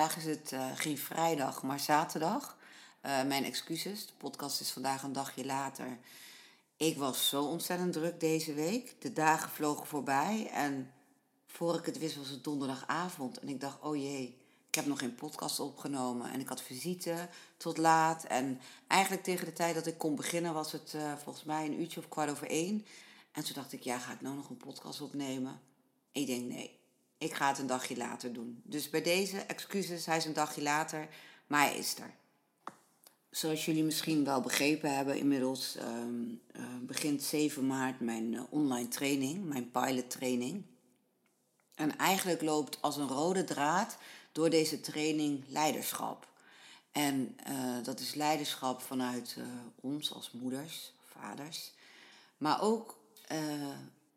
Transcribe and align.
Vandaag 0.00 0.18
is 0.18 0.36
het 0.36 0.52
uh, 0.52 0.66
geen 0.74 0.98
vrijdag, 0.98 1.62
maar 1.62 1.80
zaterdag. 1.80 2.56
Uh, 3.06 3.22
mijn 3.24 3.44
excuses, 3.44 4.06
de 4.06 4.12
podcast 4.18 4.60
is 4.60 4.70
vandaag 4.70 5.02
een 5.02 5.12
dagje 5.12 5.44
later. 5.44 5.98
Ik 6.76 6.98
was 6.98 7.28
zo 7.28 7.44
ontzettend 7.44 7.92
druk 7.92 8.20
deze 8.20 8.54
week. 8.54 9.00
De 9.00 9.12
dagen 9.12 9.50
vlogen 9.50 9.86
voorbij 9.86 10.50
en 10.52 10.92
voor 11.46 11.78
ik 11.78 11.86
het 11.86 11.98
wist 11.98 12.16
was 12.16 12.28
het 12.28 12.44
donderdagavond. 12.44 13.38
En 13.38 13.48
ik 13.48 13.60
dacht, 13.60 13.80
oh 13.80 13.96
jee, 13.96 14.38
ik 14.68 14.74
heb 14.74 14.86
nog 14.86 14.98
geen 14.98 15.14
podcast 15.14 15.60
opgenomen. 15.60 16.32
En 16.32 16.40
ik 16.40 16.48
had 16.48 16.62
visite 16.62 17.28
tot 17.56 17.78
laat. 17.78 18.24
En 18.24 18.60
eigenlijk 18.86 19.22
tegen 19.22 19.46
de 19.46 19.52
tijd 19.52 19.74
dat 19.74 19.86
ik 19.86 19.98
kon 19.98 20.14
beginnen 20.14 20.54
was 20.54 20.72
het 20.72 20.92
uh, 20.96 21.12
volgens 21.22 21.44
mij 21.44 21.66
een 21.66 21.80
uurtje 21.80 22.00
of 22.00 22.08
kwart 22.08 22.30
over 22.30 22.50
één. 22.50 22.86
En 23.32 23.44
toen 23.44 23.54
dacht 23.54 23.72
ik, 23.72 23.82
ja, 23.82 23.98
ga 23.98 24.12
ik 24.12 24.20
nou 24.20 24.36
nog 24.36 24.50
een 24.50 24.56
podcast 24.56 25.00
opnemen? 25.00 25.60
Ik 26.12 26.26
denk, 26.26 26.44
nee, 26.44 26.79
ik 27.20 27.34
ga 27.34 27.48
het 27.48 27.58
een 27.58 27.66
dagje 27.66 27.96
later 27.96 28.32
doen. 28.32 28.62
Dus 28.64 28.90
bij 28.90 29.02
deze 29.02 29.38
excuses, 29.38 30.06
hij 30.06 30.16
is 30.16 30.24
een 30.24 30.32
dagje 30.32 30.62
later, 30.62 31.08
maar 31.46 31.64
hij 31.64 31.76
is 31.76 31.98
er. 31.98 32.14
Zoals 33.30 33.64
jullie 33.64 33.84
misschien 33.84 34.24
wel 34.24 34.40
begrepen 34.40 34.96
hebben, 34.96 35.18
inmiddels 35.18 35.76
ehm, 35.76 36.24
eh, 36.52 36.62
begint 36.80 37.22
7 37.22 37.66
maart 37.66 38.00
mijn 38.00 38.32
uh, 38.32 38.42
online 38.50 38.88
training, 38.88 39.44
mijn 39.44 39.70
pilot 39.70 40.10
training. 40.10 40.64
En 41.74 41.96
eigenlijk 41.96 42.42
loopt 42.42 42.82
als 42.82 42.96
een 42.96 43.08
rode 43.08 43.44
draad 43.44 43.96
door 44.32 44.50
deze 44.50 44.80
training 44.80 45.44
leiderschap. 45.48 46.28
En 46.92 47.36
uh, 47.48 47.84
dat 47.84 48.00
is 48.00 48.14
leiderschap 48.14 48.82
vanuit 48.82 49.36
ons 49.80 50.14
als 50.14 50.30
moeders, 50.30 50.92
vaders, 51.06 51.72
maar 52.36 52.62
ook 52.62 52.98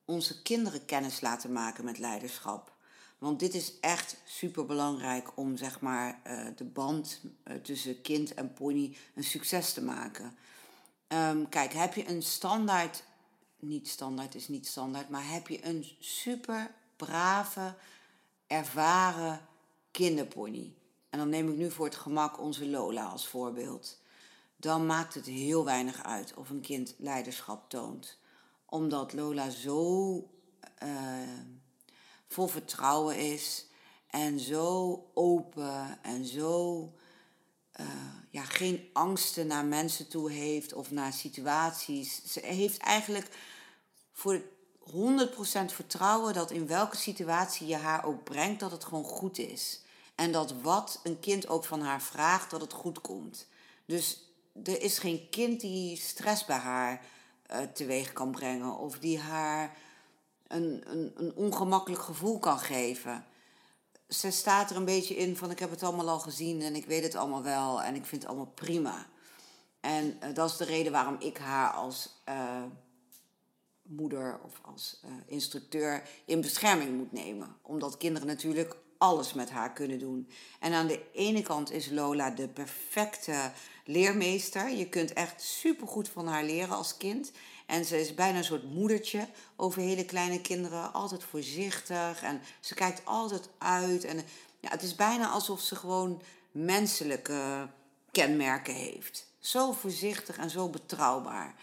onze 0.05 0.41
kinderen 0.41 0.85
kennis 0.85 1.21
laten 1.21 1.51
maken 1.51 1.85
met 1.85 1.97
leiderschap. 1.97 2.72
Want 3.23 3.39
dit 3.39 3.53
is 3.53 3.79
echt 3.79 4.17
super 4.23 4.65
belangrijk 4.65 5.37
om 5.37 5.57
zeg 5.57 5.79
maar, 5.79 6.21
uh, 6.27 6.47
de 6.55 6.63
band 6.63 7.21
uh, 7.45 7.55
tussen 7.55 8.01
kind 8.01 8.33
en 8.33 8.53
pony 8.53 8.95
een 9.15 9.23
succes 9.23 9.73
te 9.73 9.83
maken. 9.83 10.37
Um, 11.07 11.49
kijk, 11.49 11.73
heb 11.73 11.93
je 11.93 12.09
een 12.09 12.23
standaard, 12.23 13.03
niet 13.59 13.87
standaard 13.87 14.35
is 14.35 14.47
niet 14.47 14.67
standaard, 14.67 15.09
maar 15.09 15.31
heb 15.31 15.47
je 15.47 15.65
een 15.65 15.85
super 15.99 16.71
brave, 16.95 17.75
ervaren 18.47 19.41
kinderpony. 19.91 20.73
En 21.09 21.19
dan 21.19 21.29
neem 21.29 21.49
ik 21.49 21.57
nu 21.57 21.71
voor 21.71 21.85
het 21.85 21.95
gemak 21.95 22.39
onze 22.39 22.69
Lola 22.69 23.05
als 23.05 23.27
voorbeeld. 23.27 24.01
Dan 24.55 24.85
maakt 24.85 25.13
het 25.13 25.25
heel 25.25 25.65
weinig 25.65 26.03
uit 26.03 26.33
of 26.33 26.49
een 26.49 26.61
kind 26.61 26.95
leiderschap 26.97 27.69
toont. 27.69 28.17
Omdat 28.65 29.13
Lola 29.13 29.49
zo. 29.49 30.15
Uh, 30.83 31.61
vol 32.33 32.47
vertrouwen 32.47 33.17
is 33.17 33.65
en 34.07 34.39
zo 34.39 34.99
open 35.13 35.99
en 36.01 36.25
zo 36.25 36.81
uh, 37.79 37.85
ja, 38.29 38.43
geen 38.43 38.89
angsten 38.93 39.47
naar 39.47 39.65
mensen 39.65 40.07
toe 40.07 40.31
heeft 40.31 40.73
of 40.73 40.91
naar 40.91 41.13
situaties. 41.13 42.21
Ze 42.25 42.39
heeft 42.45 42.77
eigenlijk 42.77 43.29
voor 44.11 44.41
100% 44.91 44.93
vertrouwen 45.65 46.33
dat 46.33 46.51
in 46.51 46.67
welke 46.67 46.97
situatie 46.97 47.67
je 47.67 47.75
haar 47.75 48.05
ook 48.05 48.23
brengt, 48.23 48.59
dat 48.59 48.71
het 48.71 48.83
gewoon 48.83 49.03
goed 49.03 49.37
is. 49.37 49.81
En 50.15 50.31
dat 50.31 50.53
wat 50.61 50.99
een 51.03 51.19
kind 51.19 51.47
ook 51.47 51.65
van 51.65 51.81
haar 51.81 52.01
vraagt, 52.01 52.49
dat 52.49 52.61
het 52.61 52.73
goed 52.73 53.01
komt. 53.01 53.47
Dus 53.85 54.19
er 54.63 54.81
is 54.81 54.99
geen 54.99 55.29
kind 55.29 55.61
die 55.61 55.97
stress 55.97 56.45
bij 56.45 56.57
haar 56.57 57.05
uh, 57.51 57.57
teweeg 57.73 58.13
kan 58.13 58.31
brengen 58.31 58.77
of 58.77 58.99
die 58.99 59.19
haar 59.19 59.77
een, 60.53 60.83
een, 60.85 61.11
een 61.15 61.35
ongemakkelijk 61.35 62.01
gevoel 62.01 62.39
kan 62.39 62.59
geven. 62.59 63.25
Ze 64.07 64.31
staat 64.31 64.69
er 64.69 64.75
een 64.75 64.85
beetje 64.85 65.15
in 65.15 65.37
van 65.37 65.51
ik 65.51 65.59
heb 65.59 65.69
het 65.69 65.83
allemaal 65.83 66.09
al 66.09 66.19
gezien 66.19 66.61
en 66.61 66.75
ik 66.75 66.85
weet 66.85 67.03
het 67.03 67.15
allemaal 67.15 67.43
wel 67.43 67.81
en 67.81 67.95
ik 67.95 68.05
vind 68.05 68.21
het 68.21 68.31
allemaal 68.31 68.51
prima. 68.55 69.07
En 69.79 70.17
uh, 70.23 70.33
dat 70.33 70.49
is 70.49 70.57
de 70.57 70.65
reden 70.65 70.91
waarom 70.91 71.15
ik 71.19 71.37
haar 71.37 71.71
als 71.71 72.09
uh, 72.29 72.63
moeder 73.81 74.39
of 74.43 74.59
als 74.61 74.99
uh, 75.05 75.11
instructeur 75.25 76.09
in 76.25 76.41
bescherming 76.41 76.97
moet 76.97 77.11
nemen. 77.11 77.55
Omdat 77.61 77.97
kinderen 77.97 78.27
natuurlijk 78.27 78.75
alles 78.97 79.33
met 79.33 79.49
haar 79.49 79.73
kunnen 79.73 79.99
doen. 79.99 80.29
En 80.59 80.73
aan 80.73 80.87
de 80.87 81.01
ene 81.13 81.41
kant 81.41 81.71
is 81.71 81.89
Lola 81.89 82.29
de 82.29 82.47
perfecte 82.47 83.51
leermeester. 83.85 84.69
Je 84.69 84.89
kunt 84.89 85.13
echt 85.13 85.41
supergoed 85.41 86.09
van 86.09 86.27
haar 86.27 86.43
leren 86.43 86.75
als 86.75 86.97
kind. 86.97 87.31
En 87.65 87.85
ze 87.85 87.99
is 87.99 88.13
bijna 88.13 88.37
een 88.37 88.43
soort 88.43 88.73
moedertje 88.73 89.27
over 89.55 89.81
hele 89.81 90.05
kleine 90.05 90.41
kinderen. 90.41 90.93
Altijd 90.93 91.23
voorzichtig 91.23 92.23
en 92.23 92.41
ze 92.59 92.73
kijkt 92.73 93.01
altijd 93.05 93.49
uit. 93.57 94.03
En 94.03 94.17
ja, 94.59 94.69
het 94.69 94.83
is 94.83 94.95
bijna 94.95 95.29
alsof 95.29 95.61
ze 95.61 95.75
gewoon 95.75 96.21
menselijke 96.51 97.67
kenmerken 98.11 98.73
heeft. 98.73 99.25
Zo 99.39 99.71
voorzichtig 99.71 100.37
en 100.37 100.49
zo 100.49 100.69
betrouwbaar. 100.69 101.55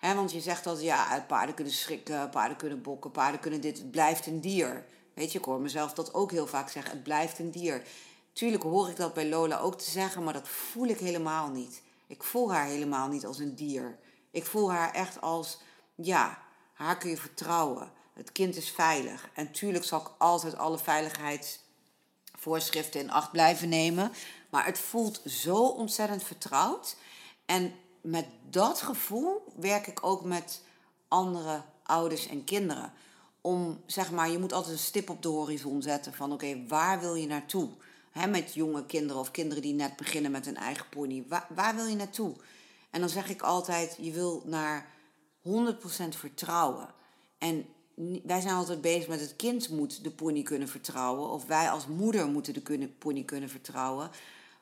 Want 0.00 0.32
je 0.32 0.40
zegt 0.40 0.64
dat 0.64 0.82
ja, 0.82 1.24
paarden 1.28 1.54
kunnen 1.54 1.72
schrikken, 1.72 2.30
paarden 2.30 2.56
kunnen 2.56 2.82
bokken, 2.82 3.10
paarden 3.10 3.40
kunnen 3.40 3.60
dit. 3.60 3.78
Het 3.78 3.90
blijft 3.90 4.26
een 4.26 4.40
dier. 4.40 4.84
Weet 5.14 5.32
je, 5.32 5.38
ik 5.38 5.44
hoor 5.44 5.60
mezelf 5.60 5.92
dat 5.92 6.14
ook 6.14 6.30
heel 6.30 6.46
vaak 6.46 6.68
zeggen. 6.68 6.92
Het 6.92 7.02
blijft 7.02 7.38
een 7.38 7.50
dier. 7.50 7.82
Tuurlijk 8.32 8.62
hoor 8.62 8.88
ik 8.88 8.96
dat 8.96 9.14
bij 9.14 9.28
Lola 9.28 9.58
ook 9.58 9.78
te 9.78 9.90
zeggen, 9.90 10.24
maar 10.24 10.32
dat 10.32 10.48
voel 10.48 10.86
ik 10.86 10.98
helemaal 10.98 11.48
niet. 11.48 11.82
Ik 12.06 12.22
voel 12.22 12.52
haar 12.52 12.66
helemaal 12.66 13.08
niet 13.08 13.26
als 13.26 13.38
een 13.38 13.54
dier. 13.54 13.98
Ik 14.32 14.46
voel 14.46 14.72
haar 14.72 14.94
echt 14.94 15.20
als, 15.20 15.58
ja, 15.94 16.38
haar 16.72 16.98
kun 16.98 17.10
je 17.10 17.16
vertrouwen. 17.16 17.92
Het 18.12 18.32
kind 18.32 18.56
is 18.56 18.70
veilig. 18.70 19.28
En 19.34 19.52
tuurlijk 19.52 19.84
zal 19.84 20.00
ik 20.00 20.10
altijd 20.18 20.56
alle 20.56 20.78
veiligheidsvoorschriften 20.78 23.00
in 23.00 23.10
acht 23.10 23.30
blijven 23.30 23.68
nemen. 23.68 24.12
Maar 24.50 24.64
het 24.64 24.78
voelt 24.78 25.20
zo 25.26 25.66
ontzettend 25.66 26.24
vertrouwd. 26.24 26.96
En 27.46 27.74
met 28.00 28.26
dat 28.50 28.82
gevoel 28.82 29.44
werk 29.56 29.86
ik 29.86 30.06
ook 30.06 30.24
met 30.24 30.62
andere 31.08 31.62
ouders 31.82 32.26
en 32.26 32.44
kinderen. 32.44 32.92
Om, 33.40 33.82
zeg 33.86 34.10
maar, 34.10 34.30
je 34.30 34.38
moet 34.38 34.52
altijd 34.52 34.72
een 34.72 34.78
stip 34.78 35.10
op 35.10 35.22
de 35.22 35.28
horizon 35.28 35.82
zetten 35.82 36.14
van 36.14 36.32
oké, 36.32 36.66
waar 36.68 37.00
wil 37.00 37.14
je 37.14 37.26
naartoe? 37.26 37.68
He, 38.10 38.26
met 38.26 38.54
jonge 38.54 38.86
kinderen 38.86 39.20
of 39.20 39.30
kinderen 39.30 39.62
die 39.62 39.74
net 39.74 39.96
beginnen 39.96 40.30
met 40.30 40.46
een 40.46 40.56
eigen 40.56 40.88
pony. 40.88 41.24
Waar 41.48 41.74
wil 41.74 41.86
je 41.86 41.96
naartoe? 41.96 42.34
En 42.92 43.00
dan 43.00 43.08
zeg 43.08 43.28
ik 43.28 43.42
altijd, 43.42 43.96
je 44.00 44.10
wil 44.10 44.42
naar 44.44 44.86
100% 45.42 45.48
vertrouwen. 46.08 46.88
En 47.38 47.66
wij 48.24 48.40
zijn 48.40 48.54
altijd 48.54 48.80
bezig 48.80 49.08
met 49.08 49.20
het 49.20 49.36
kind 49.36 49.68
moet 49.68 50.04
de 50.04 50.10
pony 50.10 50.42
kunnen 50.42 50.68
vertrouwen. 50.68 51.30
Of 51.30 51.46
wij 51.46 51.70
als 51.70 51.86
moeder 51.86 52.26
moeten 52.26 52.54
de 52.54 52.88
pony 52.98 53.24
kunnen 53.24 53.48
vertrouwen. 53.48 54.10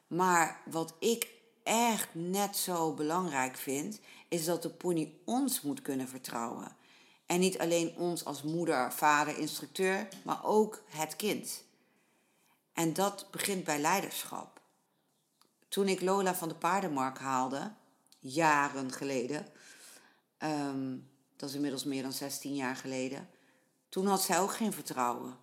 Maar 0.07 0.61
wat 0.65 0.95
ik 0.99 1.29
echt 1.63 2.09
net 2.13 2.57
zo 2.57 2.93
belangrijk 2.93 3.57
vind, 3.57 4.01
is 4.29 4.45
dat 4.45 4.63
de 4.63 4.71
pony 4.71 5.13
ons 5.25 5.61
moet 5.61 5.83
kunnen 5.83 6.09
vertrouwen. 6.09 6.77
En 7.27 7.41
niet 7.41 7.59
alleen 7.59 7.97
ons 7.97 8.25
als 8.25 8.43
moeder, 8.43 8.93
vader, 8.93 9.39
instructeur, 9.39 10.09
maar 10.25 10.45
ook 10.45 10.83
het 10.87 11.17
kind. 11.17 11.65
En 12.73 12.93
dat 12.93 13.27
begint 13.31 13.65
bij 13.65 13.79
leiderschap. 13.79 14.61
Toen 15.69 15.89
ik 15.89 16.01
Lola 16.01 16.35
van 16.35 16.49
de 16.49 16.55
paardenmarkt 16.55 17.19
haalde, 17.19 17.73
jaren 18.21 18.93
geleden. 18.93 19.47
Ehm, 20.39 20.97
dat 21.37 21.49
is 21.49 21.55
inmiddels 21.55 21.85
meer 21.85 22.03
dan 22.03 22.13
16 22.13 22.55
jaar 22.55 22.77
geleden. 22.77 23.29
Toen 23.89 24.07
had 24.07 24.23
zij 24.23 24.39
ook 24.39 24.55
geen 24.55 24.73
vertrouwen. 24.73 25.37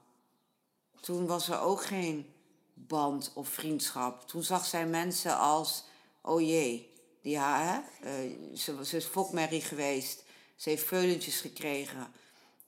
Toen 1.00 1.26
was 1.26 1.50
er 1.50 1.60
ook 1.60 1.84
geen 1.84 2.34
band 2.74 3.32
of 3.34 3.50
vriendschap. 3.50 4.28
Toen 4.28 4.44
zag 4.44 4.66
zij 4.66 4.88
mensen 4.88 5.38
als, 5.38 5.84
oh 6.22 6.42
jee, 6.42 6.94
die, 7.22 7.40
hè, 7.40 7.80
uh, 8.04 8.56
ze, 8.56 8.86
ze 8.86 8.98
is 8.98 9.06
fokmerrie 9.06 9.62
geweest. 9.62 10.24
Ze 10.56 10.70
heeft 10.70 10.88
veulentjes 10.88 11.42
gekregen. 11.42 12.08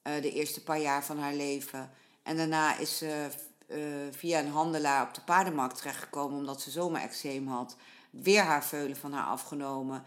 de 0.02 0.32
eerste 0.32 0.64
paar 0.64 0.80
jaar 0.80 1.06
van 1.06 1.20
haar 1.20 1.34
leven. 1.34 1.92
En 2.24 2.38
daarna 2.38 2.78
is 2.78 2.98
ze 2.98 3.30
via 4.12 4.40
een 4.40 4.52
handelaar 4.52 5.08
op 5.08 5.14
de 5.14 5.22
paardenmarkt 5.22 5.78
terechtgekomen 5.78 6.38
omdat 6.38 6.62
ze 6.62 6.72
zomerexeem 6.72 7.48
had. 7.48 7.76
Weer 8.10 8.44
haar 8.44 8.64
veulen 8.64 8.98
van 8.98 9.14
haar 9.14 9.26
afgenomen. 9.26 10.04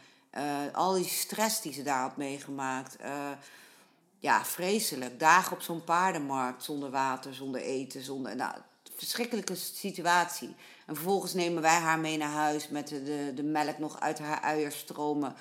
al 0.73 0.93
die 0.93 1.09
stress 1.09 1.61
die 1.61 1.73
ze 1.73 1.83
daar 1.83 2.01
had 2.01 2.17
meegemaakt 2.17 2.97
ja, 4.23 4.45
vreselijk. 4.45 5.19
Dagen 5.19 5.53
op 5.53 5.63
zo'n 5.63 5.85
paardenmarkt 5.85 6.65
zonder 6.65 6.91
water, 6.91 7.35
zonder 7.35 7.61
eten, 7.61 8.03
zonder. 8.03 8.37
Nou, 8.37 8.55
verschrikkelijke 8.97 9.55
situatie. 9.55 10.55
En 10.87 10.95
vervolgens 10.95 11.35
nemen 11.35 11.63
wij 11.63 11.79
haar 11.79 11.99
mee 11.99 12.17
naar 12.17 12.31
huis 12.31 12.69
met 12.69 12.89
de, 12.89 13.03
de, 13.03 13.33
de 13.35 13.43
melk 13.43 13.79
nog 13.79 14.01
uit 14.01 14.19
haar 14.19 14.41
uier 14.41 14.73
stromen. 14.73 15.35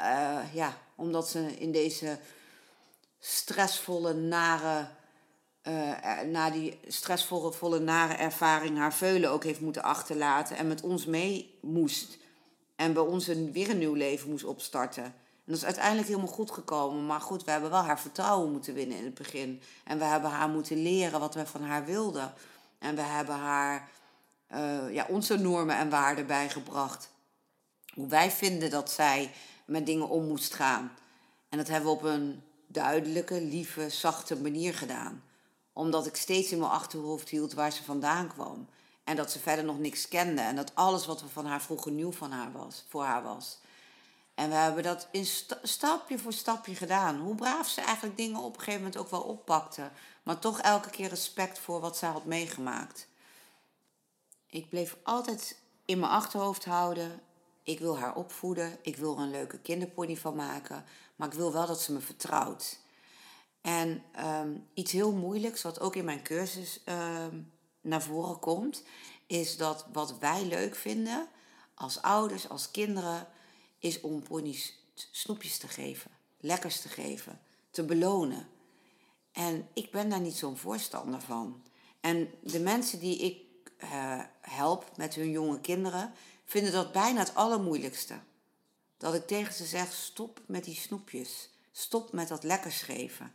Uh, 0.00 0.38
ja, 0.52 0.78
omdat 0.94 1.28
ze 1.28 1.58
in 1.58 1.72
deze 1.72 2.18
stressvolle, 3.18 4.14
nare. 4.14 4.88
Uh, 5.68 6.20
na 6.20 6.50
die 6.50 6.78
stressvolle, 6.86 7.52
volle, 7.52 7.78
nare 7.78 8.14
ervaring 8.14 8.78
haar 8.78 8.94
veulen 8.94 9.30
ook 9.30 9.44
heeft 9.44 9.60
moeten 9.60 9.82
achterlaten. 9.82 10.56
En 10.56 10.68
met 10.68 10.80
ons 10.80 11.06
mee 11.06 11.58
moest. 11.62 12.18
En 12.76 12.92
bij 12.92 13.02
ons 13.02 13.26
een, 13.26 13.52
weer 13.52 13.70
een 13.70 13.78
nieuw 13.78 13.94
leven 13.94 14.30
moest 14.30 14.44
opstarten 14.44 15.14
dat 15.50 15.58
is 15.58 15.64
uiteindelijk 15.64 16.08
helemaal 16.08 16.32
goed 16.32 16.50
gekomen. 16.50 17.06
Maar 17.06 17.20
goed, 17.20 17.44
we 17.44 17.50
hebben 17.50 17.70
wel 17.70 17.82
haar 17.82 18.00
vertrouwen 18.00 18.52
moeten 18.52 18.74
winnen 18.74 18.98
in 18.98 19.04
het 19.04 19.14
begin. 19.14 19.62
En 19.84 19.98
we 19.98 20.04
hebben 20.04 20.30
haar 20.30 20.48
moeten 20.48 20.82
leren 20.82 21.20
wat 21.20 21.34
we 21.34 21.46
van 21.46 21.62
haar 21.62 21.84
wilden. 21.84 22.32
En 22.78 22.94
we 22.94 23.02
hebben 23.02 23.34
haar 23.34 23.88
uh, 24.52 24.94
ja, 24.94 25.06
onze 25.08 25.38
normen 25.38 25.76
en 25.76 25.90
waarden 25.90 26.26
bijgebracht. 26.26 27.10
Hoe 27.94 28.08
wij 28.08 28.30
vinden 28.30 28.70
dat 28.70 28.90
zij 28.90 29.32
met 29.64 29.86
dingen 29.86 30.08
om 30.08 30.26
moest 30.26 30.54
gaan. 30.54 30.92
En 31.48 31.58
dat 31.58 31.68
hebben 31.68 31.90
we 31.90 31.96
op 31.96 32.02
een 32.02 32.42
duidelijke, 32.66 33.40
lieve, 33.42 33.88
zachte 33.88 34.36
manier 34.36 34.74
gedaan. 34.74 35.22
Omdat 35.80 36.06
ik 36.06 36.16
steeds 36.16 36.52
in 36.52 36.58
mijn 36.58 36.70
achterhoofd 36.70 37.28
hield 37.28 37.52
waar 37.52 37.72
ze 37.72 37.84
vandaan 37.84 38.28
kwam. 38.28 38.68
En 39.04 39.16
dat 39.16 39.30
ze 39.30 39.38
verder 39.38 39.64
nog 39.64 39.78
niks 39.78 40.08
kende. 40.08 40.40
En 40.40 40.56
dat 40.56 40.74
alles 40.74 41.06
wat 41.06 41.20
we 41.20 41.28
van 41.28 41.46
haar 41.46 41.62
vroeger 41.62 41.92
nieuw 41.92 42.12
van 42.12 42.30
haar 42.30 42.52
was, 42.52 42.84
voor 42.88 43.02
haar 43.02 43.22
was. 43.22 43.58
En 44.34 44.48
we 44.48 44.54
hebben 44.54 44.82
dat 44.82 45.08
in 45.10 45.26
stapje 45.62 46.18
voor 46.18 46.32
stapje 46.32 46.74
gedaan. 46.74 47.20
Hoe 47.20 47.34
braaf 47.34 47.68
ze 47.68 47.80
eigenlijk 47.80 48.16
dingen 48.16 48.40
op 48.40 48.52
een 48.54 48.58
gegeven 48.58 48.80
moment 48.80 49.00
ook 49.00 49.10
wel 49.10 49.20
oppakte. 49.20 49.90
Maar 50.22 50.38
toch 50.38 50.60
elke 50.60 50.90
keer 50.90 51.08
respect 51.08 51.58
voor 51.58 51.80
wat 51.80 51.96
zij 51.96 52.08
had 52.08 52.24
meegemaakt. 52.24 53.08
Ik 54.46 54.68
bleef 54.68 54.96
altijd 55.02 55.60
in 55.84 55.98
mijn 55.98 56.12
achterhoofd 56.12 56.64
houden. 56.64 57.20
Ik 57.62 57.78
wil 57.78 57.98
haar 57.98 58.14
opvoeden. 58.14 58.78
Ik 58.82 58.96
wil 58.96 59.16
er 59.16 59.22
een 59.22 59.30
leuke 59.30 59.58
kinderpony 59.58 60.16
van 60.16 60.36
maken. 60.36 60.84
Maar 61.16 61.28
ik 61.28 61.34
wil 61.34 61.52
wel 61.52 61.66
dat 61.66 61.80
ze 61.80 61.92
me 61.92 62.00
vertrouwt. 62.00 62.78
En 63.60 64.02
ehm, 64.12 64.56
iets 64.74 64.92
heel 64.92 65.12
moeilijks, 65.12 65.62
wat 65.62 65.80
ook 65.80 65.96
in 65.96 66.04
mijn 66.04 66.22
cursus 66.22 66.80
ehm, 66.84 67.40
naar 67.80 68.02
voren 68.02 68.38
komt, 68.38 68.82
is 69.26 69.56
dat 69.56 69.86
wat 69.92 70.18
wij 70.18 70.44
leuk 70.44 70.74
vinden 70.74 71.28
als 71.74 72.02
ouders, 72.02 72.48
als 72.48 72.70
kinderen, 72.70 73.26
is 73.78 74.00
om 74.00 74.22
ponies 74.22 74.78
snoepjes 74.94 75.58
te 75.58 75.68
geven, 75.68 76.10
lekkers 76.40 76.80
te 76.80 76.88
geven, 76.88 77.40
te 77.70 77.84
belonen. 77.84 78.48
En 79.32 79.68
ik 79.72 79.90
ben 79.90 80.08
daar 80.08 80.20
niet 80.20 80.36
zo'n 80.36 80.56
voorstander 80.56 81.20
van. 81.20 81.62
En 82.00 82.30
de 82.42 82.60
mensen 82.60 82.98
die 82.98 83.18
ik 83.18 83.42
uh, 83.84 84.20
help 84.40 84.96
met 84.96 85.14
hun 85.14 85.30
jonge 85.30 85.60
kinderen, 85.60 86.12
vinden 86.44 86.72
dat 86.72 86.92
bijna 86.92 87.18
het 87.18 87.34
allermoeilijkste. 87.34 88.18
Dat 88.96 89.14
ik 89.14 89.26
tegen 89.26 89.54
ze 89.54 89.64
zeg: 89.64 89.92
stop 89.92 90.40
met 90.46 90.64
die 90.64 90.74
snoepjes. 90.74 91.48
Stop 91.72 92.12
met 92.12 92.28
dat 92.28 92.42
lekkers 92.42 92.82
geven. 92.82 93.32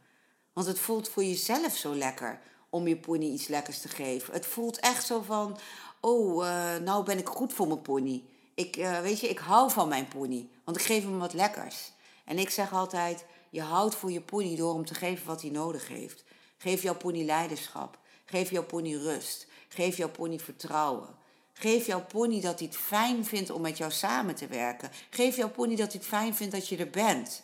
Want 0.55 0.67
het 0.67 0.79
voelt 0.79 1.09
voor 1.09 1.23
jezelf 1.23 1.75
zo 1.75 1.95
lekker 1.95 2.39
om 2.69 2.87
je 2.87 2.97
pony 2.97 3.25
iets 3.25 3.47
lekkers 3.47 3.81
te 3.81 3.87
geven. 3.87 4.33
Het 4.33 4.45
voelt 4.45 4.79
echt 4.79 5.05
zo 5.05 5.21
van: 5.21 5.57
oh, 5.99 6.45
uh, 6.45 6.75
nou 6.75 7.05
ben 7.05 7.17
ik 7.17 7.27
goed 7.27 7.53
voor 7.53 7.67
mijn 7.67 7.81
pony. 7.81 8.23
Ik, 8.53 8.77
uh, 8.77 8.99
weet 8.99 9.19
je, 9.19 9.29
ik 9.29 9.37
hou 9.37 9.71
van 9.71 9.87
mijn 9.87 10.07
pony, 10.07 10.47
want 10.63 10.77
ik 10.77 10.83
geef 10.83 11.03
hem 11.03 11.19
wat 11.19 11.33
lekkers. 11.33 11.91
En 12.25 12.39
ik 12.39 12.49
zeg 12.49 12.73
altijd, 12.73 13.25
je 13.49 13.61
houdt 13.61 13.95
voor 13.95 14.11
je 14.11 14.21
pony 14.21 14.55
door 14.55 14.73
hem 14.73 14.85
te 14.85 14.93
geven 14.93 15.27
wat 15.27 15.41
hij 15.41 15.51
nodig 15.51 15.87
heeft. 15.87 16.23
Geef 16.57 16.81
jouw 16.81 16.95
pony 16.95 17.23
leiderschap. 17.23 17.97
Geef 18.25 18.51
jouw 18.51 18.65
pony 18.65 18.95
rust. 18.95 19.47
Geef 19.67 19.97
jouw 19.97 20.09
pony 20.09 20.39
vertrouwen. 20.39 21.15
Geef 21.53 21.85
jouw 21.85 22.05
pony 22.05 22.41
dat 22.41 22.59
hij 22.59 22.67
het 22.67 22.77
fijn 22.77 23.25
vindt 23.25 23.49
om 23.49 23.61
met 23.61 23.77
jou 23.77 23.91
samen 23.91 24.35
te 24.35 24.47
werken. 24.47 24.91
Geef 25.09 25.35
jouw 25.35 25.49
pony 25.49 25.75
dat 25.75 25.91
hij 25.91 25.99
het 26.01 26.09
fijn 26.09 26.35
vindt 26.35 26.53
dat 26.53 26.67
je 26.67 26.77
er 26.77 26.89
bent. 26.89 27.43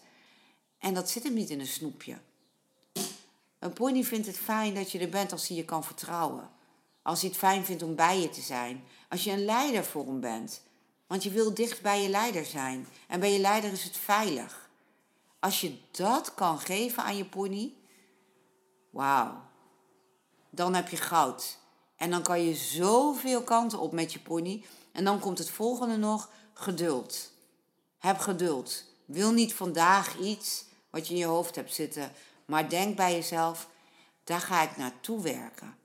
En 0.79 0.93
dat 0.93 1.09
zit 1.09 1.23
hem 1.23 1.33
niet 1.33 1.49
in 1.49 1.59
een 1.59 1.67
snoepje. 1.67 2.17
Een 3.61 3.73
pony 3.73 4.03
vindt 4.03 4.27
het 4.27 4.37
fijn 4.37 4.73
dat 4.73 4.91
je 4.91 4.99
er 4.99 5.09
bent 5.09 5.31
als 5.31 5.47
hij 5.47 5.57
je 5.57 5.65
kan 5.65 5.83
vertrouwen. 5.83 6.49
Als 7.01 7.21
hij 7.21 7.29
het 7.29 7.37
fijn 7.37 7.65
vindt 7.65 7.83
om 7.83 7.95
bij 7.95 8.19
je 8.19 8.29
te 8.29 8.41
zijn. 8.41 8.83
Als 9.09 9.23
je 9.23 9.31
een 9.31 9.45
leider 9.45 9.83
voor 9.83 10.05
hem 10.05 10.19
bent. 10.19 10.61
Want 11.07 11.23
je 11.23 11.29
wil 11.29 11.53
dicht 11.53 11.81
bij 11.81 12.01
je 12.01 12.09
leider 12.09 12.45
zijn. 12.45 12.87
En 13.07 13.19
bij 13.19 13.33
je 13.33 13.39
leider 13.39 13.71
is 13.71 13.83
het 13.83 13.97
veilig. 13.97 14.69
Als 15.39 15.61
je 15.61 15.77
dat 15.91 16.33
kan 16.33 16.59
geven 16.59 17.03
aan 17.03 17.17
je 17.17 17.25
pony, 17.25 17.73
wauw, 18.89 19.41
dan 20.49 20.73
heb 20.73 20.89
je 20.89 20.97
goud. 20.97 21.57
En 21.95 22.09
dan 22.09 22.21
kan 22.21 22.41
je 22.43 22.55
zoveel 22.55 23.43
kanten 23.43 23.79
op 23.79 23.91
met 23.91 24.13
je 24.13 24.19
pony. 24.19 24.65
En 24.91 25.03
dan 25.03 25.19
komt 25.19 25.37
het 25.37 25.49
volgende 25.49 25.97
nog, 25.97 26.29
geduld. 26.53 27.31
Heb 27.97 28.17
geduld. 28.17 28.83
Wil 29.05 29.31
niet 29.31 29.53
vandaag 29.53 30.17
iets 30.17 30.65
wat 30.89 31.07
je 31.07 31.13
in 31.13 31.19
je 31.19 31.25
hoofd 31.25 31.55
hebt 31.55 31.73
zitten, 31.73 32.11
maar 32.51 32.69
denk 32.69 32.95
bij 32.95 33.13
jezelf, 33.13 33.67
daar 34.23 34.39
ga 34.39 34.61
ik 34.61 34.77
naartoe 34.77 35.21
werken. 35.21 35.77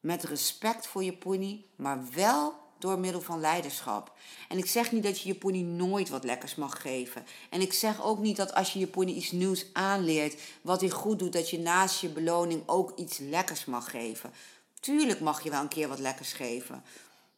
Met 0.00 0.24
respect 0.24 0.86
voor 0.86 1.04
je 1.04 1.12
pony, 1.12 1.64
maar 1.76 2.04
wel 2.14 2.54
door 2.78 2.98
middel 2.98 3.20
van 3.20 3.40
leiderschap. 3.40 4.12
En 4.48 4.58
ik 4.58 4.66
zeg 4.66 4.92
niet 4.92 5.02
dat 5.02 5.20
je 5.20 5.28
je 5.28 5.34
pony 5.34 5.60
nooit 5.62 6.08
wat 6.08 6.24
lekkers 6.24 6.54
mag 6.54 6.80
geven. 6.80 7.26
En 7.50 7.60
ik 7.60 7.72
zeg 7.72 8.02
ook 8.02 8.18
niet 8.18 8.36
dat 8.36 8.54
als 8.54 8.72
je 8.72 8.78
je 8.78 8.86
pony 8.86 9.12
iets 9.12 9.30
nieuws 9.30 9.66
aanleert, 9.72 10.40
wat 10.62 10.80
hij 10.80 10.90
goed 10.90 11.18
doet, 11.18 11.32
dat 11.32 11.50
je 11.50 11.58
naast 11.58 12.00
je 12.00 12.08
beloning 12.08 12.62
ook 12.66 12.98
iets 12.98 13.18
lekkers 13.18 13.64
mag 13.64 13.90
geven. 13.90 14.32
Tuurlijk 14.80 15.20
mag 15.20 15.42
je 15.42 15.50
wel 15.50 15.60
een 15.60 15.68
keer 15.68 15.88
wat 15.88 15.98
lekkers 15.98 16.32
geven. 16.32 16.84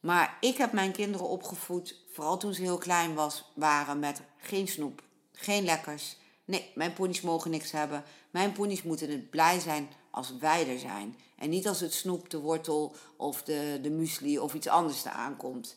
Maar 0.01 0.37
ik 0.41 0.57
heb 0.57 0.73
mijn 0.73 0.93
kinderen 0.93 1.29
opgevoed, 1.29 1.95
vooral 2.13 2.39
toen 2.39 2.55
ze 2.55 2.63
heel 2.63 2.79
klein 2.79 3.15
was, 3.15 3.45
waren 3.55 3.99
met 3.99 4.21
geen 4.39 4.69
snoep, 4.69 5.03
geen 5.33 5.65
lekkers. 5.65 6.17
Nee, 6.49 6.71
mijn 6.75 6.93
ponies 6.93 7.21
mogen 7.21 7.51
niks 7.51 7.71
hebben. 7.71 8.05
Mijn 8.31 8.53
ponies 8.53 8.83
moeten 8.83 9.11
het 9.11 9.31
blij 9.31 9.61
zijn 9.61 9.89
als 10.11 10.37
wij 10.39 10.69
er 10.69 10.79
zijn. 10.79 11.17
En 11.37 11.51
niet 11.51 11.69
als 11.69 11.81
het 11.81 11.93
snoep, 11.95 12.31
de 12.31 12.39
wortel 12.39 12.95
of 13.17 13.43
de, 13.43 13.79
de 13.83 13.91
muesli 13.91 14.39
of 14.39 14.55
iets 14.55 14.69
anders 14.69 15.05
er 15.05 15.11
aankomt. 15.11 15.77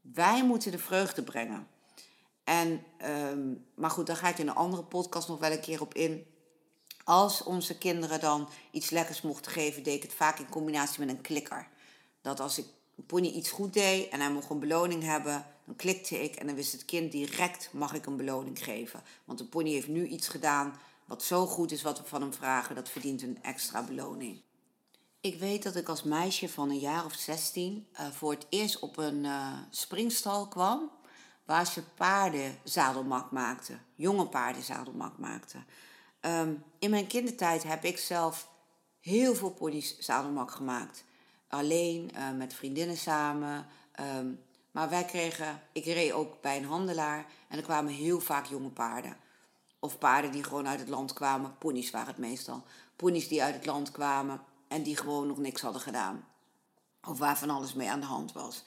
Wij 0.00 0.44
moeten 0.44 0.70
de 0.70 0.78
vreugde 0.78 1.22
brengen. 1.22 1.68
En, 2.44 2.84
ehm, 2.98 3.54
maar 3.74 3.90
goed, 3.90 4.06
daar 4.06 4.16
ga 4.16 4.28
ik 4.28 4.38
in 4.38 4.48
een 4.48 4.54
andere 4.54 4.82
podcast 4.82 5.28
nog 5.28 5.38
wel 5.38 5.52
een 5.52 5.60
keer 5.60 5.80
op 5.80 5.94
in. 5.94 6.26
Als 7.04 7.42
onze 7.42 7.78
kinderen 7.78 8.20
dan 8.20 8.48
iets 8.70 8.90
lekkers 8.90 9.22
mochten 9.22 9.52
geven, 9.52 9.82
deed 9.82 9.94
ik 9.94 10.02
het 10.02 10.14
vaak 10.14 10.38
in 10.38 10.48
combinatie 10.48 11.00
met 11.00 11.08
een 11.08 11.20
klikker. 11.20 11.68
Dat 12.20 12.40
als 12.40 12.58
ik 12.58 12.66
pony 13.06 13.26
iets 13.26 13.50
goed 13.50 13.72
deed 13.72 14.08
en 14.08 14.20
hij 14.20 14.30
mocht 14.30 14.50
een 14.50 14.58
beloning 14.58 15.02
hebben, 15.02 15.46
dan 15.64 15.76
klikte 15.76 16.22
ik 16.22 16.34
en 16.34 16.46
dan 16.46 16.54
wist 16.54 16.72
het 16.72 16.84
kind 16.84 17.12
direct 17.12 17.68
mag 17.72 17.94
ik 17.94 18.06
een 18.06 18.16
beloning 18.16 18.64
geven. 18.64 19.02
Want 19.24 19.38
de 19.38 19.44
pony 19.44 19.70
heeft 19.70 19.88
nu 19.88 20.06
iets 20.06 20.28
gedaan 20.28 20.74
wat 21.04 21.22
zo 21.22 21.46
goed 21.46 21.72
is 21.72 21.82
wat 21.82 21.98
we 21.98 22.04
van 22.04 22.20
hem 22.20 22.32
vragen, 22.32 22.74
dat 22.74 22.88
verdient 22.88 23.22
een 23.22 23.38
extra 23.42 23.82
beloning. 23.82 24.40
Ik 25.20 25.38
weet 25.38 25.62
dat 25.62 25.76
ik 25.76 25.88
als 25.88 26.02
meisje 26.02 26.48
van 26.48 26.70
een 26.70 26.78
jaar 26.78 27.04
of 27.04 27.14
16 27.14 27.86
uh, 27.92 28.06
eh, 28.06 28.12
voor 28.12 28.30
het 28.30 28.46
eerst 28.48 28.78
op 28.78 28.96
een 28.96 29.24
uh, 29.24 29.58
springstal 29.70 30.48
kwam. 30.48 30.90
Waar 31.44 31.66
ze 31.66 31.82
paarden 31.82 32.58
zadelmak 32.64 33.30
maakten. 33.30 33.82
Jonge 33.94 34.26
paarden 34.26 34.62
zadelmak 34.62 35.18
maakten. 35.18 35.66
Um, 36.20 36.62
in 36.78 36.90
mijn 36.90 37.06
kindertijd 37.06 37.62
heb 37.62 37.84
ik 37.84 37.98
zelf 37.98 38.48
heel 39.00 39.34
veel 39.34 39.50
pony's 39.50 39.98
zadelmak 39.98 40.50
gemaakt. 40.50 41.04
Alleen, 41.50 42.10
uh, 42.16 42.30
met 42.30 42.54
vriendinnen 42.54 42.96
samen. 42.96 43.66
Um, 44.16 44.40
maar 44.70 44.88
wij 44.88 45.04
kregen, 45.04 45.62
ik 45.72 45.84
reed 45.84 46.12
ook 46.12 46.40
bij 46.40 46.56
een 46.56 46.64
handelaar 46.64 47.26
en 47.48 47.58
er 47.58 47.64
kwamen 47.64 47.92
heel 47.92 48.20
vaak 48.20 48.46
jonge 48.46 48.68
paarden. 48.68 49.16
Of 49.78 49.98
paarden 49.98 50.32
die 50.32 50.44
gewoon 50.44 50.68
uit 50.68 50.80
het 50.80 50.88
land 50.88 51.12
kwamen. 51.12 51.58
Ponies 51.58 51.90
waren 51.90 52.08
het 52.08 52.18
meestal. 52.18 52.62
Ponies 52.96 53.28
die 53.28 53.42
uit 53.42 53.54
het 53.54 53.66
land 53.66 53.90
kwamen 53.90 54.40
en 54.68 54.82
die 54.82 54.96
gewoon 54.96 55.26
nog 55.26 55.38
niks 55.38 55.60
hadden 55.60 55.80
gedaan. 55.80 56.24
Of 57.06 57.18
waar 57.18 57.38
van 57.38 57.50
alles 57.50 57.72
mee 57.72 57.90
aan 57.90 58.00
de 58.00 58.06
hand 58.06 58.32
was. 58.32 58.64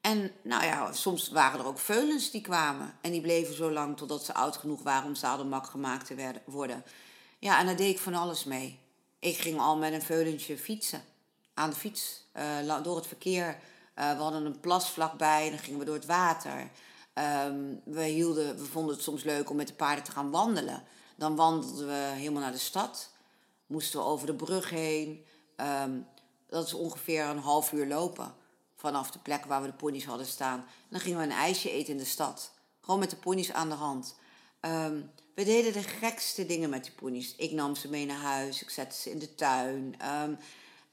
En 0.00 0.32
nou 0.42 0.64
ja, 0.64 0.92
soms 0.92 1.28
waren 1.28 1.60
er 1.60 1.66
ook 1.66 1.78
veulens 1.78 2.30
die 2.30 2.40
kwamen. 2.40 2.94
En 3.00 3.10
die 3.10 3.20
bleven 3.20 3.54
zo 3.54 3.70
lang 3.70 3.96
totdat 3.96 4.24
ze 4.24 4.34
oud 4.34 4.56
genoeg 4.56 4.82
waren 4.82 5.06
om 5.06 5.14
zadelmak 5.14 5.66
gemaakt 5.66 6.06
te 6.06 6.40
worden. 6.44 6.84
Ja, 7.38 7.58
en 7.58 7.66
daar 7.66 7.76
deed 7.76 7.94
ik 7.94 8.00
van 8.00 8.14
alles 8.14 8.44
mee. 8.44 8.78
Ik 9.18 9.36
ging 9.36 9.58
al 9.60 9.76
met 9.76 9.92
een 9.92 10.02
veulentje 10.02 10.58
fietsen. 10.58 11.02
Aan 11.58 11.70
de 11.70 11.76
fiets, 11.76 12.24
uh, 12.36 12.82
door 12.82 12.96
het 12.96 13.06
verkeer. 13.06 13.46
Uh, 13.98 14.10
we 14.16 14.22
hadden 14.22 14.44
een 14.44 14.60
plas 14.60 14.90
vlakbij, 14.90 15.50
dan 15.50 15.58
gingen 15.58 15.78
we 15.78 15.84
door 15.84 15.94
het 15.94 16.06
water. 16.06 16.70
Um, 17.14 17.80
we, 17.84 18.02
hielden, 18.02 18.58
we 18.58 18.64
vonden 18.64 18.94
het 18.94 19.04
soms 19.04 19.24
leuk 19.24 19.50
om 19.50 19.56
met 19.56 19.66
de 19.66 19.74
paarden 19.74 20.04
te 20.04 20.10
gaan 20.10 20.30
wandelen. 20.30 20.82
Dan 21.14 21.36
wandelden 21.36 21.86
we 21.86 21.92
helemaal 21.92 22.42
naar 22.42 22.52
de 22.52 22.58
stad. 22.58 23.10
Moesten 23.66 23.98
we 23.98 24.06
over 24.06 24.26
de 24.26 24.34
brug 24.34 24.70
heen. 24.70 25.24
Ehm, 25.56 25.98
dat 26.46 26.66
is 26.66 26.74
ongeveer 26.74 27.24
een 27.24 27.38
half 27.38 27.72
uur 27.72 27.86
lopen. 27.86 28.34
Vanaf 28.76 29.10
de 29.10 29.18
plek 29.18 29.44
waar 29.44 29.60
we 29.60 29.66
de 29.66 29.72
ponies 29.72 30.04
hadden 30.04 30.26
staan. 30.26 30.58
En 30.58 30.88
dan 30.88 31.00
gingen 31.00 31.18
we 31.18 31.24
een 31.24 31.30
ijsje 31.30 31.70
eten 31.70 31.92
in 31.92 31.98
de 31.98 32.04
stad. 32.04 32.50
Gewoon 32.80 33.00
met 33.00 33.10
de 33.10 33.16
ponies 33.16 33.52
aan 33.52 33.68
de 33.68 33.74
hand. 33.74 34.14
Ehm, 34.60 35.00
we 35.34 35.44
deden 35.44 35.72
de 35.72 35.82
gekste 35.82 36.46
dingen 36.46 36.70
met 36.70 36.84
die 36.84 36.92
ponies. 36.92 37.34
Ik 37.36 37.52
nam 37.52 37.74
ze 37.74 37.88
mee 37.88 38.06
naar 38.06 38.20
huis. 38.20 38.62
Ik 38.62 38.70
zette 38.70 38.96
ze 38.96 39.10
in 39.10 39.18
de 39.18 39.34
tuin. 39.34 39.94
Ehm, 39.98 40.34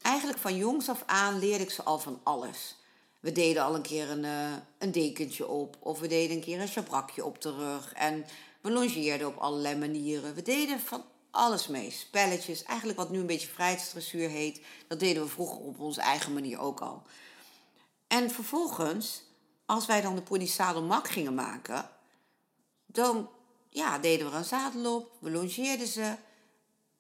eigenlijk 0.04 0.40
van 0.40 0.56
jongs 0.56 0.90
af 0.90 1.04
aan 1.06 1.40
leerde 1.40 1.64
ik 1.64 1.70
ze 1.70 1.84
al 1.84 2.00
van 2.00 2.20
alles. 2.24 2.76
We 3.20 3.32
deden 3.32 3.64
al 3.64 3.76
een 3.76 3.82
keer 3.82 4.10
een, 4.10 4.24
uh, 4.24 4.54
een 4.78 4.92
dekentje 4.92 5.48
op. 5.48 5.78
Of 5.80 6.00
we 6.00 6.08
deden 6.08 6.36
een 6.36 6.44
keer 6.44 6.60
een 6.62 6.68
schabrakje 6.68 7.26
op 7.26 7.42
de 7.42 7.52
rug. 7.52 7.94
En 7.94 8.26
we 8.62 8.72
longeerden 8.72 9.28
op 9.28 9.38
allerlei 9.38 9.76
manieren. 9.76 10.36
We 10.36 10.42
deden 10.42 10.80
van 10.80 11.04
alles 11.32 11.68
mee. 11.68 11.92
Spelletjes, 11.92 12.64
eigenlijk 12.64 13.00
wat 13.00 13.10
nu 13.10 13.20
een 13.20 13.26
beetje 13.26 13.48
vrijheidsdressuur 13.48 14.30
heet. 14.30 14.62
Dat 14.88 15.00
deden 15.00 15.24
we 15.24 15.30
vroeger 15.30 15.58
op 15.58 15.80
onze 15.80 16.02
eigen 16.02 16.34
manier 16.34 16.60
ook 16.60 16.80
al. 16.80 17.04
En 18.08 18.32
vervolgens, 18.32 19.24
als 19.66 19.86
wij 19.86 20.02
dan 20.02 20.16
de 20.16 20.22
pony 20.22 20.48
zadelmak 20.48 21.08
gingen 21.08 21.36
maken... 21.36 21.90
dan 22.86 23.30
ja, 23.70 24.00
deden 24.00 24.26
we 24.26 24.32
er 24.32 24.38
een 24.38 24.46
zadel 24.46 24.96
op, 24.96 25.12
we 25.20 25.32
longeerden 25.32 25.88
ze. 25.88 26.16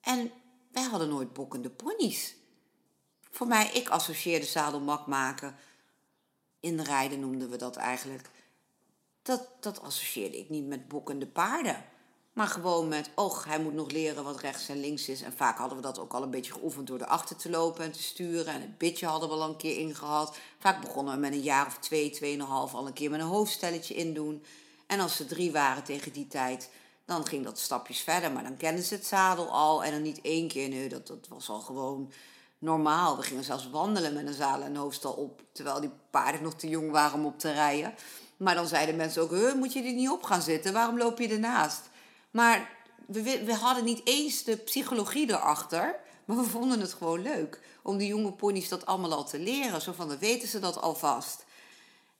En 0.01 0.31
wij 0.71 0.83
hadden 0.83 1.09
nooit 1.09 1.33
bokkende 1.33 1.69
ponies. 1.69 2.35
Voor 3.33 3.47
mij, 3.47 3.69
ik 3.73 3.89
associeerde 3.89 4.45
zadelmak 4.45 5.07
maken. 5.07 5.55
In 6.59 6.77
de 6.77 6.83
rijden 6.83 7.19
noemden 7.19 7.49
we 7.49 7.57
dat 7.57 7.75
eigenlijk. 7.75 8.29
Dat, 9.21 9.47
dat 9.59 9.81
associeerde 9.81 10.37
ik 10.37 10.49
niet 10.49 10.67
met 10.67 10.87
bokkende 10.87 11.27
paarden. 11.27 11.85
Maar 12.33 12.47
gewoon 12.47 12.87
met, 12.87 13.09
och, 13.15 13.45
hij 13.45 13.59
moet 13.59 13.73
nog 13.73 13.91
leren 13.91 14.23
wat 14.23 14.39
rechts 14.39 14.69
en 14.69 14.79
links 14.79 15.09
is. 15.09 15.21
En 15.21 15.33
vaak 15.33 15.57
hadden 15.57 15.77
we 15.77 15.83
dat 15.83 15.99
ook 15.99 16.13
al 16.13 16.23
een 16.23 16.29
beetje 16.29 16.51
geoefend 16.51 16.87
door 16.87 16.99
erachter 16.99 17.35
te 17.35 17.49
lopen 17.49 17.83
en 17.83 17.91
te 17.91 18.03
sturen. 18.03 18.53
En 18.53 18.61
het 18.61 18.77
bitje 18.77 19.05
hadden 19.05 19.29
we 19.29 19.35
al 19.35 19.49
een 19.49 19.57
keer 19.57 19.77
ingehad. 19.77 20.37
Vaak 20.59 20.81
begonnen 20.81 21.13
we 21.13 21.19
met 21.19 21.33
een 21.33 21.41
jaar 21.41 21.65
of 21.65 21.77
twee, 21.77 22.09
tweeënhalf 22.09 22.73
al 22.73 22.87
een 22.87 22.93
keer 22.93 23.09
met 23.09 23.19
een 23.19 23.25
hoofdstelletje 23.25 23.93
indoen. 23.93 24.43
En 24.87 24.99
als 24.99 25.15
ze 25.15 25.25
drie 25.25 25.51
waren 25.51 25.83
tegen 25.83 26.13
die 26.13 26.27
tijd, 26.27 26.69
dan 27.05 27.25
ging 27.25 27.43
dat 27.43 27.59
stapjes 27.59 27.99
verder. 27.99 28.31
Maar 28.31 28.43
dan 28.43 28.57
kenden 28.57 28.83
ze 28.83 28.93
het 28.93 29.05
zadel 29.05 29.49
al. 29.49 29.83
En 29.83 29.91
dan 29.91 30.01
niet 30.01 30.21
één 30.21 30.47
keer, 30.47 30.69
nee, 30.69 30.89
dat, 30.89 31.07
dat 31.07 31.27
was 31.27 31.49
al 31.49 31.59
gewoon 31.59 32.11
normaal. 32.63 33.17
We 33.17 33.23
gingen 33.23 33.43
zelfs 33.43 33.69
wandelen 33.69 34.13
met 34.13 34.27
een 34.27 34.33
zadel 34.33 34.65
en 34.65 34.75
hoofdstal 34.75 35.13
op. 35.13 35.41
Terwijl 35.51 35.79
die 35.79 35.91
paarden 36.09 36.43
nog 36.43 36.53
te 36.53 36.69
jong 36.69 36.91
waren 36.91 37.19
om 37.19 37.25
op 37.25 37.39
te 37.39 37.51
rijden. 37.51 37.93
Maar 38.37 38.55
dan 38.55 38.67
zeiden 38.67 38.95
mensen 38.95 39.21
ook, 39.21 39.55
moet 39.55 39.73
je 39.73 39.83
er 39.83 39.93
niet 39.93 40.09
op 40.09 40.23
gaan 40.23 40.41
zitten? 40.41 40.73
Waarom 40.73 40.97
loop 40.97 41.19
je 41.19 41.27
ernaast? 41.27 41.81
Maar 42.31 42.69
we, 43.07 43.43
we 43.45 43.53
hadden 43.53 43.83
niet 43.83 44.01
eens 44.03 44.43
de 44.43 44.57
psychologie 44.57 45.29
erachter. 45.29 45.95
Maar 46.25 46.37
we 46.37 46.43
vonden 46.43 46.79
het 46.79 46.93
gewoon 46.93 47.21
leuk 47.21 47.61
om 47.83 47.97
die 47.97 48.07
jonge 48.07 48.31
ponies 48.31 48.69
dat 48.69 48.85
allemaal 48.85 49.13
al 49.13 49.25
te 49.25 49.39
leren. 49.39 49.81
Zo 49.81 49.91
van, 49.91 50.07
dan 50.07 50.17
weten 50.17 50.47
ze 50.47 50.59
dat 50.59 50.81
alvast. 50.81 51.45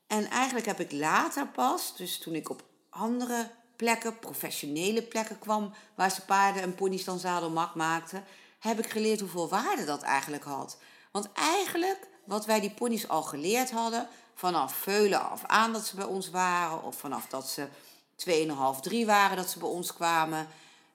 En 0.08 0.30
eigenlijk 0.30 0.66
heb 0.66 0.80
ik 0.80 0.92
later 0.92 1.48
pas, 1.48 1.96
dus 1.96 2.18
toen 2.18 2.36
ik 2.36 2.50
op 2.50 2.64
andere 2.90 3.50
plekken, 3.76 4.20
professionele 4.20 5.04
plekken 5.04 5.40
kwam, 5.40 5.74
waar 5.96 6.12
ze 6.12 6.22
paarden 6.22 6.62
en 6.62 6.76
ponies 6.76 7.04
dan 7.04 7.20
zadelmak 7.20 7.76
maakten, 7.76 8.24
heb 8.64 8.80
ik 8.80 8.92
geleerd 8.92 9.20
hoeveel 9.20 9.50
waarde 9.50 9.86
dat 9.86 10.02
eigenlijk 10.02 10.44
had. 10.44 10.78
Want 11.12 11.30
eigenlijk, 11.34 12.08
wat 12.26 12.46
wij 12.46 12.60
die 12.60 12.72
ponies 12.72 13.08
al 13.08 13.22
geleerd 13.24 13.72
hadden, 13.72 14.08
vanaf 14.34 14.76
veulen 14.76 15.30
af 15.30 15.44
aan 15.46 15.74
dat 15.74 15.86
ze 15.86 15.96
bij 15.96 16.06
ons 16.06 16.30
waren, 16.30 16.84
of 16.84 16.96
vanaf 16.96 17.28
dat 17.28 17.48
ze 17.48 17.68
2,5, 18.76 18.80
3 18.82 19.06
waren 19.06 19.38
dat 19.38 19.50
ze 19.50 19.60
bij 19.60 19.68
ons 19.68 19.94
kwamen, 19.94 20.48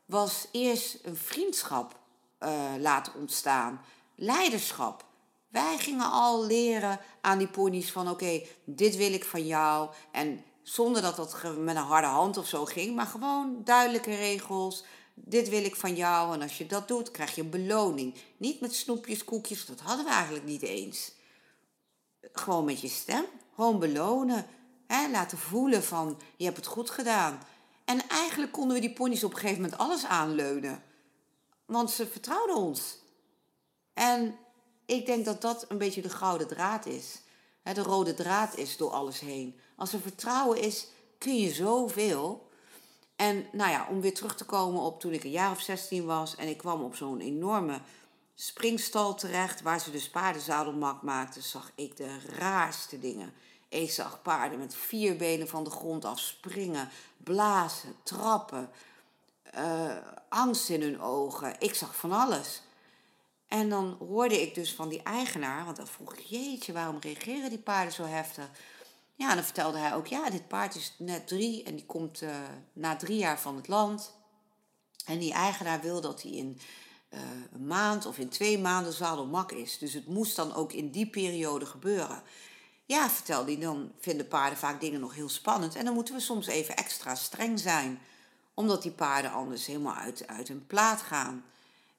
was 0.06 0.46
eerst 0.52 0.98
een 1.02 1.16
vriendschap 1.16 1.96
uh, 2.40 2.50
laten 2.78 3.14
ontstaan, 3.14 3.80
leiderschap. 4.14 5.04
Wij 5.48 5.78
gingen 5.78 6.10
al 6.10 6.46
leren 6.46 7.00
aan 7.20 7.38
die 7.38 7.48
ponies 7.48 7.92
van 7.92 8.10
oké, 8.10 8.42
dit 8.64 8.96
wil 8.96 9.12
ik 9.12 9.24
van 9.24 9.46
jou. 9.46 9.90
En 10.12 10.44
zonder 10.62 11.02
dat 11.02 11.16
dat 11.16 11.42
met 11.58 11.76
een 11.76 11.82
harde 11.82 12.06
hand 12.06 12.36
of 12.36 12.46
zo 12.46 12.64
ging, 12.64 12.96
maar 12.96 13.06
gewoon 13.06 13.60
duidelijke 13.64 14.14
regels. 14.14 14.84
Dit 15.24 15.48
wil 15.48 15.64
ik 15.64 15.76
van 15.76 15.94
jou 15.94 16.34
en 16.34 16.42
als 16.42 16.58
je 16.58 16.66
dat 16.66 16.88
doet, 16.88 17.10
krijg 17.10 17.34
je 17.34 17.42
een 17.42 17.50
beloning. 17.50 18.14
Niet 18.36 18.60
met 18.60 18.74
snoepjes, 18.74 19.24
koekjes, 19.24 19.66
dat 19.66 19.80
hadden 19.80 20.04
we 20.04 20.10
eigenlijk 20.10 20.44
niet 20.44 20.62
eens. 20.62 21.12
Gewoon 22.32 22.64
met 22.64 22.80
je 22.80 22.88
stem, 22.88 23.24
gewoon 23.54 23.78
belonen. 23.78 24.46
Hè? 24.86 25.10
Laten 25.10 25.38
voelen 25.38 25.84
van, 25.84 26.20
je 26.36 26.44
hebt 26.44 26.56
het 26.56 26.66
goed 26.66 26.90
gedaan. 26.90 27.42
En 27.84 28.08
eigenlijk 28.08 28.52
konden 28.52 28.74
we 28.74 28.80
die 28.80 28.92
ponies 28.92 29.24
op 29.24 29.32
een 29.32 29.38
gegeven 29.38 29.62
moment 29.62 29.80
alles 29.80 30.04
aanleunen. 30.04 30.82
Want 31.66 31.90
ze 31.90 32.06
vertrouwden 32.06 32.56
ons. 32.56 32.98
En 33.92 34.36
ik 34.86 35.06
denk 35.06 35.24
dat 35.24 35.40
dat 35.40 35.64
een 35.68 35.78
beetje 35.78 36.02
de 36.02 36.10
gouden 36.10 36.46
draad 36.46 36.86
is. 36.86 37.20
De 37.62 37.82
rode 37.82 38.14
draad 38.14 38.56
is 38.56 38.76
door 38.76 38.90
alles 38.90 39.20
heen. 39.20 39.58
Als 39.76 39.92
er 39.92 40.00
vertrouwen 40.00 40.60
is, 40.60 40.86
kun 41.18 41.36
je 41.36 41.52
zoveel. 41.52 42.47
En 43.18 43.46
nou 43.52 43.70
ja, 43.70 43.86
om 43.90 44.00
weer 44.00 44.14
terug 44.14 44.36
te 44.36 44.44
komen 44.44 44.80
op 44.80 45.00
toen 45.00 45.12
ik 45.12 45.24
een 45.24 45.30
jaar 45.30 45.50
of 45.50 45.60
16 45.60 46.04
was 46.04 46.36
en 46.36 46.48
ik 46.48 46.56
kwam 46.56 46.82
op 46.82 46.96
zo'n 46.96 47.20
enorme 47.20 47.80
springstal 48.34 49.14
terecht 49.14 49.62
waar 49.62 49.80
ze 49.80 49.90
dus 49.90 50.10
paardenzadelmak 50.10 51.02
maakten, 51.02 51.42
zag 51.42 51.72
ik 51.74 51.96
de 51.96 52.18
raarste 52.38 52.98
dingen. 52.98 53.32
Ik 53.68 53.90
zag 53.90 54.22
paarden 54.22 54.58
met 54.58 54.74
vier 54.74 55.16
benen 55.16 55.48
van 55.48 55.64
de 55.64 55.70
grond 55.70 56.04
af 56.04 56.18
springen, 56.18 56.88
blazen, 57.16 57.94
trappen, 58.02 58.70
uh, 59.56 59.96
angst 60.28 60.68
in 60.68 60.82
hun 60.82 61.00
ogen. 61.00 61.56
Ik 61.58 61.74
zag 61.74 61.96
van 61.96 62.12
alles. 62.12 62.62
En 63.48 63.68
dan 63.68 63.96
hoorde 63.98 64.42
ik 64.42 64.54
dus 64.54 64.74
van 64.74 64.88
die 64.88 65.02
eigenaar, 65.02 65.64
want 65.64 65.76
dan 65.76 65.86
vroeg 65.86 66.18
jeetje, 66.18 66.72
waarom 66.72 66.98
reageren 67.00 67.50
die 67.50 67.58
paarden 67.58 67.92
zo 67.92 68.04
heftig? 68.04 68.50
Ja, 69.18 69.28
en 69.30 69.34
dan 69.34 69.44
vertelde 69.44 69.78
hij 69.78 69.94
ook, 69.94 70.06
ja, 70.06 70.30
dit 70.30 70.48
paard 70.48 70.74
is 70.74 70.94
net 70.98 71.26
drie 71.26 71.62
en 71.62 71.74
die 71.74 71.86
komt 71.86 72.22
uh, 72.22 72.36
na 72.72 72.96
drie 72.96 73.18
jaar 73.18 73.40
van 73.40 73.56
het 73.56 73.68
land. 73.68 74.14
En 75.04 75.18
die 75.18 75.32
eigenaar 75.32 75.80
wil 75.80 76.00
dat 76.00 76.22
hij 76.22 76.30
in 76.32 76.60
uh, 77.10 77.20
een 77.52 77.66
maand 77.66 78.06
of 78.06 78.18
in 78.18 78.28
twee 78.28 78.58
maanden 78.58 78.92
zadelmak 78.92 79.52
is. 79.52 79.78
Dus 79.78 79.92
het 79.92 80.06
moest 80.06 80.36
dan 80.36 80.54
ook 80.54 80.72
in 80.72 80.90
die 80.90 81.06
periode 81.06 81.66
gebeuren. 81.66 82.22
Ja, 82.84 83.10
vertelde 83.10 83.52
hij, 83.52 83.60
dan 83.60 83.92
vinden 83.98 84.28
paarden 84.28 84.58
vaak 84.58 84.80
dingen 84.80 85.00
nog 85.00 85.14
heel 85.14 85.28
spannend. 85.28 85.74
En 85.74 85.84
dan 85.84 85.94
moeten 85.94 86.14
we 86.14 86.20
soms 86.20 86.46
even 86.46 86.76
extra 86.76 87.14
streng 87.14 87.58
zijn. 87.58 88.00
Omdat 88.54 88.82
die 88.82 88.92
paarden 88.92 89.32
anders 89.32 89.66
helemaal 89.66 89.94
uit, 89.94 90.26
uit 90.26 90.48
hun 90.48 90.66
plaat 90.66 91.02
gaan. 91.02 91.44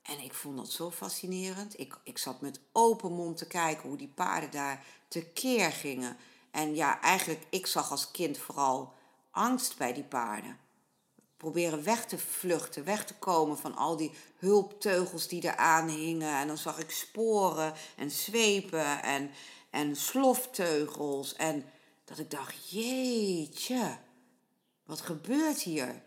En 0.01 0.19
ik 0.19 0.33
vond 0.33 0.57
dat 0.57 0.71
zo 0.71 0.91
fascinerend. 0.91 1.79
Ik, 1.79 1.97
ik 2.03 2.17
zat 2.17 2.41
met 2.41 2.59
open 2.71 3.11
mond 3.11 3.37
te 3.37 3.47
kijken 3.47 3.89
hoe 3.89 3.97
die 3.97 4.11
paarden 4.15 4.51
daar 4.51 4.85
tekeer 5.07 5.71
gingen. 5.71 6.17
En 6.59 6.75
ja, 6.75 7.01
eigenlijk, 7.01 7.43
ik 7.49 7.67
zag 7.67 7.91
als 7.91 8.11
kind 8.11 8.37
vooral 8.37 8.93
angst 9.31 9.77
bij 9.77 9.93
die 9.93 10.03
paarden. 10.03 10.57
Proberen 11.37 11.83
weg 11.83 12.05
te 12.05 12.17
vluchten, 12.17 12.83
weg 12.83 13.05
te 13.05 13.13
komen 13.13 13.57
van 13.57 13.75
al 13.75 13.97
die 13.97 14.11
hulpteugels 14.37 15.27
die 15.27 15.43
eraan 15.43 15.87
hingen. 15.87 16.35
En 16.35 16.47
dan 16.47 16.57
zag 16.57 16.79
ik 16.79 16.91
sporen 16.91 17.73
en 17.95 18.11
zwepen 18.11 19.03
en, 19.03 19.31
en 19.69 19.95
slofteugels. 19.95 21.33
En 21.33 21.65
dat 22.05 22.19
ik 22.19 22.31
dacht, 22.31 22.69
jeetje, 22.69 23.97
wat 24.83 25.01
gebeurt 25.01 25.61
hier? 25.61 26.01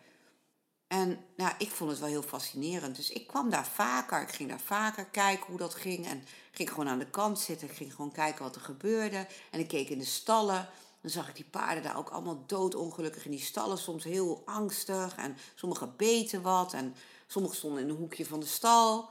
En 0.86 1.24
nou, 1.36 1.52
ik 1.58 1.70
vond 1.70 1.90
het 1.90 2.00
wel 2.00 2.08
heel 2.08 2.22
fascinerend. 2.22 2.96
Dus 2.96 3.10
ik 3.10 3.26
kwam 3.26 3.50
daar 3.50 3.66
vaker. 3.66 4.20
Ik 4.20 4.32
ging 4.32 4.48
daar 4.48 4.60
vaker 4.60 5.04
kijken 5.04 5.46
hoe 5.46 5.58
dat 5.58 5.74
ging. 5.74 6.06
En 6.06 6.24
ging 6.52 6.68
gewoon 6.68 6.88
aan 6.88 6.98
de 6.98 7.10
kant 7.10 7.38
zitten. 7.38 7.68
Ging 7.68 7.94
gewoon 7.94 8.12
kijken 8.12 8.42
wat 8.42 8.54
er 8.54 8.60
gebeurde. 8.60 9.26
En 9.50 9.60
ik 9.60 9.68
keek 9.68 9.88
in 9.88 9.98
de 9.98 10.04
stallen. 10.04 10.68
Dan 11.00 11.10
zag 11.10 11.28
ik 11.28 11.34
die 11.34 11.44
paarden 11.44 11.82
daar 11.82 11.96
ook 11.96 12.08
allemaal 12.08 12.44
doodongelukkig 12.46 13.24
in 13.24 13.30
die 13.30 13.40
stallen. 13.40 13.78
Soms 13.78 14.04
heel 14.04 14.42
angstig. 14.44 15.14
En 15.16 15.36
sommigen 15.54 15.96
beten 15.96 16.42
wat. 16.42 16.72
En 16.72 16.94
sommigen 17.26 17.56
stonden 17.56 17.82
in 17.82 17.88
een 17.88 17.96
hoekje 17.96 18.26
van 18.26 18.40
de 18.40 18.46
stal. 18.46 19.10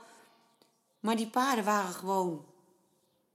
Maar 1.00 1.16
die 1.16 1.30
paarden 1.30 1.64
waren 1.64 1.94
gewoon 1.94 2.44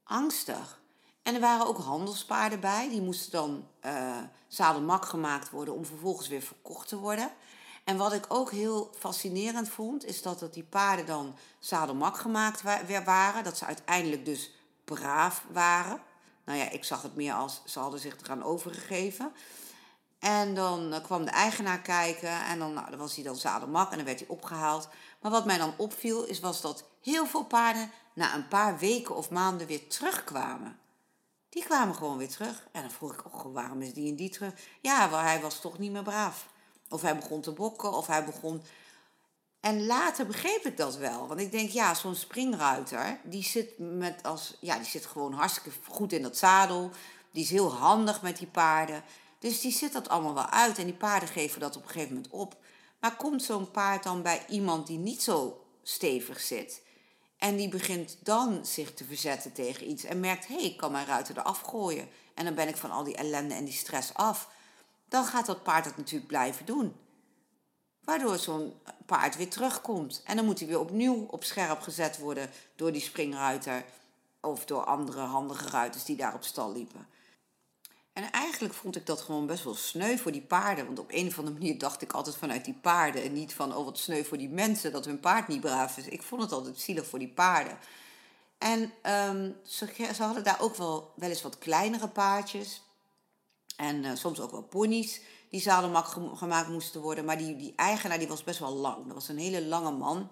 angstig. 0.04 0.82
En 1.22 1.34
er 1.34 1.42
waren 1.42 1.68
ook 1.68 1.78
handelspaarden 1.78 2.60
bij. 2.60 2.90
Die 2.90 3.02
moesten 3.02 3.32
dan 3.32 3.68
uh, 3.86 4.18
zadelmak 4.48 5.06
gemaakt 5.06 5.50
worden 5.50 5.74
om 5.74 5.86
vervolgens 5.86 6.28
weer 6.28 6.42
verkocht 6.42 6.88
te 6.88 6.98
worden. 6.98 7.32
En 7.88 7.98
wat 7.98 8.13
ik 8.13 8.25
ook 8.27 8.51
heel 8.51 8.91
fascinerend 8.98 9.70
vond, 9.70 10.06
is 10.06 10.22
dat, 10.22 10.39
dat 10.39 10.53
die 10.53 10.63
paarden 10.63 11.06
dan 11.06 11.36
zadelmak 11.60 12.17
gemaakt 12.17 12.62
waren. 13.06 13.44
Dat 13.44 13.58
ze 13.58 13.65
uiteindelijk 13.65 14.25
dus 14.25 14.51
braaf 14.86 15.46
waren. 15.51 16.01
Nou 16.46 16.60
ja, 16.60 16.70
ik 16.70 16.84
zag 16.84 17.01
het 17.01 17.15
meer 17.15 17.34
als 17.34 17.62
ze 17.65 17.79
hadden 17.79 18.00
zich 18.00 18.17
eraan 18.24 18.44
overgegeven. 18.44 19.32
En 20.20 20.56
dan 20.56 20.94
eh, 20.94 21.03
kwam 21.03 21.25
de 21.25 21.32
eigenaar 21.32 21.82
kijken 21.82 22.46
en 22.46 22.60
dan, 22.60 22.74
nou, 22.74 22.98
was 22.98 23.15
hij 23.15 23.24
dan 23.24 23.36
zadelmak 23.36 23.91
en 23.91 23.96
dan 23.98 24.06
werd 24.06 24.20
hij 24.20 24.27
opgehaald. 24.27 24.89
Maar 25.22 25.32
wat 25.32 25.46
mij 25.46 25.58
dan 25.58 25.74
opviel, 25.77 26.24
is 26.24 26.39
was 26.39 26.62
dat 26.62 26.84
heel 27.01 27.25
veel 27.25 27.44
paarden 27.44 27.91
na 28.13 28.36
een 28.36 28.48
paar 28.48 28.77
weken 28.77 29.15
of 29.15 29.29
maanden 29.29 29.67
weer 29.67 29.88
terugkwamen. 29.89 30.79
Die 31.50 31.63
kwamen 31.63 31.96
gewoon 31.96 32.17
weer 32.17 32.29
terug. 32.29 32.67
En 32.72 32.82
dan 32.82 32.91
vroeg 32.91 33.13
ik, 33.13 33.22
waarom 33.44 33.82
is 33.82 33.94
die 33.94 34.10
en 34.10 34.15
die 34.15 34.29
terug? 34.29 34.53
Ja, 34.82 35.24
hij 35.24 35.41
was 35.41 35.62
toch 35.62 35.77
niet 35.77 35.91
meer 35.91 36.03
braaf. 36.03 36.56
Of 36.89 37.01
hij 37.01 37.15
begon 37.15 37.41
te 37.41 37.51
bokken, 37.51 37.94
of 37.94 38.08
hij 38.08 38.25
begon. 38.25 38.62
En 39.60 39.86
later 39.86 40.25
begreep 40.27 40.65
ik 40.65 40.77
dat 40.77 40.96
wel. 40.96 41.27
Want 41.27 41.39
ik 41.39 41.51
denk, 41.51 41.70
ja, 41.70 41.94
zo'n 41.94 42.15
springruiter, 42.15 43.20
die 43.24 43.44
zit, 43.44 43.74
met 43.77 44.24
als, 44.24 44.58
ja, 44.60 44.75
die 44.77 44.86
zit 44.86 45.06
gewoon 45.06 45.34
hartstikke 45.34 45.72
goed 45.88 46.13
in 46.13 46.22
dat 46.22 46.38
zadel. 46.38 46.91
Die 47.32 47.44
is 47.44 47.50
heel 47.50 47.74
handig 47.74 48.22
met 48.22 48.38
die 48.38 48.48
paarden. 48.48 49.03
Dus 49.39 49.62
die 49.62 49.72
zit 49.72 49.94
dat 49.94 50.10
allemaal 50.10 50.34
wel 50.34 50.50
uit. 50.50 50.77
En 50.77 50.86
die 50.86 50.94
paarden 50.94 51.29
geven 51.29 51.60
dat 51.60 51.75
op 51.75 51.84
een 51.84 51.89
gegeven 51.89 52.13
moment 52.13 52.32
op. 52.32 52.56
Maar 53.00 53.15
komt 53.15 53.44
zo'n 53.44 53.72
paard 53.72 54.03
dan 54.03 54.22
bij 54.22 54.46
iemand 54.50 54.88
die 54.88 54.98
niet 54.98 55.22
zo 55.22 55.62
stevig 55.84 56.39
zit... 56.39 56.82
en 57.38 57.56
die 57.56 57.70
begint 57.70 58.17
dan 58.24 58.65
zich 58.65 58.94
te 58.94 59.06
verzetten 59.06 59.53
tegen 59.53 59.89
iets... 59.89 60.03
en 60.03 60.20
merkt, 60.20 60.48
hé, 60.48 60.56
hey, 60.56 60.63
ik 60.63 60.77
kan 60.77 60.91
mijn 60.91 61.06
ruiter 61.06 61.38
eraf 61.38 61.62
gooien... 61.62 62.10
en 62.34 62.46
dan 62.46 62.56
ben 62.56 62.67
ik 62.67 62.77
van 62.77 62.91
al 62.91 63.03
die 63.03 63.15
ellende 63.15 63.53
en 63.53 63.65
die 63.65 63.74
stress 63.74 64.13
af... 64.13 64.50
dan 65.08 65.26
gaat 65.26 65.46
dat 65.46 65.64
paard 65.64 65.86
het 65.86 65.98
natuurlijk 65.98 66.28
blijven 66.28 66.66
doen... 66.66 66.96
Waardoor 68.08 68.38
zo'n 68.38 68.74
paard 69.06 69.38
weer 69.38 69.50
terugkomt. 69.50 70.22
En 70.26 70.36
dan 70.36 70.46
moet 70.46 70.60
hij 70.60 70.68
weer 70.68 70.80
opnieuw 70.80 71.26
op 71.30 71.44
scherp 71.44 71.82
gezet 71.82 72.18
worden 72.18 72.50
door 72.76 72.92
die 72.92 73.02
springruiter. 73.02 73.86
Of 74.42 74.66
door 74.66 74.84
andere 74.84 75.22
handige 75.22 75.70
ruiters 75.70 76.04
die 76.04 76.16
daar 76.16 76.34
op 76.34 76.44
stal 76.44 76.72
liepen. 76.72 77.08
En 78.14 78.32
eigenlijk 78.32 78.74
vond 78.74 78.96
ik 78.96 79.06
dat 79.06 79.22
gewoon 79.22 79.46
best 79.46 79.64
wel 79.64 79.76
sneu 79.76 80.18
voor 80.18 80.32
die 80.32 80.42
paarden. 80.42 80.86
Want 80.86 81.00
op 81.00 81.12
een 81.12 81.28
of 81.28 81.38
andere 81.38 81.58
manier 81.58 81.78
dacht 81.78 82.02
ik 82.02 82.14
altijd 82.14 82.36
vanuit 82.36 82.66
die 82.66 82.78
paarden. 82.82 83.24
En 83.24 83.34
niet 83.34 83.54
van, 83.54 83.76
oh 83.76 83.86
wat 83.86 83.98
sneu 83.98 84.24
voor 84.24 84.38
die 84.38 84.50
mensen 84.50 84.92
dat 84.92 85.06
hun 85.06 85.20
paard 85.20 85.48
niet 85.48 85.62
braaf 85.62 85.98
is. 85.98 86.08
Ik 86.08 86.24
vond 86.24 86.42
het 86.42 86.52
altijd 86.52 86.80
zielig 86.80 87.08
voor 87.08 87.20
die 87.20 87.34
paarden. 87.34 87.78
En 88.58 88.82
um, 88.82 89.56
ze, 89.64 90.12
ze, 90.16 90.24
hadden 90.24 90.44
daar 90.44 90.62
ook 90.62 90.76
wel, 90.76 91.14
wel 91.16 91.30
eens 91.30 91.42
wat 91.42 91.58
kleinere 91.58 92.08
paardjes. 92.08 92.82
En 93.78 94.04
uh, 94.04 94.12
soms 94.16 94.40
ook 94.40 94.52
wel 94.52 94.64
ponies 94.64 95.22
die 95.50 95.62
zadelmak 95.62 96.08
gemaakt 96.34 96.70
moesten 96.70 97.02
worden. 97.02 97.26
Maar 97.26 97.38
die, 97.38 97.56
die 97.56 97.74
eigenaar 97.76 98.20
die 98.20 98.28
was 98.28 98.44
best 98.44 98.60
wel 98.60 98.74
lang. 98.74 99.06
Dat 99.06 99.14
was 99.14 99.28
een 99.28 99.38
hele 99.38 99.66
lange 99.66 99.92
man. 99.92 100.32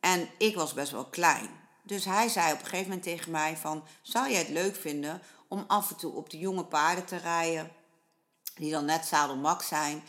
En 0.00 0.28
ik 0.38 0.54
was 0.54 0.74
best 0.74 0.92
wel 0.92 1.04
klein. 1.04 1.50
Dus 1.82 2.04
hij 2.04 2.28
zei 2.28 2.52
op 2.52 2.58
een 2.58 2.64
gegeven 2.64 2.86
moment 2.86 3.02
tegen 3.02 3.30
mij 3.30 3.56
van... 3.56 3.84
Zou 4.02 4.30
jij 4.30 4.38
het 4.38 4.48
leuk 4.48 4.76
vinden 4.76 5.22
om 5.48 5.64
af 5.66 5.90
en 5.90 5.96
toe 5.96 6.12
op 6.12 6.30
de 6.30 6.38
jonge 6.38 6.64
paarden 6.64 7.04
te 7.04 7.16
rijden... 7.16 7.70
die 8.54 8.70
dan 8.70 8.84
net 8.84 9.04
zadelmak 9.04 9.62
zijn... 9.62 10.02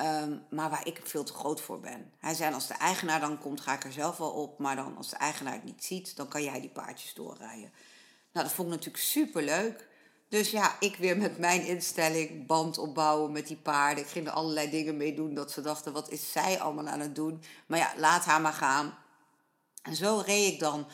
Um, 0.00 0.42
maar 0.50 0.70
waar 0.70 0.86
ik 0.86 1.00
veel 1.04 1.24
te 1.24 1.32
groot 1.32 1.60
voor 1.60 1.80
ben. 1.80 2.12
Hij 2.18 2.34
zei, 2.34 2.54
als 2.54 2.66
de 2.66 2.74
eigenaar 2.74 3.20
dan 3.20 3.38
komt, 3.38 3.60
ga 3.60 3.72
ik 3.72 3.84
er 3.84 3.92
zelf 3.92 4.16
wel 4.16 4.30
op. 4.30 4.58
Maar 4.58 4.76
dan 4.76 4.96
als 4.96 5.08
de 5.08 5.16
eigenaar 5.16 5.52
het 5.52 5.64
niet 5.64 5.84
ziet, 5.84 6.16
dan 6.16 6.28
kan 6.28 6.42
jij 6.42 6.60
die 6.60 6.70
paardjes 6.70 7.14
doorrijden. 7.14 7.72
Nou, 8.32 8.46
dat 8.46 8.52
vond 8.52 8.68
ik 8.68 8.74
natuurlijk 8.74 9.04
super 9.04 9.42
leuk. 9.42 9.87
Dus 10.28 10.50
ja, 10.50 10.76
ik 10.80 10.96
weer 10.96 11.16
met 11.16 11.38
mijn 11.38 11.66
instelling 11.66 12.46
band 12.46 12.78
opbouwen 12.78 13.32
met 13.32 13.46
die 13.46 13.56
paarden. 13.56 14.04
Ik 14.04 14.10
ging 14.10 14.26
er 14.26 14.32
allerlei 14.32 14.70
dingen 14.70 14.96
mee 14.96 15.14
doen 15.14 15.34
dat 15.34 15.50
ze 15.50 15.60
dachten, 15.60 15.92
wat 15.92 16.10
is 16.10 16.32
zij 16.32 16.60
allemaal 16.60 16.88
aan 16.88 17.00
het 17.00 17.14
doen? 17.14 17.42
Maar 17.66 17.78
ja, 17.78 17.92
laat 17.96 18.24
haar 18.24 18.40
maar 18.40 18.52
gaan. 18.52 18.98
En 19.82 19.96
zo 19.96 20.22
reed 20.26 20.52
ik 20.52 20.60
dan 20.60 20.86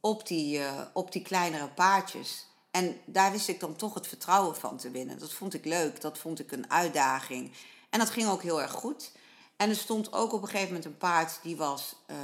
op 0.00 0.26
die, 0.26 0.58
uh, 0.58 0.80
op 0.92 1.12
die 1.12 1.22
kleinere 1.22 1.68
paardjes. 1.68 2.46
En 2.70 3.00
daar 3.04 3.32
wist 3.32 3.48
ik 3.48 3.60
dan 3.60 3.76
toch 3.76 3.94
het 3.94 4.06
vertrouwen 4.06 4.56
van 4.56 4.76
te 4.76 4.90
winnen. 4.90 5.18
Dat 5.18 5.32
vond 5.32 5.54
ik 5.54 5.64
leuk, 5.64 6.00
dat 6.00 6.18
vond 6.18 6.38
ik 6.38 6.52
een 6.52 6.70
uitdaging. 6.70 7.52
En 7.90 7.98
dat 7.98 8.10
ging 8.10 8.28
ook 8.28 8.42
heel 8.42 8.62
erg 8.62 8.72
goed. 8.72 9.12
En 9.56 9.68
er 9.68 9.76
stond 9.76 10.12
ook 10.12 10.32
op 10.32 10.42
een 10.42 10.48
gegeven 10.48 10.68
moment 10.68 10.84
een 10.84 10.96
paard 10.96 11.38
die 11.42 11.56
was 11.56 11.96
uh, 12.10 12.16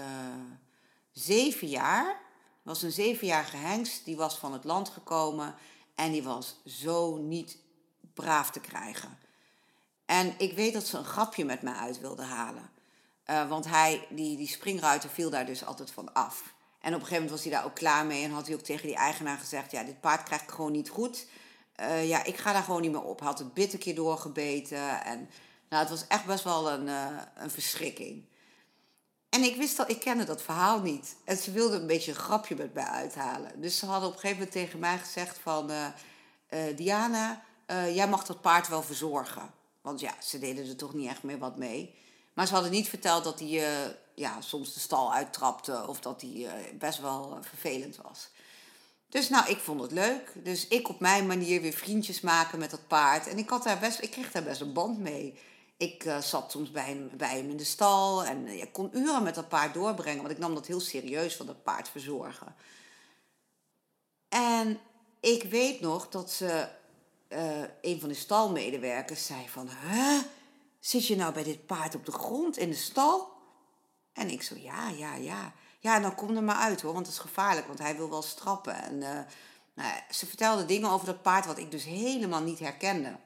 zeven 1.13 1.69
jaar. 1.69 2.21
was 2.63 2.83
een 2.83 2.93
zevenjarige 2.93 3.57
hengst, 3.57 4.05
die 4.05 4.17
was 4.17 4.39
van 4.39 4.53
het 4.53 4.65
land 4.65 4.89
gekomen. 4.89 5.55
En 5.95 6.13
die 6.13 6.23
was 6.23 6.61
zo 6.67 7.17
niet 7.17 7.59
braaf 8.15 8.51
te 8.51 8.61
krijgen. 8.61 9.19
En 10.07 10.35
ik 10.39 10.53
weet 10.53 10.73
dat 10.73 10.87
ze 10.87 10.99
een 10.99 11.05
grapje 11.05 11.45
met 11.45 11.63
mij 11.63 11.75
uit 11.75 12.01
wilde 12.01 12.23
halen. 12.23 12.71
Uh, 13.31 13.49
want 13.49 13.65
hij, 13.65 14.07
die, 14.11 14.37
die 14.37 14.49
springruiter 14.49 15.11
viel 15.11 15.31
daar 15.31 15.47
dus 15.47 15.65
altijd 15.65 15.91
van 15.91 16.13
af. 16.13 16.55
En 16.81 16.95
op 16.95 17.01
een 17.01 17.07
gegeven 17.07 17.13
moment 17.13 17.31
was 17.31 17.43
hij 17.43 17.53
daar 17.53 17.65
ook 17.65 17.75
klaar 17.75 18.07
mee. 18.07 18.25
En 18.25 18.31
had 18.31 18.47
hij 18.47 18.55
ook 18.55 18.63
tegen 18.63 18.87
die 18.87 18.97
eigenaar 18.97 19.39
gezegd: 19.39 19.71
Ja, 19.71 19.83
dit 19.83 20.01
paard 20.01 20.23
krijg 20.23 20.43
ik 20.43 20.51
gewoon 20.51 20.73
niet 20.73 20.89
goed. 20.89 21.27
Uh, 21.81 22.09
ja, 22.09 22.25
ik 22.25 22.37
ga 22.37 22.53
daar 22.53 22.63
gewoon 22.63 22.81
niet 22.81 22.91
meer 22.91 23.03
op. 23.03 23.21
Had 23.21 23.39
het 23.39 23.55
bit 23.55 23.73
een 23.73 23.79
keer 23.79 23.95
doorgebeten. 23.95 25.05
En 25.05 25.31
nou, 25.69 25.83
het 25.83 25.91
was 25.91 26.07
echt 26.07 26.25
best 26.25 26.45
wel 26.45 26.71
een, 26.71 26.87
uh, 26.87 27.21
een 27.35 27.51
verschrikking. 27.51 28.25
En 29.35 29.43
ik 29.43 29.57
wist 29.57 29.77
dat, 29.77 29.91
ik 29.91 30.01
kende 30.01 30.25
dat 30.25 30.43
verhaal 30.43 30.81
niet. 30.81 31.17
En 31.25 31.37
ze 31.37 31.51
wilde 31.53 31.77
een 31.77 31.87
beetje 31.87 32.11
een 32.11 32.17
grapje 32.17 32.55
met 32.57 32.75
mij 32.75 32.85
uithalen. 32.85 33.61
Dus 33.61 33.79
ze 33.79 33.87
hadden 33.87 34.09
op 34.09 34.15
een 34.15 34.21
gegeven 34.21 34.43
moment 34.43 34.57
tegen 34.57 34.79
mij 34.79 34.99
gezegd 34.99 35.39
van... 35.39 35.71
Uh, 35.71 35.87
uh, 36.51 36.77
Diana, 36.77 37.43
uh, 37.67 37.95
jij 37.95 38.09
mag 38.09 38.25
dat 38.25 38.41
paard 38.41 38.69
wel 38.69 38.83
verzorgen. 38.83 39.51
Want 39.81 40.01
ja, 40.01 40.15
ze 40.21 40.39
deden 40.39 40.69
er 40.69 40.77
toch 40.77 40.95
niet 40.95 41.09
echt 41.09 41.23
meer 41.23 41.39
wat 41.39 41.57
mee. 41.57 41.95
Maar 42.35 42.47
ze 42.47 42.53
hadden 42.53 42.71
niet 42.71 42.89
verteld 42.89 43.25
dat 43.25 43.41
hij 43.41 43.97
ja, 44.15 44.41
soms 44.41 44.75
de 44.75 44.81
stal 44.81 45.15
uittrapte... 45.15 45.87
of 45.87 46.01
dat 46.01 46.21
hij 46.21 46.49
best 46.79 47.01
wel 47.01 47.39
vervelend 47.43 47.97
was. 48.03 48.29
Dus 49.09 49.29
nou, 49.29 49.51
ik 49.51 49.59
vond 49.59 49.81
het 49.81 49.93
leuk. 49.93 50.33
Dus 50.35 50.69
ik 50.69 50.89
op 50.89 51.01
mijn 51.01 51.27
manier 51.27 51.61
weer 51.61 51.73
vriendjes 51.73 52.21
maken 52.21 52.59
met 52.59 52.71
dat 52.71 52.87
paard. 52.87 53.27
En 53.27 53.39
ik, 53.39 53.49
had 53.49 53.65
daar 53.65 53.79
best, 53.79 54.03
ik 54.03 54.11
kreeg 54.11 54.31
daar 54.31 54.43
best 54.43 54.61
een 54.61 54.73
band 54.73 54.99
mee... 54.99 55.39
Ik 55.77 56.05
uh, 56.05 56.19
zat 56.19 56.51
soms 56.51 56.71
bij 56.71 56.85
hem, 56.85 57.11
bij 57.17 57.37
hem 57.37 57.51
in 57.51 57.57
de 57.57 57.65
stal 57.65 58.25
en 58.25 58.47
ik 58.47 58.73
kon 58.73 58.99
uren 58.99 59.23
met 59.23 59.35
dat 59.35 59.49
paard 59.49 59.75
doorbrengen, 59.75 60.23
want 60.23 60.35
ik 60.35 60.39
nam 60.39 60.55
dat 60.55 60.67
heel 60.67 60.81
serieus 60.81 61.37
van 61.37 61.47
dat 61.47 61.63
paard 61.63 61.89
verzorgen. 61.89 62.55
En 64.29 64.81
ik 65.21 65.43
weet 65.43 65.81
nog 65.81 66.09
dat 66.09 66.31
ze, 66.31 66.69
uh, 67.29 67.65
een 67.81 68.01
van 68.01 68.09
de 68.09 68.15
stalmedewerkers 68.15 69.27
zei 69.27 69.49
van, 69.49 69.69
huh, 69.69 70.21
zit 70.81 71.07
je 71.07 71.17
nou 71.17 71.33
bij 71.33 71.45
dit 71.45 71.67
paard 71.67 71.95
op 71.95 72.07
de 72.07 72.13
grond 72.13 72.57
in 72.57 72.71
de 72.71 72.77
stal? 72.77 73.33
En 74.13 74.31
ik 74.31 74.43
zo, 74.43 74.55
ja, 74.59 74.89
ja, 74.89 75.15
ja. 75.15 75.53
Ja, 75.79 76.01
dan 76.01 76.15
kom 76.15 76.37
er 76.37 76.43
maar 76.43 76.57
uit 76.57 76.81
hoor, 76.81 76.93
want 76.93 77.07
het 77.07 77.15
is 77.15 77.21
gevaarlijk, 77.21 77.67
want 77.67 77.79
hij 77.79 77.97
wil 77.97 78.11
wel 78.11 78.23
strappen. 78.23 78.75
En 78.75 78.99
nou, 79.75 79.93
ze 80.11 80.27
vertelde 80.27 80.65
dingen 80.65 80.91
over 80.91 81.07
dat 81.07 81.23
paard 81.23 81.47
wat 81.47 81.59
ik 81.59 81.71
dus 81.71 81.85
helemaal 81.85 82.43
niet 82.43 82.59
herkende. 82.59 83.17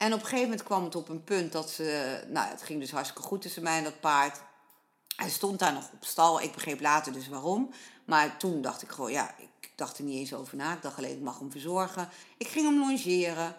En 0.00 0.12
op 0.12 0.18
een 0.18 0.24
gegeven 0.24 0.42
moment 0.42 0.62
kwam 0.62 0.84
het 0.84 0.94
op 0.94 1.08
een 1.08 1.24
punt 1.24 1.52
dat 1.52 1.70
ze. 1.70 2.20
Nou, 2.28 2.48
het 2.48 2.62
ging 2.62 2.80
dus 2.80 2.90
hartstikke 2.90 3.22
goed 3.22 3.42
tussen 3.42 3.62
mij 3.62 3.78
en 3.78 3.84
dat 3.84 4.00
paard. 4.00 4.40
Hij 5.16 5.30
stond 5.30 5.58
daar 5.58 5.72
nog 5.72 5.90
op 5.92 6.04
stal. 6.04 6.40
Ik 6.40 6.52
begreep 6.52 6.80
later 6.80 7.12
dus 7.12 7.28
waarom. 7.28 7.70
Maar 8.04 8.36
toen 8.36 8.62
dacht 8.62 8.82
ik 8.82 8.90
gewoon, 8.90 9.12
ja, 9.12 9.34
ik 9.38 9.70
dacht 9.74 9.98
er 9.98 10.04
niet 10.04 10.18
eens 10.18 10.34
over 10.34 10.56
na. 10.56 10.74
Ik 10.74 10.82
dacht 10.82 10.98
alleen, 10.98 11.16
ik 11.16 11.22
mag 11.22 11.38
hem 11.38 11.50
verzorgen. 11.50 12.08
Ik 12.36 12.48
ging 12.48 12.66
hem 12.66 12.78
longeren. 12.78 13.56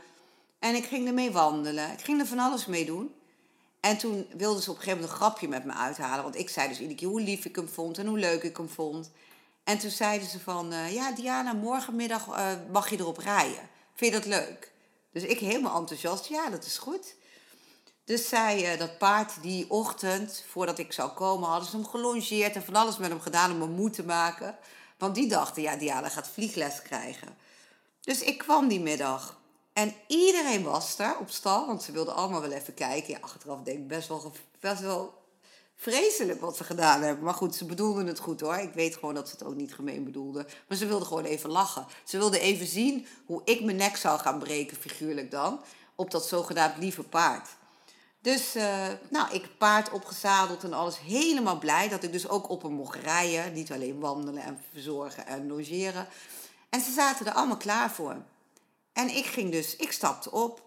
En 0.60 0.76
ik 0.76 0.86
ging 0.86 1.08
ermee 1.08 1.32
wandelen. 1.32 1.92
Ik 1.92 2.02
ging 2.02 2.20
er 2.20 2.28
van 2.28 2.40
alles 2.40 2.66
mee 2.66 2.86
doen. 2.86 3.14
En 3.80 3.98
toen 3.98 4.28
wilden 4.38 4.64
ze 4.64 4.70
op 4.70 4.76
een 4.76 4.82
gegeven 4.82 5.02
moment 5.02 5.20
een 5.20 5.26
grapje 5.26 5.48
met 5.48 5.66
me 5.66 5.74
uithalen. 5.74 6.24
Want 6.24 6.38
ik 6.38 6.50
zei 6.50 6.68
dus 6.68 6.80
iedere 6.80 7.00
keer 7.00 7.08
hoe 7.08 7.22
lief 7.22 7.46
ik 7.46 7.56
hem 7.56 7.70
vond 7.70 7.98
en 7.98 8.08
hoe 8.08 8.20
leuk 8.20 8.44
ik 8.44 8.58
hem 8.58 8.70
vond. 8.70 9.12
En 9.64 9.78
toen 9.78 9.90
zeiden 9.90 10.28
ze 10.28 10.40
van, 10.40 10.74
uh, 10.74 10.94
ja 10.94 11.12
Diana, 11.12 11.54
morgenmiddag 11.54 12.28
uh, 12.28 12.52
mag 12.72 12.90
je 12.90 12.98
erop 12.98 13.18
rijden. 13.18 13.70
Vind 13.94 14.14
je 14.14 14.20
dat 14.20 14.28
leuk? 14.28 14.71
Dus 15.12 15.24
ik 15.24 15.40
helemaal 15.40 15.80
enthousiast, 15.80 16.26
ja, 16.26 16.50
dat 16.50 16.66
is 16.66 16.78
goed. 16.78 17.16
Dus 18.06 18.30
zij, 18.30 18.74
uh, 18.74 18.80
dat 18.80 18.98
paard 18.98 19.42
die 19.42 19.70
ochtend, 19.70 20.44
voordat 20.48 20.78
ik 20.78 20.94
zou 20.94 21.12
komen, 21.12 21.50
hadden 21.50 21.70
ze 21.70 21.76
hem 21.76 21.86
gelongeerd 21.86 22.56
en 22.56 22.64
van 22.64 22.76
alles 22.76 22.98
met 22.98 23.10
hem 23.10 23.22
gedaan 23.22 23.52
om 23.52 23.62
hem 23.62 23.72
moe 23.72 23.90
te 23.90 24.04
maken. 24.04 24.58
Want 24.98 25.16
die 25.16 25.28
dachten, 25.28 25.62
ja, 25.62 25.76
Diana 25.76 26.10
gaat 26.10 26.28
vliegles 26.28 26.82
krijgen. 26.82 27.38
Dus 28.02 28.22
ik 28.22 28.38
kwam 28.38 28.68
die 28.68 28.80
middag. 28.80 29.40
En 29.74 29.94
iedereen 30.08 30.64
was 30.64 30.96
daar 30.96 31.20
op 31.20 31.30
stal, 31.30 31.68
want 31.68 31.84
ze 31.84 31.92
wilden 31.92 32.16
allemaal 32.16 32.42
wel 32.42 32.52
even 32.52 32.74
kijken. 32.74 33.14
Ja, 33.14 33.20
achteraf 33.22 33.62
denk 33.62 33.78
ik 33.78 33.88
best 33.88 34.08
wel, 34.08 34.32
best 34.60 34.82
wel 34.82 35.21
vreselijk 35.82 36.42
wat 36.42 36.58
ze 36.58 36.64
gedaan 36.64 37.02
hebben. 37.02 37.24
Maar 37.24 37.34
goed, 37.34 37.56
ze 37.56 37.66
bedoelden 37.66 38.08
het 38.08 38.20
goed 38.20 38.42
hoor. 38.42 38.56
Ik 38.56 38.74
weet 38.74 38.96
gewoon 38.96 39.14
dat 39.14 39.28
ze 39.28 39.34
het 39.34 39.44
ook 39.44 39.56
niet 39.56 39.74
gemeen 39.74 40.04
bedoelden. 40.04 40.48
Maar 40.68 40.78
ze 40.78 40.86
wilden 40.86 41.08
gewoon 41.08 41.24
even 41.24 41.50
lachen. 41.50 41.86
Ze 42.04 42.18
wilden 42.18 42.42
even 42.42 42.66
zien 42.66 43.08
hoe 43.26 43.42
ik 43.46 43.64
mijn 43.64 43.78
nek 43.78 43.96
zou 43.96 44.20
gaan 44.20 44.40
breken, 44.40 44.78
figuurlijk 44.78 45.32
dan. 45.32 45.62
Op 45.96 46.12
dat 46.12 46.26
zogenaamd 46.28 46.78
lieve 46.78 47.04
paard. 47.04 47.50
Dus, 48.20 48.56
uh, 48.56 48.88
nou, 49.10 49.34
ik 49.34 49.58
paard 49.58 49.92
opgezadeld 49.92 50.64
en 50.64 50.74
alles. 50.74 51.00
Helemaal 51.00 51.58
blij 51.58 51.90
dat 51.90 52.04
ik 52.04 52.12
dus 52.12 52.28
ook 52.28 52.50
op 52.50 52.62
hem 52.62 52.74
mocht 52.74 52.96
rijden. 52.96 53.54
Niet 53.54 53.72
alleen 53.72 54.00
wandelen 54.00 54.44
en 54.44 54.60
verzorgen 54.72 55.28
en 55.28 55.48
logeren. 55.48 56.08
En 56.70 56.82
ze 56.82 56.92
zaten 56.92 57.26
er 57.26 57.34
allemaal 57.34 57.58
klaar 57.58 57.92
voor. 57.92 58.16
En 58.94 59.10
ik 59.10 59.26
ging 59.26 59.52
dus, 59.52 59.76
ik 59.76 59.92
stapte 59.92 60.32
op. 60.32 60.62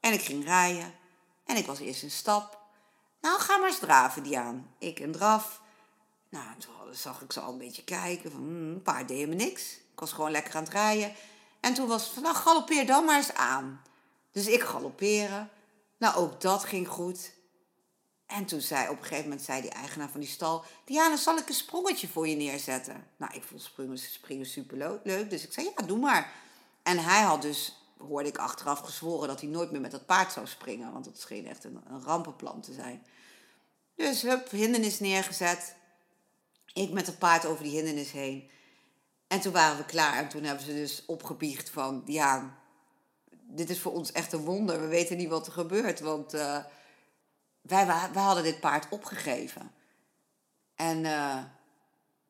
En 0.00 0.12
ik 0.12 0.20
ging 0.20 0.44
rijden. 0.44 0.94
En 1.44 1.56
ik 1.56 1.66
was 1.66 1.78
eerst 1.78 2.02
in 2.02 2.10
stap. 2.10 2.61
Nou, 3.22 3.40
ga 3.40 3.56
maar 3.56 3.68
eens 3.68 3.78
draven, 3.78 4.22
Diaan. 4.22 4.74
Ik 4.78 5.00
en 5.00 5.12
draf. 5.12 5.60
Nou, 6.28 6.46
toen 6.58 6.94
zag 6.94 7.22
ik 7.22 7.32
ze 7.32 7.40
al 7.40 7.52
een 7.52 7.58
beetje 7.58 7.84
kijken. 7.84 8.30
Van, 8.30 8.40
hmm, 8.40 8.72
een 8.72 8.82
paar 8.82 9.06
deden 9.06 9.28
me 9.28 9.34
niks. 9.34 9.72
Ik 9.72 10.00
was 10.00 10.12
gewoon 10.12 10.30
lekker 10.30 10.54
aan 10.54 10.62
het 10.62 10.72
rijden. 10.72 11.12
En 11.60 11.74
toen 11.74 11.88
was 11.88 12.04
het 12.04 12.12
van, 12.12 12.22
nou, 12.22 12.84
dan 12.84 13.04
maar 13.04 13.16
eens 13.16 13.34
aan. 13.34 13.82
Dus 14.32 14.46
ik 14.46 14.62
galopperen. 14.62 15.50
Nou, 15.98 16.16
ook 16.16 16.40
dat 16.40 16.64
ging 16.64 16.88
goed. 16.88 17.32
En 18.26 18.44
toen 18.44 18.60
zei 18.60 18.88
op 18.88 18.96
een 18.96 19.02
gegeven 19.02 19.24
moment 19.24 19.42
zei 19.42 19.60
die 19.60 19.70
eigenaar 19.70 20.08
van 20.08 20.20
die 20.20 20.28
stal... 20.28 20.64
Diana, 20.84 21.16
zal 21.16 21.36
ik 21.36 21.48
een 21.48 21.54
sprongetje 21.54 22.08
voor 22.08 22.28
je 22.28 22.36
neerzetten? 22.36 23.06
Nou, 23.16 23.34
ik 23.34 23.42
vond 23.42 23.62
springen, 23.62 23.98
springen 23.98 24.46
super 24.46 24.76
leuk. 24.76 25.30
Dus 25.30 25.44
ik 25.44 25.52
zei, 25.52 25.70
ja, 25.76 25.86
doe 25.86 25.98
maar. 25.98 26.32
En 26.82 26.98
hij 26.98 27.22
had 27.22 27.42
dus, 27.42 27.81
hoorde 28.08 28.28
ik 28.28 28.38
achteraf 28.38 28.78
gezworen... 28.78 29.28
dat 29.28 29.40
hij 29.40 29.48
nooit 29.48 29.70
meer 29.70 29.80
met 29.80 29.90
dat 29.90 30.06
paard 30.06 30.32
zou 30.32 30.46
springen. 30.46 30.92
Want 30.92 31.04
dat 31.04 31.18
scheen 31.18 31.46
echt 31.46 31.64
een, 31.64 31.80
een 31.86 32.02
rampenplan 32.02 32.60
te 32.60 32.72
zijn. 32.72 33.06
Dus 33.94 34.22
hup, 34.22 34.50
hindernis 34.50 35.00
neergezet. 35.00 35.76
Ik 36.72 36.90
met 36.90 37.06
het 37.06 37.18
paard 37.18 37.46
over 37.46 37.64
die 37.64 37.74
hindernis 37.74 38.10
heen. 38.10 38.50
En 39.26 39.40
toen 39.40 39.52
waren 39.52 39.76
we 39.76 39.84
klaar. 39.84 40.16
En 40.16 40.28
toen 40.28 40.42
hebben 40.42 40.64
ze 40.64 40.74
dus 40.74 41.04
opgebiecht 41.06 41.70
van... 41.70 42.02
Ja, 42.06 42.58
dit 43.30 43.70
is 43.70 43.80
voor 43.80 43.92
ons 43.92 44.12
echt 44.12 44.32
een 44.32 44.44
wonder. 44.44 44.80
We 44.80 44.86
weten 44.86 45.16
niet 45.16 45.28
wat 45.28 45.46
er 45.46 45.52
gebeurt. 45.52 46.00
Want 46.00 46.34
uh, 46.34 46.64
wij, 47.60 47.86
wij 47.86 48.22
hadden 48.22 48.42
dit 48.42 48.60
paard 48.60 48.86
opgegeven. 48.90 49.70
En... 50.74 51.04
Uh, 51.04 51.42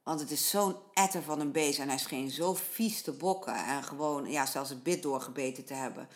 want 0.03 0.21
het 0.21 0.31
is 0.31 0.51
zo'n 0.51 0.77
etter 0.93 1.23
van 1.23 1.41
een 1.41 1.53
beest 1.53 1.79
en 1.79 1.89
hij 1.89 1.99
scheen 1.99 2.31
zo 2.31 2.55
vies 2.55 3.03
te 3.03 3.13
bokken 3.13 3.55
en 3.55 3.85
gewoon, 3.85 4.31
ja, 4.31 4.47
zelfs 4.47 4.71
het 4.71 4.83
bit 4.83 5.03
doorgebeten 5.03 5.65
te 5.65 5.75
hebben. 5.75 6.09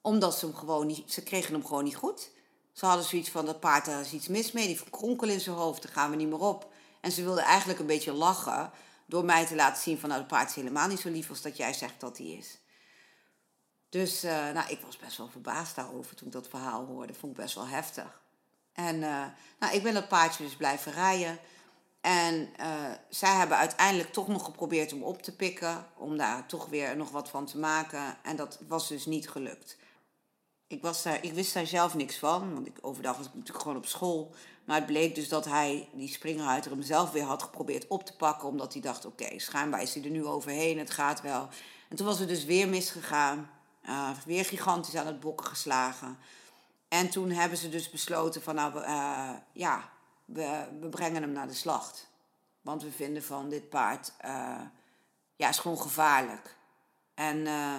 Omdat 0.00 0.38
ze 0.38 0.46
hem 0.46 0.54
gewoon 0.54 0.86
niet, 0.86 1.12
ze 1.12 1.22
kregen 1.22 1.52
hem 1.52 1.66
gewoon 1.66 1.84
niet 1.84 1.96
goed. 1.96 2.30
Ze 2.72 2.86
hadden 2.86 3.04
zoiets 3.04 3.30
van, 3.30 3.46
dat 3.46 3.60
paard, 3.60 3.84
daar 3.84 4.00
is 4.00 4.12
iets 4.12 4.28
mis 4.28 4.52
mee, 4.52 4.66
die 4.66 4.78
verkronkel 4.78 5.28
in 5.28 5.40
zijn 5.40 5.56
hoofd, 5.56 5.82
daar 5.82 5.92
gaan 5.92 6.10
we 6.10 6.16
niet 6.16 6.28
meer 6.28 6.40
op. 6.40 6.72
En 7.00 7.12
ze 7.12 7.22
wilden 7.22 7.44
eigenlijk 7.44 7.80
een 7.80 7.86
beetje 7.86 8.12
lachen 8.12 8.70
door 9.06 9.24
mij 9.24 9.46
te 9.46 9.54
laten 9.54 9.82
zien 9.82 9.98
van, 9.98 10.08
nou, 10.08 10.20
het 10.20 10.30
paard 10.30 10.48
is 10.48 10.54
helemaal 10.54 10.88
niet 10.88 11.00
zo 11.00 11.10
lief 11.10 11.28
als 11.28 11.42
dat 11.42 11.56
jij 11.56 11.72
zegt 11.72 12.00
dat 12.00 12.18
hij 12.18 12.26
is. 12.26 12.58
Dus, 13.88 14.24
uh, 14.24 14.50
nou, 14.50 14.70
ik 14.70 14.80
was 14.80 14.96
best 14.96 15.16
wel 15.16 15.28
verbaasd 15.28 15.74
daarover 15.74 16.16
toen 16.16 16.26
ik 16.26 16.32
dat 16.32 16.48
verhaal 16.48 16.84
hoorde. 16.84 17.14
Vond 17.14 17.36
ik 17.36 17.42
best 17.42 17.54
wel 17.54 17.66
heftig. 17.66 18.20
En, 18.72 18.96
uh, 18.96 19.24
nou, 19.58 19.74
ik 19.74 19.82
ben 19.82 19.94
dat 19.94 20.08
paardje 20.08 20.44
dus 20.44 20.56
blijven 20.56 20.92
rijden. 20.92 21.38
En 22.02 22.48
uh, 22.60 22.66
zij 23.08 23.34
hebben 23.34 23.56
uiteindelijk 23.56 24.12
toch 24.12 24.28
nog 24.28 24.44
geprobeerd 24.44 24.90
hem 24.90 25.02
op 25.02 25.22
te 25.22 25.36
pikken, 25.36 25.86
om 25.96 26.16
daar 26.16 26.46
toch 26.46 26.66
weer 26.66 26.96
nog 26.96 27.10
wat 27.10 27.28
van 27.28 27.46
te 27.46 27.58
maken. 27.58 28.16
En 28.22 28.36
dat 28.36 28.58
was 28.68 28.88
dus 28.88 29.06
niet 29.06 29.28
gelukt. 29.28 29.76
Ik, 30.66 30.82
was 30.82 31.02
daar, 31.02 31.24
ik 31.24 31.32
wist 31.32 31.54
daar 31.54 31.66
zelf 31.66 31.94
niks 31.94 32.16
van, 32.18 32.54
want 32.54 32.66
ik, 32.66 32.78
overdag 32.80 33.16
was 33.16 33.26
ik 33.26 33.34
natuurlijk 33.34 33.62
gewoon 33.62 33.76
op 33.76 33.86
school. 33.86 34.34
Maar 34.64 34.76
het 34.76 34.86
bleek 34.86 35.14
dus 35.14 35.28
dat 35.28 35.44
hij, 35.44 35.88
die 35.92 36.08
springruiter, 36.08 36.70
hem 36.70 36.82
zelf 36.82 37.10
weer 37.10 37.22
had 37.22 37.42
geprobeerd 37.42 37.86
op 37.86 38.04
te 38.04 38.16
pakken. 38.16 38.48
Omdat 38.48 38.72
hij 38.72 38.82
dacht, 38.82 39.04
oké, 39.04 39.22
okay, 39.24 39.38
schijnbaar 39.38 39.82
is 39.82 39.94
hij 39.94 40.04
er 40.04 40.10
nu 40.10 40.24
overheen, 40.24 40.78
het 40.78 40.90
gaat 40.90 41.20
wel. 41.20 41.48
En 41.88 41.96
toen 41.96 42.06
was 42.06 42.18
het 42.18 42.28
dus 42.28 42.44
weer 42.44 42.68
misgegaan. 42.68 43.50
Uh, 43.88 44.10
weer 44.26 44.44
gigantisch 44.44 44.96
aan 44.96 45.06
het 45.06 45.20
bokken 45.20 45.46
geslagen. 45.46 46.18
En 46.88 47.10
toen 47.10 47.30
hebben 47.30 47.58
ze 47.58 47.68
dus 47.68 47.90
besloten 47.90 48.42
van, 48.42 48.54
nou, 48.54 48.78
uh, 48.80 49.30
ja, 49.52 49.91
we, 50.32 50.88
brengen 50.90 51.22
hem 51.22 51.32
naar 51.32 51.46
de 51.46 51.54
slacht. 51.54 52.10
Want 52.60 52.82
we 52.82 52.90
vinden 52.90 53.22
van 53.22 53.48
dit 53.48 53.68
paard, 53.68 54.12
uh, 54.24 54.60
ja, 55.36 55.48
is 55.48 55.58
gewoon 55.58 55.80
gevaarlijk. 55.80 56.56
En 57.14 57.36
uh, 57.38 57.76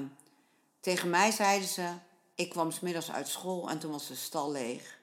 tegen 0.80 1.10
mij 1.10 1.32
zeiden 1.32 1.68
ze, 1.68 1.94
ik 2.36 2.50
kwam 2.50 2.72
smiddags 2.72 3.12
uit 3.12 3.28
school 3.28 3.70
en 3.70 3.80
toen 3.80 3.92
was 3.92 4.08
de 4.08 4.16
stal 4.16 4.52
leeg. 4.52 5.00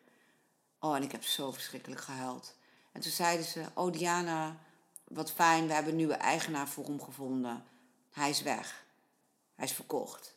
Oh, 0.78 0.96
en 0.96 1.02
ik 1.02 1.12
heb 1.12 1.24
zo 1.24 1.50
verschrikkelijk 1.50 2.00
gehuild. 2.00 2.54
En 2.92 3.00
toen 3.00 3.12
zeiden 3.12 3.46
ze, 3.46 3.64
oh 3.74 3.92
Diana, 3.92 4.56
wat 5.04 5.32
fijn, 5.32 5.66
we 5.66 5.72
hebben 5.72 5.90
een 5.90 5.98
nieuwe 5.98 6.14
eigenaar 6.14 6.68
voor 6.68 6.84
hem 6.84 7.02
gevonden. 7.02 7.64
Hij 8.10 8.30
is 8.30 8.42
weg. 8.42 8.84
Hij 9.54 9.64
is 9.64 9.72
verkocht. 9.72 10.36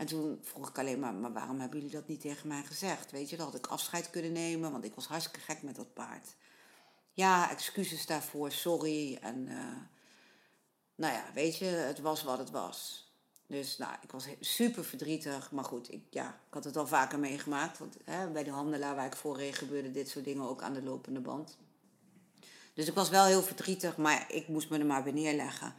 En 0.00 0.06
toen 0.06 0.38
vroeg 0.42 0.68
ik 0.68 0.78
alleen 0.78 0.98
maar, 0.98 1.14
maar 1.14 1.32
waarom 1.32 1.60
hebben 1.60 1.78
jullie 1.78 1.94
dat 1.94 2.08
niet 2.08 2.20
tegen 2.20 2.48
mij 2.48 2.62
gezegd? 2.62 3.10
Weet 3.10 3.30
je, 3.30 3.36
dan 3.36 3.46
had 3.46 3.54
ik 3.54 3.66
afscheid 3.66 4.10
kunnen 4.10 4.32
nemen, 4.32 4.72
want 4.72 4.84
ik 4.84 4.94
was 4.94 5.06
hartstikke 5.06 5.40
gek 5.40 5.62
met 5.62 5.76
dat 5.76 5.94
paard. 5.94 6.34
Ja, 7.12 7.50
excuses 7.50 8.06
daarvoor, 8.06 8.52
sorry. 8.52 9.18
En 9.22 9.46
uh, 9.48 9.76
nou 10.94 11.14
ja, 11.14 11.24
weet 11.34 11.58
je, 11.58 11.64
het 11.64 12.00
was 12.00 12.22
wat 12.22 12.38
het 12.38 12.50
was. 12.50 13.08
Dus 13.46 13.78
nou, 13.78 13.94
ik 14.02 14.10
was 14.10 14.28
super 14.40 14.84
verdrietig. 14.84 15.50
Maar 15.50 15.64
goed, 15.64 15.92
ik, 15.92 16.02
ja, 16.10 16.28
ik 16.28 16.54
had 16.54 16.64
het 16.64 16.76
al 16.76 16.86
vaker 16.86 17.18
meegemaakt. 17.18 17.78
Want 17.78 17.96
hè, 18.04 18.30
bij 18.30 18.44
de 18.44 18.50
handelaar 18.50 18.94
waar 18.94 19.06
ik 19.06 19.16
voor 19.16 19.36
reed 19.36 19.54
gebeurde 19.54 19.90
dit 19.90 20.08
soort 20.08 20.24
dingen 20.24 20.48
ook 20.48 20.62
aan 20.62 20.74
de 20.74 20.82
lopende 20.82 21.20
band. 21.20 21.56
Dus 22.74 22.86
ik 22.86 22.94
was 22.94 23.08
wel 23.08 23.24
heel 23.24 23.42
verdrietig, 23.42 23.96
maar 23.96 24.32
ik 24.32 24.48
moest 24.48 24.70
me 24.70 24.78
er 24.78 24.86
maar 24.86 25.02
bij 25.02 25.12
neerleggen. 25.12 25.74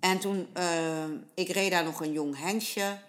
En 0.00 0.18
toen, 0.18 0.48
uh, 0.56 1.04
ik 1.34 1.48
reed 1.48 1.70
daar 1.70 1.84
nog 1.84 2.00
een 2.00 2.12
jong 2.12 2.38
hengstje 2.38 3.08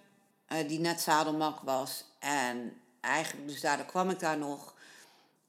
uh, 0.52 0.68
die 0.68 0.80
net 0.80 1.02
zadelmak 1.02 1.60
was. 1.60 2.06
En 2.20 2.82
eigenlijk, 3.00 3.48
dus 3.48 3.62
daardoor 3.62 3.86
kwam 3.86 4.10
ik 4.10 4.20
daar 4.20 4.38
nog. 4.38 4.76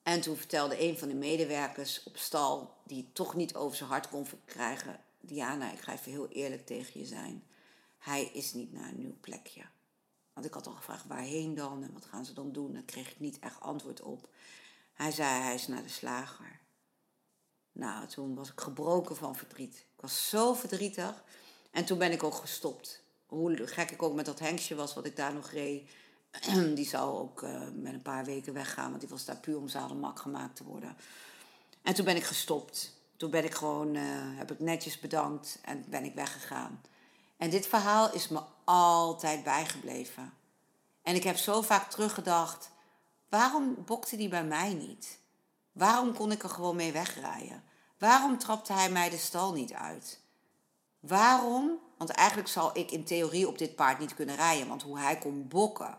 En 0.02 0.20
toen 0.20 0.36
vertelde 0.36 0.80
een 0.80 0.98
van 0.98 1.08
de 1.08 1.14
medewerkers 1.14 2.02
op 2.02 2.16
stal, 2.16 2.74
die 2.84 3.10
toch 3.12 3.34
niet 3.34 3.54
over 3.54 3.76
zijn 3.76 3.88
hart 3.88 4.08
kon 4.08 4.26
krijgen: 4.44 5.00
Diana, 5.20 5.72
ik 5.72 5.80
ga 5.80 5.92
even 5.92 6.12
heel 6.12 6.28
eerlijk 6.28 6.66
tegen 6.66 7.00
je 7.00 7.06
zijn. 7.06 7.44
Hij 7.98 8.24
is 8.24 8.52
niet 8.52 8.72
naar 8.72 8.88
een 8.88 8.98
nieuw 8.98 9.16
plekje. 9.20 9.62
Want 10.32 10.46
ik 10.46 10.54
had 10.54 10.66
al 10.66 10.72
gevraagd 10.72 11.06
waarheen 11.06 11.54
dan 11.54 11.82
en 11.82 11.92
wat 11.92 12.04
gaan 12.04 12.24
ze 12.24 12.32
dan 12.32 12.52
doen. 12.52 12.72
Daar 12.72 12.82
kreeg 12.82 13.10
ik 13.10 13.20
niet 13.20 13.38
echt 13.38 13.60
antwoord 13.60 14.00
op. 14.00 14.28
Hij 14.92 15.10
zei: 15.10 15.42
hij 15.42 15.54
is 15.54 15.66
naar 15.66 15.82
de 15.82 15.88
slager. 15.88 16.60
Nou, 17.72 18.06
toen 18.06 18.34
was 18.34 18.50
ik 18.50 18.60
gebroken 18.60 19.16
van 19.16 19.36
verdriet. 19.36 19.74
Ik 19.74 20.00
was 20.00 20.28
zo 20.28 20.54
verdrietig. 20.54 21.24
En 21.70 21.84
toen 21.84 21.98
ben 21.98 22.12
ik 22.12 22.22
ook 22.22 22.34
gestopt 22.34 23.02
hoe 23.32 23.66
gek 23.66 23.90
ik 23.90 24.02
ook 24.02 24.14
met 24.14 24.24
dat 24.24 24.38
hengstje 24.38 24.74
was 24.74 24.94
wat 24.94 25.06
ik 25.06 25.16
daar 25.16 25.34
nog 25.34 25.50
reed. 25.50 25.90
Die 26.74 26.86
zou 26.86 27.18
ook 27.18 27.42
uh, 27.42 27.60
met 27.74 27.92
een 27.92 28.02
paar 28.02 28.24
weken 28.24 28.52
weggaan, 28.52 28.88
want 28.88 29.00
die 29.00 29.10
was 29.10 29.24
daar 29.24 29.36
puur 29.36 29.56
om 29.56 29.68
zadelmak 29.68 30.18
gemaakt 30.18 30.56
te 30.56 30.64
worden. 30.64 30.96
En 31.82 31.94
toen 31.94 32.04
ben 32.04 32.16
ik 32.16 32.24
gestopt. 32.24 33.00
Toen 33.16 33.30
ben 33.30 33.44
ik 33.44 33.54
gewoon, 33.54 33.94
uh, 33.94 34.02
heb 34.38 34.50
ik 34.50 34.58
netjes 34.58 35.00
bedankt 35.00 35.58
en 35.62 35.84
ben 35.88 36.04
ik 36.04 36.14
weggegaan. 36.14 36.80
En 37.36 37.50
dit 37.50 37.66
verhaal 37.66 38.12
is 38.12 38.28
me 38.28 38.40
altijd 38.64 39.44
bijgebleven. 39.44 40.32
En 41.02 41.14
ik 41.14 41.22
heb 41.22 41.36
zo 41.36 41.62
vaak 41.62 41.90
teruggedacht, 41.90 42.70
waarom 43.28 43.76
bokte 43.84 44.16
die 44.16 44.28
bij 44.28 44.44
mij 44.44 44.74
niet? 44.74 45.18
Waarom 45.72 46.14
kon 46.14 46.32
ik 46.32 46.42
er 46.42 46.48
gewoon 46.48 46.76
mee 46.76 46.92
wegrijden? 46.92 47.62
Waarom 47.98 48.38
trapte 48.38 48.72
hij 48.72 48.90
mij 48.90 49.10
de 49.10 49.18
stal 49.18 49.52
niet 49.52 49.72
uit? 49.72 50.21
Waarom 51.02 51.80
want 52.02 52.14
eigenlijk 52.14 52.48
zal 52.48 52.70
ik 52.78 52.90
in 52.90 53.04
theorie 53.04 53.48
op 53.48 53.58
dit 53.58 53.74
paard 53.74 53.98
niet 53.98 54.14
kunnen 54.14 54.36
rijden. 54.36 54.68
Want 54.68 54.82
hoe 54.82 54.98
hij 54.98 55.18
kon 55.18 55.48
bokken, 55.48 55.98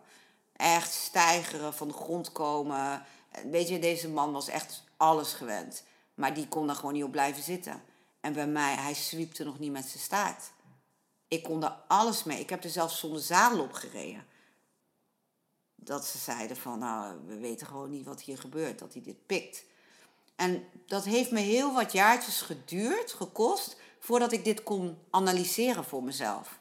echt 0.55 0.93
stijgeren, 0.93 1.73
van 1.73 1.87
de 1.87 1.93
grond 1.93 2.31
komen. 2.31 3.05
Weet 3.51 3.67
je, 3.67 3.79
deze 3.79 4.09
man 4.09 4.31
was 4.31 4.47
echt 4.47 4.83
alles 4.97 5.33
gewend. 5.33 5.83
Maar 6.13 6.33
die 6.33 6.47
kon 6.47 6.67
daar 6.67 6.75
gewoon 6.75 6.93
niet 6.93 7.03
op 7.03 7.11
blijven 7.11 7.43
zitten. 7.43 7.83
En 8.19 8.33
bij 8.33 8.47
mij, 8.47 8.75
hij 8.75 8.93
swiepte 8.93 9.43
nog 9.43 9.59
niet 9.59 9.71
met 9.71 9.85
zijn 9.85 10.03
staart. 10.03 10.51
Ik 11.27 11.43
kon 11.43 11.59
daar 11.59 11.77
alles 11.87 12.23
mee. 12.23 12.39
Ik 12.39 12.49
heb 12.49 12.63
er 12.63 12.69
zelfs 12.69 12.99
zonder 12.99 13.21
zadel 13.21 13.59
op 13.61 13.73
gereden. 13.73 14.25
Dat 15.75 16.05
ze 16.05 16.17
zeiden 16.17 16.57
van, 16.57 16.79
nou, 16.79 17.17
we 17.25 17.37
weten 17.37 17.67
gewoon 17.67 17.89
niet 17.89 18.05
wat 18.05 18.21
hier 18.21 18.37
gebeurt, 18.37 18.79
dat 18.79 18.93
hij 18.93 19.01
dit 19.01 19.25
pikt. 19.25 19.63
En 20.35 20.63
dat 20.85 21.03
heeft 21.03 21.31
me 21.31 21.39
heel 21.39 21.73
wat 21.73 21.91
jaartjes 21.91 22.41
geduurd, 22.41 23.13
gekost, 23.13 23.77
voordat 24.03 24.31
ik 24.31 24.43
dit 24.43 24.63
kon 24.63 24.97
analyseren 25.09 25.83
voor 25.83 26.03
mezelf. 26.03 26.59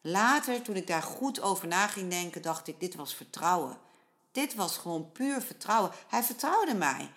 Later, 0.00 0.62
toen 0.62 0.76
ik 0.76 0.86
daar 0.86 1.02
goed 1.02 1.40
over 1.40 1.68
na 1.68 1.86
ging 1.86 2.10
denken, 2.10 2.42
dacht 2.42 2.68
ik, 2.68 2.80
dit 2.80 2.94
was 2.94 3.14
vertrouwen. 3.14 3.78
Dit 4.32 4.54
was 4.54 4.76
gewoon 4.76 5.12
puur 5.12 5.42
vertrouwen. 5.42 5.90
Hij 6.08 6.22
vertrouwde 6.22 6.74
mij. 6.74 7.10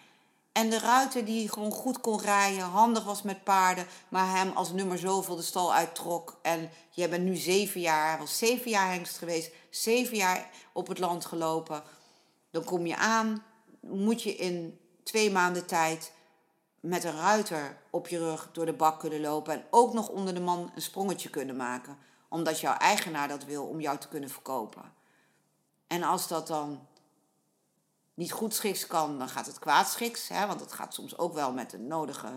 En 0.52 0.70
de 0.70 0.80
ruiter 0.80 1.26
die 1.26 1.50
gewoon 1.50 1.72
goed 1.72 2.02
kon 2.02 2.22
rijden, 2.22 2.64
handig 2.64 3.04
was 3.04 3.22
met 3.22 3.44
paarden, 3.44 3.88
maar 4.10 4.38
hem 4.38 4.52
als 4.52 4.72
nummer 4.72 4.98
zoveel 4.98 5.36
de 5.36 5.42
stal 5.42 5.74
uittrok. 5.74 6.40
En 6.42 6.70
jij 6.90 7.10
bent 7.10 7.24
nu 7.24 7.36
zeven 7.36 7.82
jaar, 7.82 8.10
hij 8.10 8.20
was 8.20 8.38
zeven 8.38 8.72
jaar 8.72 8.92
hengst 8.92 9.18
geweest, 9.18 9.52
zeven 9.70 10.18
jaar 10.18 10.50
op 10.74 10.88
het 10.88 11.00
land 11.00 11.26
gelopen. 11.26 11.84
Dan 12.52 12.64
kom 12.64 12.86
je 12.86 12.96
aan, 12.96 13.44
moet 13.80 14.22
je 14.22 14.36
in 14.36 14.80
twee 15.04 15.32
maanden 15.32 15.66
tijd 15.66 16.12
met 16.80 17.04
een 17.04 17.16
ruiter 17.16 17.78
op 17.90 18.08
je 18.08 18.18
rug 18.18 18.50
door 18.52 18.66
de 18.66 18.74
bak 18.74 19.00
kunnen 19.00 19.22
lopen 19.22 19.54
en 19.54 19.64
ook 19.70 19.94
nog 19.94 20.10
onder 20.10 20.34
de 20.34 20.40
man 20.40 20.72
een 20.76 20.82
sprongetje 20.82 21.30
kunnen 21.30 21.56
maken, 21.56 21.98
omdat 22.28 22.60
jouw 22.60 22.78
eigenaar 22.78 23.28
dat 23.28 23.46
wil 23.46 23.66
om 23.66 23.82
jou 23.82 23.98
te 23.98 24.08
kunnen 24.08 24.30
verkopen. 24.30 24.94
En 25.88 26.04
als 26.04 26.28
dat 26.28 26.48
dan 26.48 26.88
niet 28.14 28.32
goed 28.32 28.54
schiks 28.54 28.88
kan, 28.88 29.18
dan 29.18 29.30
gaat 29.30 29.46
het 29.46 29.60
kwaadschiks, 29.60 30.28
hè, 30.28 30.48
want 30.48 30.60
dat 30.60 30.72
gaat 30.72 30.94
soms 30.94 31.18
ook 31.18 31.34
wel 31.34 31.54
met 31.54 31.70
de 31.70 31.80
nodige 31.80 32.32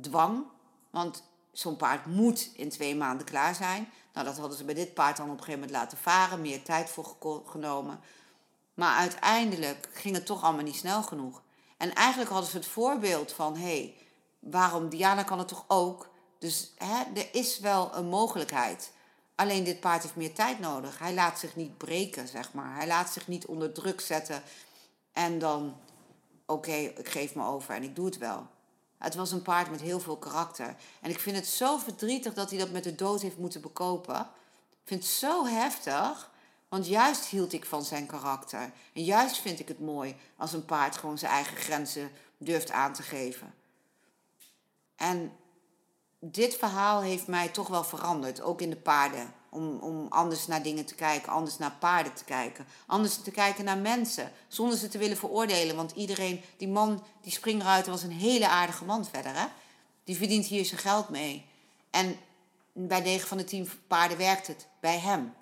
dwang. 0.00 0.44
Want 0.90 1.22
zo'n 1.52 1.76
paard 1.76 2.06
moet 2.06 2.50
in 2.54 2.68
twee 2.68 2.96
maanden 2.96 3.26
klaar 3.26 3.54
zijn. 3.54 3.88
Nou, 4.12 4.26
dat 4.26 4.38
hadden 4.38 4.58
ze 4.58 4.64
bij 4.64 4.74
dit 4.74 4.94
paard 4.94 5.16
dan 5.16 5.26
op 5.26 5.32
een 5.32 5.38
gegeven 5.38 5.60
moment 5.60 5.78
laten 5.78 5.98
varen, 5.98 6.40
meer 6.40 6.62
tijd 6.62 6.90
voor 6.90 7.16
genomen. 7.46 8.00
Maar 8.74 8.96
uiteindelijk 8.96 9.88
ging 9.92 10.14
het 10.14 10.26
toch 10.26 10.42
allemaal 10.42 10.64
niet 10.64 10.76
snel 10.76 11.02
genoeg. 11.02 11.42
En 11.76 11.94
eigenlijk 11.94 12.30
hadden 12.30 12.50
ze 12.50 12.56
het 12.56 12.66
voorbeeld 12.66 13.32
van, 13.32 13.56
hé, 13.56 13.62
hey, 13.62 13.96
waarom 14.38 14.88
Diana 14.88 15.22
kan 15.22 15.38
het 15.38 15.48
toch 15.48 15.64
ook? 15.68 16.08
Dus 16.38 16.72
hè, 16.76 17.02
er 17.14 17.28
is 17.32 17.58
wel 17.58 17.94
een 17.94 18.06
mogelijkheid. 18.06 18.92
Alleen 19.34 19.64
dit 19.64 19.80
paard 19.80 20.02
heeft 20.02 20.16
meer 20.16 20.34
tijd 20.34 20.60
nodig. 20.60 20.98
Hij 20.98 21.14
laat 21.14 21.38
zich 21.38 21.56
niet 21.56 21.78
breken, 21.78 22.28
zeg 22.28 22.52
maar. 22.52 22.76
Hij 22.76 22.86
laat 22.86 23.12
zich 23.12 23.28
niet 23.28 23.46
onder 23.46 23.72
druk 23.72 24.00
zetten. 24.00 24.42
En 25.12 25.38
dan, 25.38 25.76
oké, 26.46 26.72
ik 26.72 27.08
geef 27.08 27.34
me 27.34 27.44
over 27.44 27.74
en 27.74 27.82
ik 27.82 27.96
doe 27.96 28.06
het 28.06 28.18
wel. 28.18 28.46
Het 28.98 29.14
was 29.14 29.32
een 29.32 29.42
paard 29.42 29.70
met 29.70 29.80
heel 29.80 30.00
veel 30.00 30.16
karakter. 30.16 30.76
En 31.00 31.10
ik 31.10 31.18
vind 31.18 31.36
het 31.36 31.46
zo 31.46 31.78
verdrietig 31.78 32.34
dat 32.34 32.50
hij 32.50 32.58
dat 32.58 32.70
met 32.70 32.84
de 32.84 32.94
dood 32.94 33.22
heeft 33.22 33.38
moeten 33.38 33.60
bekopen. 33.60 34.20
Ik 34.70 34.84
vind 34.84 35.02
het 35.02 35.12
zo 35.12 35.46
heftig. 35.46 36.30
Want 36.74 36.86
juist 36.86 37.24
hield 37.24 37.52
ik 37.52 37.64
van 37.64 37.84
zijn 37.84 38.06
karakter. 38.06 38.72
En 38.92 39.04
juist 39.04 39.40
vind 39.40 39.60
ik 39.60 39.68
het 39.68 39.80
mooi 39.80 40.16
als 40.36 40.52
een 40.52 40.64
paard 40.64 40.96
gewoon 40.96 41.18
zijn 41.18 41.32
eigen 41.32 41.56
grenzen 41.56 42.10
durft 42.38 42.70
aan 42.70 42.92
te 42.92 43.02
geven. 43.02 43.54
En 44.96 45.32
dit 46.18 46.54
verhaal 46.54 47.00
heeft 47.00 47.26
mij 47.26 47.48
toch 47.48 47.68
wel 47.68 47.84
veranderd, 47.84 48.42
ook 48.42 48.60
in 48.60 48.70
de 48.70 48.76
paarden. 48.76 49.34
Om, 49.48 49.78
om 49.78 50.06
anders 50.08 50.46
naar 50.46 50.62
dingen 50.62 50.84
te 50.84 50.94
kijken, 50.94 51.32
anders 51.32 51.58
naar 51.58 51.76
paarden 51.78 52.14
te 52.14 52.24
kijken. 52.24 52.66
Anders 52.86 53.22
te 53.22 53.30
kijken 53.30 53.64
naar 53.64 53.78
mensen, 53.78 54.32
zonder 54.48 54.78
ze 54.78 54.88
te 54.88 54.98
willen 54.98 55.16
veroordelen. 55.16 55.76
Want 55.76 55.92
iedereen, 55.92 56.40
die 56.56 56.68
man, 56.68 57.04
die 57.20 57.32
springruiter 57.32 57.92
was 57.92 58.02
een 58.02 58.12
hele 58.12 58.48
aardige 58.48 58.84
man 58.84 59.04
verder. 59.04 59.36
Hè? 59.36 59.46
Die 60.04 60.16
verdient 60.16 60.46
hier 60.46 60.64
zijn 60.64 60.80
geld 60.80 61.08
mee. 61.08 61.46
En 61.90 62.16
bij 62.72 63.00
9 63.00 63.28
van 63.28 63.36
de 63.36 63.44
10 63.44 63.70
paarden 63.86 64.18
werkt 64.18 64.46
het, 64.46 64.66
bij 64.80 64.98
hem. 64.98 65.34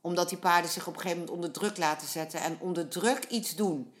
Omdat 0.00 0.28
die 0.28 0.38
paarden 0.38 0.70
zich 0.70 0.86
op 0.86 0.94
een 0.94 1.00
gegeven 1.00 1.18
moment 1.18 1.36
onder 1.36 1.52
druk 1.52 1.76
laten 1.76 2.08
zetten 2.08 2.40
en 2.40 2.56
onder 2.60 2.88
druk 2.88 3.24
iets 3.24 3.54
doen. 3.54 3.92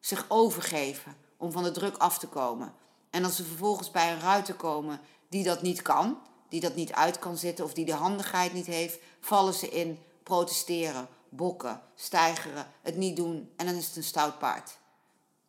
Zich 0.00 0.24
overgeven 0.28 1.16
om 1.36 1.52
van 1.52 1.62
de 1.62 1.70
druk 1.70 1.96
af 1.96 2.18
te 2.18 2.26
komen. 2.26 2.74
En 3.10 3.24
als 3.24 3.36
ze 3.36 3.44
vervolgens 3.44 3.90
bij 3.90 4.12
een 4.12 4.20
ruiter 4.20 4.54
komen 4.54 5.00
die 5.28 5.44
dat 5.44 5.62
niet 5.62 5.82
kan, 5.82 6.18
die 6.48 6.60
dat 6.60 6.74
niet 6.74 6.92
uit 6.92 7.18
kan 7.18 7.36
zitten 7.36 7.64
of 7.64 7.72
die 7.74 7.84
de 7.84 7.94
handigheid 7.94 8.52
niet 8.52 8.66
heeft, 8.66 8.98
vallen 9.20 9.54
ze 9.54 9.68
in 9.68 9.98
protesteren, 10.22 11.08
bokken, 11.28 11.80
stijgeren, 11.94 12.66
het 12.82 12.96
niet 12.96 13.16
doen 13.16 13.52
en 13.56 13.66
dan 13.66 13.74
is 13.74 13.86
het 13.86 13.96
een 13.96 14.02
stout 14.02 14.38
paard. 14.38 14.78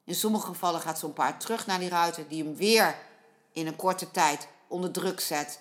In 0.03 0.15
sommige 0.15 0.45
gevallen 0.45 0.81
gaat 0.81 0.99
zo'n 0.99 1.13
paard 1.13 1.39
terug 1.39 1.65
naar 1.65 1.79
die 1.79 1.89
ruiter 1.89 2.27
die 2.27 2.43
hem 2.43 2.55
weer 2.55 2.95
in 3.51 3.67
een 3.67 3.75
korte 3.75 4.11
tijd 4.11 4.47
onder 4.67 4.91
druk 4.91 5.19
zet, 5.19 5.59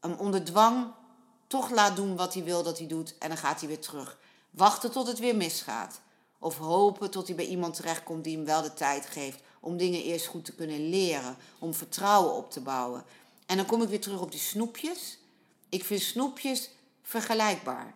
hem 0.00 0.12
onder 0.12 0.44
dwang 0.44 0.92
toch 1.54 1.70
laat 1.70 1.96
doen 1.96 2.16
wat 2.16 2.34
hij 2.34 2.44
wil 2.44 2.62
dat 2.62 2.78
hij 2.78 2.86
doet 2.86 3.18
en 3.18 3.28
dan 3.28 3.38
gaat 3.38 3.58
hij 3.60 3.68
weer 3.68 3.80
terug. 3.80 4.18
Wachten 4.50 4.90
tot 4.90 5.06
het 5.06 5.18
weer 5.18 5.36
misgaat. 5.36 6.00
Of 6.38 6.58
hopen 6.58 7.10
tot 7.10 7.26
hij 7.26 7.36
bij 7.36 7.46
iemand 7.46 7.74
terechtkomt 7.74 8.24
die 8.24 8.36
hem 8.36 8.44
wel 8.44 8.62
de 8.62 8.74
tijd 8.74 9.06
geeft 9.06 9.40
om 9.60 9.76
dingen 9.76 10.02
eerst 10.02 10.26
goed 10.26 10.44
te 10.44 10.54
kunnen 10.54 10.88
leren, 10.88 11.36
om 11.58 11.74
vertrouwen 11.74 12.34
op 12.34 12.50
te 12.50 12.60
bouwen. 12.60 13.04
En 13.46 13.56
dan 13.56 13.66
kom 13.66 13.82
ik 13.82 13.88
weer 13.88 14.00
terug 14.00 14.20
op 14.20 14.30
die 14.30 14.40
snoepjes. 14.40 15.18
Ik 15.68 15.84
vind 15.84 16.00
snoepjes 16.00 16.70
vergelijkbaar. 17.02 17.94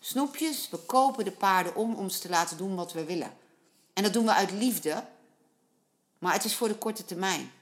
Snoepjes, 0.00 0.68
we 0.70 0.78
kopen 0.78 1.24
de 1.24 1.32
paarden 1.32 1.74
om 1.74 1.94
om 1.94 2.08
ze 2.08 2.18
te 2.18 2.28
laten 2.28 2.56
doen 2.56 2.74
wat 2.74 2.92
we 2.92 3.04
willen. 3.04 3.36
En 3.92 4.02
dat 4.02 4.12
doen 4.12 4.24
we 4.24 4.32
uit 4.32 4.50
liefde, 4.50 5.04
maar 6.18 6.32
het 6.32 6.44
is 6.44 6.54
voor 6.54 6.68
de 6.68 6.78
korte 6.78 7.04
termijn. 7.04 7.52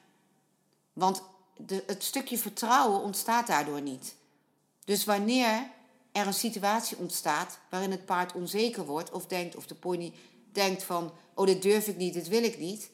Want 0.92 1.22
de, 1.56 1.84
het 1.86 2.04
stukje 2.04 2.38
vertrouwen 2.38 3.00
ontstaat 3.00 3.46
daardoor 3.46 3.80
niet. 3.80 4.14
Dus 4.84 5.04
wanneer 5.04 5.70
er 6.12 6.26
een 6.26 6.34
situatie 6.34 6.96
ontstaat 6.96 7.58
waarin 7.70 7.90
het 7.90 8.04
paard 8.04 8.32
onzeker 8.32 8.84
wordt 8.84 9.10
of 9.10 9.26
denkt, 9.26 9.56
of 9.56 9.66
de 9.66 9.74
pony 9.74 10.12
denkt 10.52 10.82
van, 10.82 11.12
oh 11.34 11.46
dit 11.46 11.62
durf 11.62 11.86
ik 11.86 11.96
niet, 11.96 12.14
dit 12.14 12.28
wil 12.28 12.42
ik 12.42 12.58
niet, 12.58 12.90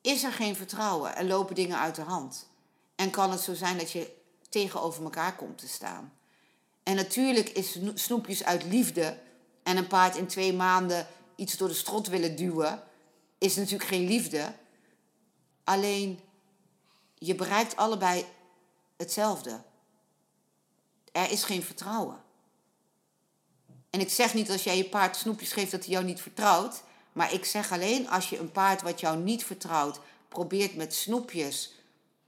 is 0.00 0.22
er 0.22 0.32
geen 0.32 0.56
vertrouwen 0.56 1.16
en 1.16 1.26
lopen 1.26 1.54
dingen 1.54 1.78
uit 1.78 1.94
de 1.94 2.02
hand. 2.02 2.48
En 2.94 3.10
kan 3.10 3.30
het 3.30 3.40
zo 3.40 3.54
zijn 3.54 3.78
dat 3.78 3.90
je 3.90 4.12
tegenover 4.48 5.04
elkaar 5.04 5.36
komt 5.36 5.58
te 5.58 5.68
staan. 5.68 6.12
En 6.82 6.96
natuurlijk 6.96 7.48
is 7.48 7.78
snoepjes 7.94 8.44
uit 8.44 8.64
liefde 8.64 9.18
en 9.62 9.76
een 9.76 9.86
paard 9.86 10.16
in 10.16 10.26
twee 10.26 10.52
maanden 10.52 11.06
iets 11.36 11.56
door 11.56 11.68
de 11.68 11.74
strot 11.74 12.08
willen 12.08 12.36
duwen, 12.36 12.82
is 13.38 13.56
natuurlijk 13.56 13.90
geen 13.90 14.06
liefde. 14.06 14.54
Alleen 15.64 16.20
je 17.14 17.34
bereikt 17.34 17.76
allebei 17.76 18.24
hetzelfde. 18.96 19.62
Er 21.14 21.30
is 21.30 21.44
geen 21.44 21.62
vertrouwen. 21.62 22.22
En 23.90 24.00
ik 24.00 24.10
zeg 24.10 24.34
niet 24.34 24.50
als 24.50 24.64
jij 24.64 24.76
je 24.76 24.88
paard 24.88 25.16
snoepjes 25.16 25.52
geeft 25.52 25.70
dat 25.70 25.84
hij 25.84 25.92
jou 25.92 26.04
niet 26.04 26.20
vertrouwt. 26.20 26.82
Maar 27.12 27.32
ik 27.32 27.44
zeg 27.44 27.72
alleen 27.72 28.08
als 28.08 28.28
je 28.28 28.38
een 28.38 28.52
paard 28.52 28.82
wat 28.82 29.00
jou 29.00 29.18
niet 29.18 29.44
vertrouwt 29.44 30.00
probeert 30.28 30.76
met 30.76 30.94
snoepjes 30.94 31.74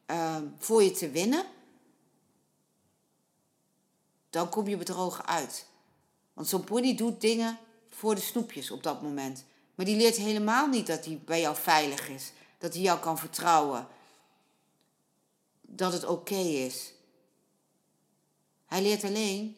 uh, 0.07 0.37
voor 0.59 0.83
je 0.83 0.91
te 0.91 1.11
winnen. 1.11 1.45
Dan 4.31 4.49
kom 4.49 4.69
je 4.69 4.77
bedrogen 4.77 5.27
uit. 5.27 5.67
Want 6.33 6.49
zo'n 6.49 6.65
pony 6.65 6.95
doet 6.95 7.21
dingen 7.21 7.59
voor 7.89 8.15
de 8.15 8.21
snoepjes 8.21 8.71
op 8.71 8.83
dat 8.83 9.03
moment. 9.03 9.45
Maar 9.75 9.87
die 9.87 9.97
leert 9.97 10.17
helemaal 10.17 10.67
niet 10.67 10.87
dat 10.87 11.05
hij 11.05 11.21
bij 11.25 11.41
jou 11.41 11.57
veilig 11.57 12.09
is. 12.09 12.33
Dat 12.59 12.73
hij 12.73 12.83
jou 12.83 12.99
kan 12.99 13.19
vertrouwen 13.19 13.89
dat 15.61 15.93
het 15.93 16.05
oké 16.05 16.35
is. 16.35 16.93
Hij 18.77 18.85
leert 18.85 19.05
alleen, 19.05 19.57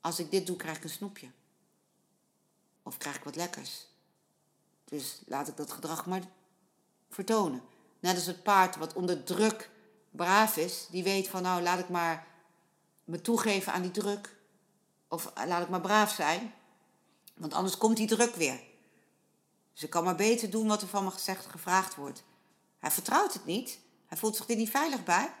als 0.00 0.18
ik 0.18 0.30
dit 0.30 0.46
doe, 0.46 0.56
krijg 0.56 0.76
ik 0.76 0.84
een 0.84 0.90
snoepje. 0.90 1.30
Of 2.82 2.96
krijg 2.96 3.16
ik 3.16 3.24
wat 3.24 3.36
lekkers. 3.36 3.86
Dus 4.84 5.20
laat 5.26 5.48
ik 5.48 5.56
dat 5.56 5.72
gedrag 5.72 6.06
maar 6.06 6.22
vertonen. 7.10 7.62
Net 8.00 8.14
als 8.14 8.26
het 8.26 8.42
paard 8.42 8.76
wat 8.76 8.92
onder 8.92 9.24
druk 9.24 9.70
braaf 10.10 10.56
is, 10.56 10.86
die 10.90 11.02
weet 11.02 11.28
van 11.28 11.42
nou 11.42 11.62
laat 11.62 11.78
ik 11.78 11.88
maar 11.88 12.26
me 13.04 13.20
toegeven 13.20 13.72
aan 13.72 13.82
die 13.82 13.90
druk. 13.90 14.36
Of 15.08 15.32
laat 15.34 15.62
ik 15.62 15.68
maar 15.68 15.80
braaf 15.80 16.12
zijn, 16.12 16.54
want 17.34 17.52
anders 17.52 17.78
komt 17.78 17.96
die 17.96 18.06
druk 18.06 18.34
weer. 18.34 18.60
Dus 19.72 19.88
kan 19.88 20.04
maar 20.04 20.16
beter 20.16 20.50
doen 20.50 20.66
wat 20.66 20.82
er 20.82 20.88
van 20.88 21.04
me 21.04 21.10
gezegd 21.10 21.46
gevraagd 21.46 21.94
wordt. 21.94 22.24
Hij 22.78 22.90
vertrouwt 22.90 23.32
het 23.32 23.44
niet, 23.44 23.78
hij 24.06 24.18
voelt 24.18 24.36
zich 24.36 24.48
er 24.48 24.56
niet 24.56 24.70
veilig 24.70 25.04
bij. 25.04 25.32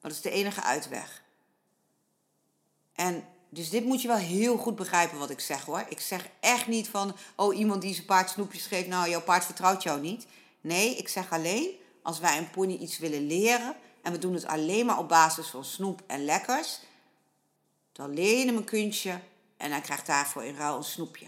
Maar 0.00 0.10
dat 0.10 0.12
is 0.12 0.20
de 0.20 0.30
enige 0.30 0.62
uitweg. 0.62 1.21
En 2.94 3.24
dus 3.48 3.70
dit 3.70 3.84
moet 3.84 4.02
je 4.02 4.08
wel 4.08 4.16
heel 4.16 4.56
goed 4.56 4.76
begrijpen 4.76 5.18
wat 5.18 5.30
ik 5.30 5.40
zeg 5.40 5.64
hoor. 5.64 5.84
Ik 5.88 6.00
zeg 6.00 6.28
echt 6.40 6.66
niet 6.66 6.88
van, 6.88 7.16
oh 7.36 7.56
iemand 7.56 7.82
die 7.82 7.94
zijn 7.94 8.06
paard 8.06 8.30
snoepjes 8.30 8.66
geeft, 8.66 8.88
nou 8.88 9.08
jouw 9.08 9.22
paard 9.22 9.44
vertrouwt 9.44 9.82
jou 9.82 10.00
niet. 10.00 10.26
Nee, 10.60 10.96
ik 10.96 11.08
zeg 11.08 11.32
alleen, 11.32 11.70
als 12.02 12.18
wij 12.18 12.38
een 12.38 12.50
pony 12.50 12.76
iets 12.76 12.98
willen 12.98 13.26
leren 13.26 13.74
en 14.02 14.12
we 14.12 14.18
doen 14.18 14.34
het 14.34 14.46
alleen 14.46 14.86
maar 14.86 14.98
op 14.98 15.08
basis 15.08 15.46
van 15.46 15.64
snoep 15.64 16.02
en 16.06 16.24
lekkers, 16.24 16.80
dan 17.92 18.14
leer 18.14 18.38
je 18.38 18.46
hem 18.46 18.56
een 18.56 18.64
kunstje 18.64 19.20
en 19.56 19.70
hij 19.70 19.80
krijgt 19.80 20.06
daarvoor 20.06 20.44
in 20.44 20.56
ruil 20.56 20.76
een 20.76 20.84
snoepje. 20.84 21.26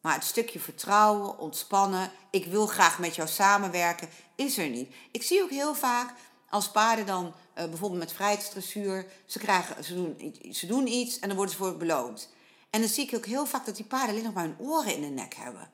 Maar 0.00 0.14
het 0.14 0.24
stukje 0.24 0.60
vertrouwen, 0.60 1.38
ontspannen, 1.38 2.10
ik 2.30 2.46
wil 2.46 2.66
graag 2.66 2.98
met 2.98 3.14
jou 3.14 3.28
samenwerken, 3.28 4.08
is 4.34 4.58
er 4.58 4.68
niet. 4.68 4.94
Ik 5.10 5.22
zie 5.22 5.42
ook 5.42 5.50
heel 5.50 5.74
vaak 5.74 6.14
als 6.48 6.70
paarden 6.70 7.06
dan, 7.06 7.34
uh, 7.58 7.64
bijvoorbeeld 7.64 8.00
met 8.00 8.12
vrijheidsdressuur, 8.12 9.06
ze, 9.26 9.38
krijgen, 9.38 9.84
ze, 9.84 9.94
doen, 9.94 10.36
ze 10.52 10.66
doen 10.66 10.86
iets 10.86 11.18
en 11.18 11.28
dan 11.28 11.36
worden 11.36 11.54
ze 11.54 11.62
voor 11.62 11.76
beloond. 11.76 12.28
En 12.70 12.80
dan 12.80 12.88
zie 12.88 13.06
ik 13.06 13.16
ook 13.16 13.26
heel 13.26 13.46
vaak 13.46 13.66
dat 13.66 13.76
die 13.76 13.84
paarden 13.84 14.10
alleen 14.10 14.24
nog 14.24 14.34
maar 14.34 14.44
hun 14.44 14.58
oren 14.58 14.94
in 14.94 15.00
de 15.00 15.06
nek 15.06 15.34
hebben. 15.34 15.70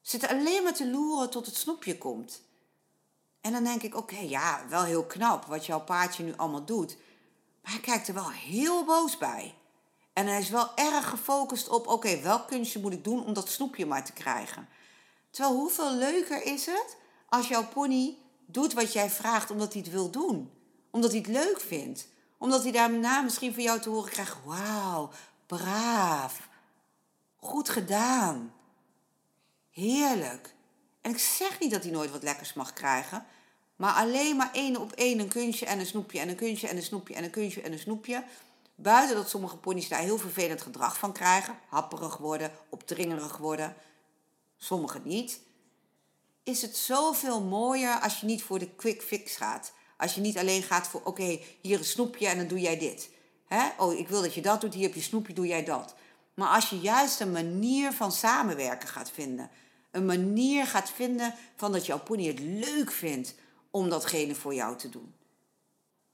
Ze 0.00 0.10
zitten 0.10 0.28
alleen 0.28 0.62
maar 0.62 0.74
te 0.74 0.90
loeren 0.90 1.30
tot 1.30 1.46
het 1.46 1.56
snoepje 1.56 1.98
komt. 1.98 2.42
En 3.40 3.52
dan 3.52 3.64
denk 3.64 3.82
ik, 3.82 3.96
oké, 3.96 4.18
ja, 4.18 4.64
wel 4.68 4.82
heel 4.82 5.04
knap 5.04 5.44
wat 5.44 5.66
jouw 5.66 5.80
paardje 5.80 6.22
nu 6.22 6.32
allemaal 6.36 6.64
doet. 6.64 6.96
Maar 7.62 7.72
hij 7.72 7.80
kijkt 7.80 8.08
er 8.08 8.14
wel 8.14 8.30
heel 8.30 8.84
boos 8.84 9.18
bij. 9.18 9.54
En 10.12 10.26
hij 10.26 10.40
is 10.40 10.50
wel 10.50 10.76
erg 10.76 11.08
gefocust 11.08 11.68
op, 11.68 11.86
oké, 11.86 12.20
welk 12.20 12.48
kunstje 12.48 12.80
moet 12.80 12.92
ik 12.92 13.04
doen 13.04 13.24
om 13.24 13.32
dat 13.32 13.48
snoepje 13.48 13.86
maar 13.86 14.04
te 14.04 14.12
krijgen. 14.12 14.68
Terwijl 15.30 15.56
hoeveel 15.56 15.94
leuker 15.94 16.42
is 16.42 16.66
het 16.66 16.96
als 17.28 17.48
jouw 17.48 17.68
pony 17.68 18.16
doet 18.46 18.72
wat 18.72 18.92
jij 18.92 19.10
vraagt 19.10 19.50
omdat 19.50 19.72
hij 19.72 19.82
het 19.82 19.90
wil 19.90 20.10
doen. 20.10 20.50
Omdat 20.90 21.10
hij 21.10 21.20
het 21.20 21.28
leuk 21.28 21.60
vindt. 21.60 22.08
Omdat 22.38 22.62
hij 22.62 22.72
daarna 22.72 23.20
misschien 23.20 23.54
van 23.54 23.62
jou 23.62 23.80
te 23.80 23.88
horen 23.88 24.10
krijgt, 24.10 24.36
wauw, 24.44 25.10
braaf, 25.46 26.48
goed 27.36 27.68
gedaan, 27.68 28.54
heerlijk. 29.70 30.54
En 31.00 31.10
ik 31.10 31.18
zeg 31.18 31.60
niet 31.60 31.70
dat 31.70 31.82
hij 31.82 31.92
nooit 31.92 32.10
wat 32.10 32.22
lekkers 32.22 32.54
mag 32.54 32.72
krijgen, 32.72 33.26
maar 33.76 33.92
alleen 33.92 34.36
maar 34.36 34.50
één 34.52 34.76
op 34.76 34.92
één 34.92 35.18
een 35.18 35.28
kunstje 35.28 35.66
en 35.66 35.78
een 35.78 35.86
snoepje 35.86 36.18
en 36.20 36.28
een 36.28 36.36
kunstje 36.36 36.68
en 36.68 36.76
een 36.76 36.82
snoepje 36.82 37.14
en 37.14 37.24
een 37.24 37.30
kunstje 37.30 37.62
en 37.62 37.72
een 37.72 37.78
snoepje 37.78 38.24
Buiten 38.80 39.16
dat 39.16 39.28
sommige 39.28 39.56
ponies 39.56 39.88
daar 39.88 40.00
heel 40.00 40.18
vervelend 40.18 40.62
gedrag 40.62 40.98
van 40.98 41.12
krijgen, 41.12 41.58
happerig 41.68 42.16
worden, 42.16 42.52
opdringerig 42.68 43.36
worden, 43.36 43.76
sommige 44.56 45.00
niet, 45.04 45.40
is 46.42 46.62
het 46.62 46.76
zoveel 46.76 47.42
mooier 47.42 48.00
als 48.00 48.20
je 48.20 48.26
niet 48.26 48.42
voor 48.42 48.58
de 48.58 48.74
quick 48.74 49.02
fix 49.02 49.36
gaat. 49.36 49.72
Als 49.98 50.14
je 50.14 50.20
niet 50.20 50.38
alleen 50.38 50.62
gaat 50.62 50.88
voor, 50.88 51.00
oké, 51.04 51.38
hier 51.60 51.78
een 51.78 51.84
snoepje 51.84 52.26
en 52.26 52.36
dan 52.36 52.46
doe 52.46 52.60
jij 52.60 52.78
dit. 52.78 53.10
Oh, 53.78 53.98
ik 53.98 54.08
wil 54.08 54.22
dat 54.22 54.34
je 54.34 54.42
dat 54.42 54.60
doet, 54.60 54.74
hier 54.74 54.86
heb 54.86 54.94
je 54.94 55.00
snoepje, 55.00 55.32
doe 55.32 55.46
jij 55.46 55.64
dat. 55.64 55.94
Maar 56.34 56.48
als 56.48 56.70
je 56.70 56.80
juist 56.80 57.20
een 57.20 57.32
manier 57.32 57.92
van 57.92 58.12
samenwerken 58.12 58.88
gaat 58.88 59.10
vinden. 59.10 59.50
Een 59.90 60.06
manier 60.06 60.66
gaat 60.66 60.90
vinden 60.90 61.34
van 61.56 61.72
dat 61.72 61.86
jouw 61.86 61.98
pony 61.98 62.26
het 62.26 62.38
leuk 62.38 62.92
vindt 62.92 63.34
om 63.70 63.88
datgene 63.88 64.34
voor 64.34 64.54
jou 64.54 64.76
te 64.76 64.88
doen. 64.88 65.14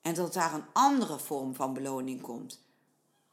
En 0.03 0.15
dat 0.15 0.33
daar 0.33 0.55
een 0.55 0.65
andere 0.73 1.19
vorm 1.19 1.55
van 1.55 1.75
beloning 1.75 2.21
komt. 2.21 2.61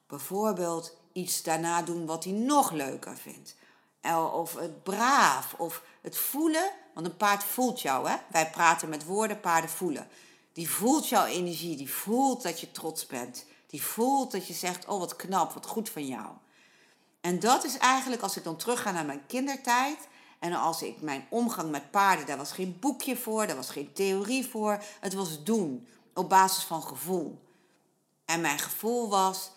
Bijvoorbeeld 0.07 0.97
iets 1.13 1.43
daarna 1.43 1.81
doen 1.81 2.05
wat 2.05 2.23
hij 2.23 2.33
nog 2.33 2.71
leuker 2.71 3.17
vindt. 3.17 3.55
Of 4.33 4.55
het 4.55 4.83
braaf, 4.83 5.53
of 5.57 5.83
het 6.01 6.17
voelen. 6.17 6.71
Want 6.93 7.05
een 7.05 7.17
paard 7.17 7.43
voelt 7.43 7.81
jou, 7.81 8.09
hè? 8.09 8.15
Wij 8.31 8.49
praten 8.49 8.89
met 8.89 9.05
woorden, 9.05 9.39
paarden 9.39 9.69
voelen. 9.69 10.07
Die 10.53 10.69
voelt 10.69 11.09
jouw 11.09 11.25
energie, 11.25 11.77
die 11.77 11.93
voelt 11.93 12.43
dat 12.43 12.59
je 12.59 12.71
trots 12.71 13.05
bent. 13.05 13.45
Die 13.67 13.83
voelt 13.83 14.31
dat 14.31 14.47
je 14.47 14.53
zegt, 14.53 14.87
oh 14.87 14.99
wat 14.99 15.15
knap, 15.15 15.53
wat 15.53 15.65
goed 15.65 15.89
van 15.89 16.05
jou. 16.05 16.27
En 17.21 17.39
dat 17.39 17.63
is 17.63 17.77
eigenlijk, 17.77 18.21
als 18.21 18.37
ik 18.37 18.43
dan 18.43 18.55
terugga 18.55 18.91
naar 18.91 19.05
mijn 19.05 19.25
kindertijd. 19.27 20.07
En 20.39 20.53
als 20.53 20.81
ik 20.81 21.01
mijn 21.01 21.25
omgang 21.29 21.71
met 21.71 21.91
paarden, 21.91 22.25
daar 22.25 22.37
was 22.37 22.51
geen 22.51 22.77
boekje 22.79 23.17
voor, 23.17 23.47
daar 23.47 23.55
was 23.55 23.69
geen 23.69 23.93
theorie 23.93 24.47
voor. 24.47 24.83
Het 24.99 25.13
was 25.13 25.43
doen 25.43 25.87
op 26.13 26.29
basis 26.29 26.63
van 26.63 26.83
gevoel. 26.83 27.39
En 28.25 28.41
mijn 28.41 28.59
gevoel 28.59 29.09
was, 29.09 29.51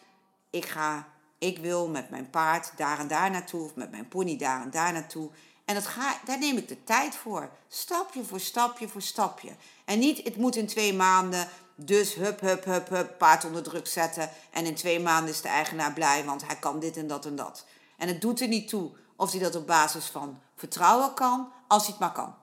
ik 0.50 0.64
ga, 0.64 1.08
ik 1.38 1.58
wil 1.58 1.88
met 1.88 2.10
mijn 2.10 2.30
paard 2.30 2.72
daar 2.76 2.98
en 2.98 3.08
daar 3.08 3.30
naartoe, 3.30 3.64
of 3.64 3.74
met 3.74 3.90
mijn 3.90 4.08
pony 4.08 4.36
daar 4.36 4.62
en 4.62 4.70
daar 4.70 4.92
naartoe. 4.92 5.30
En 5.64 5.74
dat 5.74 5.86
ga, 5.86 6.20
daar 6.24 6.38
neem 6.38 6.56
ik 6.56 6.68
de 6.68 6.84
tijd 6.84 7.14
voor. 7.14 7.50
Stapje 7.68 8.24
voor 8.24 8.40
stapje 8.40 8.88
voor 8.88 9.02
stapje. 9.02 9.56
En 9.84 9.98
niet, 9.98 10.24
het 10.24 10.36
moet 10.36 10.56
in 10.56 10.66
twee 10.66 10.94
maanden, 10.94 11.48
dus 11.74 12.14
hup, 12.14 12.40
hup, 12.40 12.64
hup, 12.64 12.88
hup, 12.88 13.18
paard 13.18 13.44
onder 13.44 13.62
druk 13.62 13.86
zetten. 13.86 14.30
En 14.50 14.66
in 14.66 14.74
twee 14.74 15.00
maanden 15.00 15.30
is 15.30 15.40
de 15.40 15.48
eigenaar 15.48 15.92
blij, 15.92 16.24
want 16.24 16.46
hij 16.46 16.56
kan 16.56 16.80
dit 16.80 16.96
en 16.96 17.06
dat 17.06 17.26
en 17.26 17.36
dat. 17.36 17.64
En 17.96 18.08
het 18.08 18.20
doet 18.20 18.40
er 18.40 18.48
niet 18.48 18.68
toe 18.68 18.92
of 19.16 19.30
hij 19.30 19.40
dat 19.40 19.54
op 19.54 19.66
basis 19.66 20.06
van 20.06 20.40
vertrouwen 20.54 21.14
kan, 21.14 21.52
als 21.68 21.82
hij 21.82 21.90
het 21.90 22.00
maar 22.00 22.12
kan. 22.12 22.34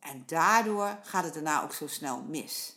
En 0.00 0.22
daardoor 0.26 0.98
gaat 1.02 1.24
het 1.24 1.34
daarna 1.34 1.62
ook 1.62 1.72
zo 1.72 1.86
snel 1.86 2.20
mis. 2.20 2.76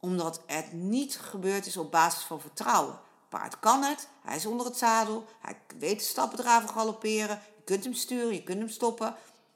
Omdat 0.00 0.42
het 0.46 0.72
niet 0.72 1.18
gebeurd 1.18 1.66
is 1.66 1.76
op 1.76 1.90
basis 1.90 2.22
van 2.22 2.40
vertrouwen. 2.40 2.98
Paard 3.28 3.58
kan 3.58 3.82
het, 3.82 4.08
hij 4.22 4.36
is 4.36 4.46
onder 4.46 4.66
het 4.66 4.76
zadel, 4.76 5.26
hij 5.40 5.60
weet 5.78 5.98
de 5.98 6.04
stappen 6.04 6.38
draven 6.38 6.68
galopperen. 6.68 7.40
Je 7.56 7.62
kunt 7.64 7.84
hem 7.84 7.94
sturen, 7.94 8.34
je 8.34 8.42
kunt 8.42 8.58
hem 8.58 8.68
stoppen, 8.68 9.14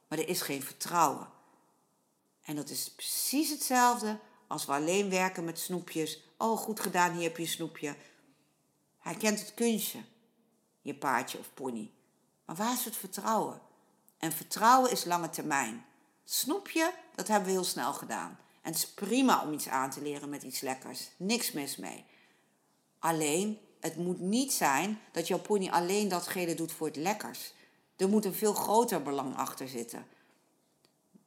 maar 0.08 0.18
er 0.18 0.28
is 0.28 0.40
geen 0.40 0.62
vertrouwen. 0.62 1.28
En 2.42 2.56
dat 2.56 2.70
is 2.70 2.90
precies 2.90 3.50
hetzelfde 3.50 4.18
als 4.46 4.64
we 4.64 4.72
alleen 4.72 5.10
werken 5.10 5.44
met 5.44 5.58
snoepjes. 5.58 6.22
Oh, 6.38 6.58
goed 6.58 6.80
gedaan, 6.80 7.12
hier 7.12 7.22
heb 7.22 7.36
je 7.36 7.42
een 7.42 7.48
snoepje. 7.48 7.96
Hij 8.98 9.14
kent 9.14 9.40
het 9.40 9.54
kunstje, 9.54 10.00
je 10.80 10.94
paardje 10.94 11.38
of 11.38 11.54
pony. 11.54 11.90
Maar 12.44 12.56
waar 12.56 12.72
is 12.72 12.84
het 12.84 12.96
vertrouwen? 12.96 13.60
En 14.18 14.32
vertrouwen 14.32 14.90
is 14.90 15.04
lange 15.04 15.30
termijn. 15.30 15.84
Snoepje, 16.24 16.94
dat 17.14 17.28
hebben 17.28 17.46
we 17.48 17.54
heel 17.54 17.64
snel 17.64 17.92
gedaan. 17.92 18.38
En 18.62 18.72
het 18.72 18.76
is 18.76 18.88
prima 18.88 19.42
om 19.42 19.52
iets 19.52 19.68
aan 19.68 19.90
te 19.90 20.02
leren 20.02 20.28
met 20.28 20.42
iets 20.42 20.60
lekkers. 20.60 21.10
Niks 21.16 21.52
mis 21.52 21.76
mee. 21.76 22.04
Alleen, 23.02 23.58
het 23.80 23.96
moet 23.96 24.20
niet 24.20 24.52
zijn 24.52 25.00
dat 25.12 25.28
jouw 25.28 25.38
pony 25.38 25.68
alleen 25.68 26.08
datgene 26.08 26.54
doet 26.54 26.72
voor 26.72 26.86
het 26.86 26.96
lekkers. 26.96 27.52
Er 27.96 28.08
moet 28.08 28.24
een 28.24 28.34
veel 28.34 28.54
groter 28.54 29.02
belang 29.02 29.36
achter 29.36 29.68
zitten. 29.68 30.06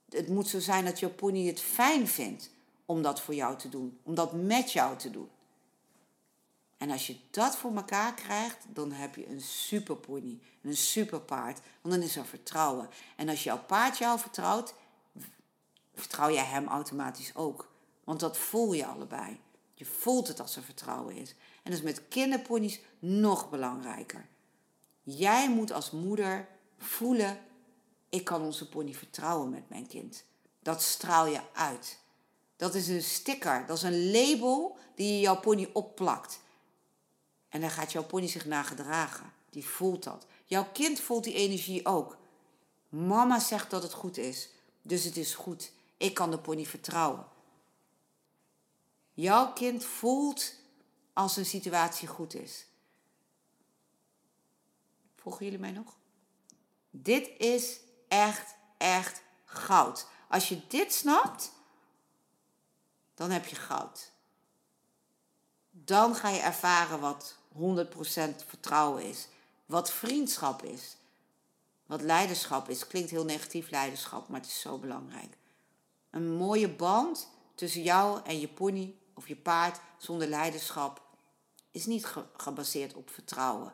Het 0.10 0.28
moet 0.28 0.48
zo 0.48 0.60
zijn 0.60 0.86
dat 0.86 1.00
jouw 1.00 1.10
pony 1.10 1.48
het 1.48 1.60
fijn 1.60 2.08
vindt 2.08 2.50
om 2.86 3.02
dat 3.02 3.22
voor 3.22 3.34
jou 3.34 3.58
te 3.58 3.70
doen, 3.70 4.00
om 4.04 4.16
dat 4.16 4.34
met 4.34 4.72
jou 4.72 4.98
te 4.98 5.10
doen. 5.10 5.30
En 6.78 6.92
als 6.92 7.08
je 7.08 7.18
dat 7.32 7.58
voor 7.58 7.76
elkaar 7.76 8.14
krijgt, 8.14 8.66
dan 8.68 8.92
heb 8.92 9.16
je 9.16 9.28
een 9.28 9.42
super 9.42 9.96
pony, 9.96 10.40
een 10.62 10.78
super 10.78 11.22
paard, 11.22 11.60
want 11.82 11.96
dan 11.96 12.04
is 12.04 12.16
er 12.16 12.26
vertrouwen. 12.26 12.90
En 13.16 13.30
als 13.30 13.44
jouw 13.44 13.60
paard 13.60 13.98
jou 13.98 14.20
vertrouwt, 14.20 14.74
vertrouw 15.94 16.32
jij 16.32 16.46
hem 16.46 16.68
automatisch 16.68 17.36
ook. 17.36 17.72
Want 18.04 18.20
dat 18.20 18.38
voel 18.38 18.74
je 18.74 18.86
allebei. 18.86 19.40
Je 19.74 19.86
voelt 19.86 20.28
het 20.28 20.40
als 20.40 20.56
er 20.56 20.64
vertrouwen 20.64 21.16
is. 21.16 21.36
En 21.65 21.71
dat 21.71 21.80
is 21.80 21.86
met 21.86 22.08
kinderponies 22.08 22.80
nog 22.99 23.49
belangrijker. 23.49 24.28
Jij 25.04 25.49
moet 25.49 25.71
als 25.71 25.91
moeder 25.91 26.47
voelen, 26.78 27.39
ik 28.10 28.23
kan 28.23 28.41
onze 28.41 28.69
pony 28.69 28.93
vertrouwen 28.93 29.49
met 29.49 29.69
mijn 29.69 29.88
kind. 29.88 30.23
Dat 30.60 30.82
straal 30.82 31.25
je 31.25 31.41
uit. 31.54 31.99
Dat 32.56 32.75
is 32.75 32.88
een 32.88 33.04
sticker, 33.04 33.65
dat 33.65 33.78
is 33.78 33.84
een 33.84 34.12
label 34.12 34.78
die 34.95 35.13
je 35.13 35.19
jouw 35.19 35.39
pony 35.39 35.69
opplakt. 35.73 36.39
En 37.49 37.62
dan 37.62 37.69
gaat 37.69 37.91
jouw 37.91 38.06
pony 38.06 38.28
zich 38.28 38.45
naar 38.45 38.63
gedragen. 38.63 39.34
Die 39.49 39.65
voelt 39.65 40.04
dat. 40.04 40.25
Jouw 40.45 40.67
kind 40.73 40.99
voelt 40.99 41.23
die 41.23 41.34
energie 41.34 41.86
ook. 41.86 42.17
Mama 42.89 43.39
zegt 43.39 43.69
dat 43.69 43.84
het 43.84 43.93
goed 43.93 44.17
is, 44.17 44.49
dus 44.82 45.04
het 45.04 45.17
is 45.17 45.36
goed. 45.36 45.71
Ik 45.97 46.13
kan 46.13 46.32
de 46.32 46.39
pony 46.39 46.65
vertrouwen. 46.65 47.25
Jouw 49.13 49.54
kind 49.54 49.86
voelt 49.86 50.63
als 51.15 51.38
een 51.38 51.45
situatie 51.45 52.08
goed 52.08 52.34
is. 52.34 52.65
Volgen 55.15 55.45
jullie 55.45 55.60
mij 55.60 55.71
nog? 55.71 55.95
Dit 56.89 57.30
is 57.38 57.80
echt, 58.08 58.56
echt 58.78 59.21
goud. 59.45 60.08
Als 60.30 60.49
je 60.49 60.67
dit 60.67 60.93
snapt, 60.93 61.51
dan 63.13 63.32
heb 63.32 63.45
je 63.45 63.56
goud. 63.56 64.12
Dan 65.71 66.15
ga 66.15 66.30
je 66.30 66.39
ervaren 66.39 66.99
wat 66.99 67.38
100% 67.54 67.58
vertrouwen 68.47 69.04
is. 69.04 69.28
Wat 69.65 69.91
vriendschap 69.91 70.63
is. 70.63 70.95
Wat 71.86 72.01
leiderschap 72.01 72.69
is. 72.69 72.88
Klinkt 72.88 73.10
heel 73.10 73.25
negatief 73.25 73.69
leiderschap, 73.69 74.28
maar 74.28 74.39
het 74.39 74.49
is 74.49 74.60
zo 74.60 74.78
belangrijk. 74.78 75.38
Een 76.10 76.36
mooie 76.36 76.69
band 76.69 77.30
tussen 77.56 77.82
jou 77.82 78.21
en 78.23 78.39
je 78.39 78.47
pony 78.47 78.95
of 79.13 79.28
je 79.28 79.36
paard 79.36 79.80
zonder 79.97 80.28
leiderschap 80.28 81.05
is 81.76 81.86
niet 81.86 82.06
gebaseerd 82.38 82.94
op 82.94 83.10
vertrouwen. 83.10 83.74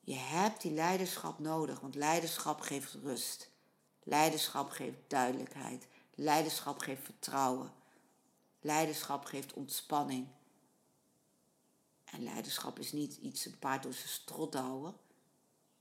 Je 0.00 0.14
hebt 0.14 0.62
die 0.62 0.72
leiderschap 0.72 1.38
nodig, 1.38 1.80
want 1.80 1.94
leiderschap 1.94 2.60
geeft 2.60 2.92
rust. 2.92 3.50
Leiderschap 4.02 4.70
geeft 4.70 4.96
duidelijkheid. 5.06 5.86
Leiderschap 6.14 6.78
geeft 6.78 7.04
vertrouwen. 7.04 7.72
Leiderschap 8.60 9.24
geeft 9.24 9.52
ontspanning. 9.52 10.28
En 12.04 12.22
leiderschap 12.22 12.78
is 12.78 12.92
niet 12.92 13.16
iets 13.16 13.44
een 13.44 13.58
paard 13.58 13.82
door 13.82 13.94
zijn 13.94 14.08
strot 14.08 14.54
houden. 14.54 14.96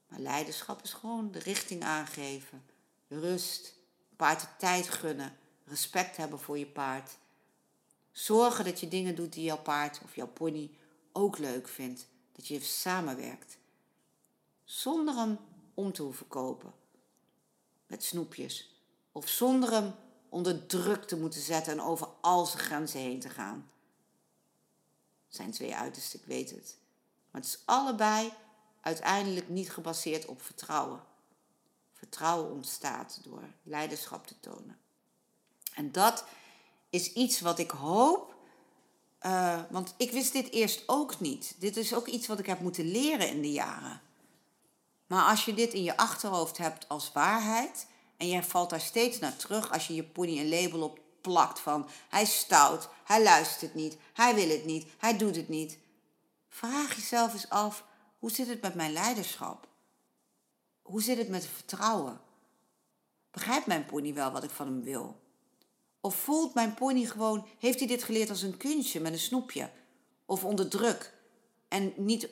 Maar 0.08 0.19
leiderschap 0.19 0.82
is 0.84 0.93
gewoon 0.93 1.32
de 1.32 1.39
richting 1.39 1.84
aangeven. 1.84 2.65
Rust. 3.08 3.73
Paard 4.15 4.41
de 4.41 4.47
tijd 4.58 4.89
gunnen. 4.89 5.38
Respect 5.65 6.17
hebben 6.17 6.39
voor 6.39 6.58
je 6.58 6.67
paard. 6.67 7.17
Zorgen 8.11 8.65
dat 8.65 8.79
je 8.79 8.87
dingen 8.87 9.15
doet 9.15 9.33
die 9.33 9.43
jouw 9.43 9.61
paard 9.61 10.01
of 10.03 10.15
jouw 10.15 10.27
pony 10.27 10.71
ook 11.11 11.37
leuk 11.37 11.67
vindt. 11.67 12.07
Dat 12.31 12.47
je 12.47 12.59
samenwerkt. 12.59 13.57
Zonder 14.63 15.15
hem 15.15 15.37
om 15.73 15.93
te 15.93 16.01
hoeven 16.01 16.27
kopen. 16.27 16.73
Met 17.87 18.03
snoepjes. 18.03 18.75
Of 19.11 19.27
zonder 19.27 19.71
hem 19.71 19.93
onder 20.29 20.65
druk 20.65 21.03
te 21.03 21.17
moeten 21.17 21.41
zetten 21.41 21.73
en 21.73 21.81
over 21.81 22.07
al 22.21 22.45
zijn 22.45 22.63
grenzen 22.63 22.99
heen 22.99 23.19
te 23.19 23.29
gaan. 23.29 23.69
Het 25.27 25.35
zijn 25.35 25.51
twee 25.51 25.75
uitersten, 25.75 26.19
ik 26.19 26.25
weet 26.25 26.49
het. 26.49 26.77
Maar 27.31 27.41
het 27.41 27.49
is 27.49 27.61
allebei 27.65 28.33
uiteindelijk 28.81 29.49
niet 29.49 29.71
gebaseerd 29.71 30.25
op 30.25 30.41
vertrouwen. 30.41 31.03
Vertrouwen 31.93 32.51
ontstaat 32.51 33.19
door 33.23 33.43
leiderschap 33.63 34.27
te 34.27 34.39
tonen. 34.39 34.79
En 35.73 35.91
dat 35.91 36.25
is 36.89 37.13
iets 37.13 37.41
wat 37.41 37.60
ik 37.60 37.71
hoop, 37.71 38.36
uh, 39.21 39.60
want 39.69 39.93
ik 39.97 40.12
wist 40.12 40.34
dit 40.34 40.52
eerst 40.52 40.84
ook 40.86 41.19
niet. 41.19 41.56
Dit 41.58 41.78
is 41.78 41.93
ook 41.93 42.08
iets 42.08 42.28
wat 42.28 42.39
ik 42.39 42.45
heb 42.45 42.60
moeten 42.60 42.91
leren 42.91 43.30
in 43.30 43.41
de 43.41 43.52
jaren. 43.52 44.02
Maar 45.08 45.30
als 45.30 45.45
je 45.45 45.54
dit 45.54 45.73
in 45.73 45.84
je 45.84 45.97
achterhoofd 45.97 46.58
hebt 46.58 46.88
als 46.88 47.12
waarheid, 47.12 47.88
en 48.17 48.28
je 48.28 48.43
valt 48.43 48.69
daar 48.69 48.82
steeds 48.82 49.19
naar 49.19 49.36
terug 49.36 49.71
als 49.71 49.88
je 49.88 49.95
je 49.95 50.04
pony 50.04 50.39
een 50.39 50.49
label 50.49 50.82
op 50.82 50.99
plakt 51.21 51.60
van 51.60 51.88
hij 52.10 52.25
stout, 52.25 52.89
hij 53.04 53.23
luistert 53.23 53.73
niet, 53.73 53.97
hij 54.13 54.36
wil 54.36 54.49
het 54.49 54.65
niet, 54.65 54.88
hij 54.97 55.17
doet 55.17 55.36
het 55.36 55.49
niet. 55.49 55.78
Vraag 56.47 56.95
jezelf 56.95 57.34
eens 57.34 57.49
af, 57.49 57.86
hoe 58.19 58.32
zit 58.32 58.47
het 58.47 58.62
met 58.62 58.75
mijn 58.75 58.93
leiderschap? 58.93 59.67
Hoe 60.82 61.02
zit 61.02 61.17
het 61.17 61.30
met 61.30 61.45
vertrouwen? 61.45 62.21
Begrijpt 63.32 63.65
mijn 63.65 63.86
pony 63.86 64.13
wel 64.13 64.32
wat 64.32 64.43
ik 64.43 64.49
van 64.49 64.65
hem 64.65 64.84
wil? 64.84 65.19
Of 66.01 66.15
voelt 66.15 66.53
mijn 66.53 66.73
pony 66.73 67.05
gewoon, 67.05 67.47
heeft 67.59 67.79
hij 67.79 67.88
dit 67.88 68.03
geleerd 68.03 68.29
als 68.29 68.41
een 68.41 68.57
kunstje 68.57 68.99
met 68.99 69.13
een 69.13 69.19
snoepje? 69.19 69.69
Of 70.25 70.43
onder 70.43 70.69
druk? 70.69 71.13
En 71.67 71.93
niet 71.95 72.29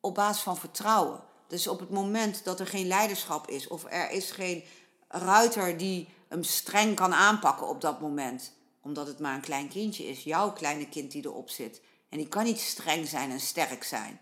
op 0.00 0.14
basis 0.14 0.42
van 0.42 0.56
vertrouwen. 0.56 1.22
Dus 1.48 1.66
op 1.66 1.80
het 1.80 1.90
moment 1.90 2.44
dat 2.44 2.60
er 2.60 2.66
geen 2.66 2.86
leiderschap 2.86 3.48
is 3.48 3.68
of 3.68 3.84
er 3.84 4.10
is 4.10 4.30
geen 4.30 4.64
ruiter 5.08 5.76
die 5.76 6.08
hem 6.28 6.42
streng 6.42 6.96
kan 6.96 7.14
aanpakken 7.14 7.68
op 7.68 7.80
dat 7.80 8.00
moment. 8.00 8.52
Omdat 8.82 9.06
het 9.06 9.18
maar 9.18 9.34
een 9.34 9.40
klein 9.40 9.68
kindje 9.68 10.06
is, 10.06 10.22
jouw 10.22 10.52
kleine 10.52 10.88
kind 10.88 11.12
die 11.12 11.24
erop 11.24 11.50
zit. 11.50 11.80
En 12.08 12.18
die 12.18 12.28
kan 12.28 12.44
niet 12.44 12.60
streng 12.60 13.08
zijn 13.08 13.30
en 13.30 13.40
sterk 13.40 13.84
zijn. 13.84 14.20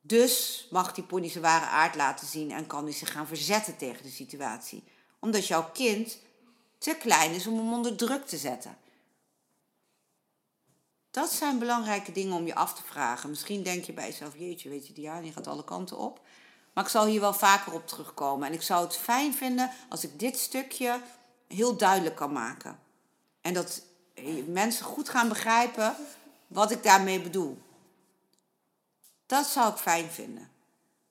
Dus 0.00 0.66
mag 0.70 0.94
die 0.94 1.04
pony 1.04 1.28
zijn 1.28 1.42
ware 1.42 1.64
aard 1.64 1.94
laten 1.94 2.26
zien 2.26 2.50
en 2.50 2.66
kan 2.66 2.84
hij 2.84 2.92
zich 2.92 3.12
gaan 3.12 3.26
verzetten 3.26 3.76
tegen 3.76 4.02
de 4.02 4.10
situatie. 4.10 4.84
Omdat 5.20 5.46
jouw 5.46 5.70
kind 5.70 6.18
te 6.78 6.96
klein 6.98 7.34
is 7.34 7.46
om 7.46 7.56
hem 7.56 7.72
onder 7.72 7.96
druk 7.96 8.26
te 8.26 8.36
zetten. 8.36 8.76
Dat 11.10 11.32
zijn 11.32 11.58
belangrijke 11.58 12.12
dingen 12.12 12.36
om 12.36 12.46
je 12.46 12.54
af 12.54 12.74
te 12.74 12.82
vragen. 12.82 13.30
Misschien 13.30 13.62
denk 13.62 13.84
je 13.84 13.92
bij 13.92 14.06
jezelf, 14.06 14.38
jeetje, 14.38 14.68
weet 14.68 14.86
je, 14.86 14.92
die 14.92 15.32
gaat 15.32 15.46
alle 15.46 15.64
kanten 15.64 15.98
op. 15.98 16.20
Maar 16.72 16.84
ik 16.84 16.90
zal 16.90 17.06
hier 17.06 17.20
wel 17.20 17.34
vaker 17.34 17.72
op 17.72 17.86
terugkomen. 17.86 18.48
En 18.48 18.54
ik 18.54 18.62
zou 18.62 18.84
het 18.84 18.96
fijn 18.96 19.34
vinden 19.34 19.70
als 19.88 20.04
ik 20.04 20.18
dit 20.18 20.38
stukje 20.38 21.00
heel 21.48 21.76
duidelijk 21.76 22.16
kan 22.16 22.32
maken. 22.32 22.78
En 23.40 23.54
dat 23.54 23.82
mensen 24.46 24.84
goed 24.84 25.08
gaan 25.08 25.28
begrijpen 25.28 25.96
wat 26.46 26.70
ik 26.70 26.82
daarmee 26.82 27.20
bedoel. 27.20 27.62
Dat 29.26 29.46
zou 29.46 29.72
ik 29.72 29.78
fijn 29.78 30.10
vinden. 30.10 30.50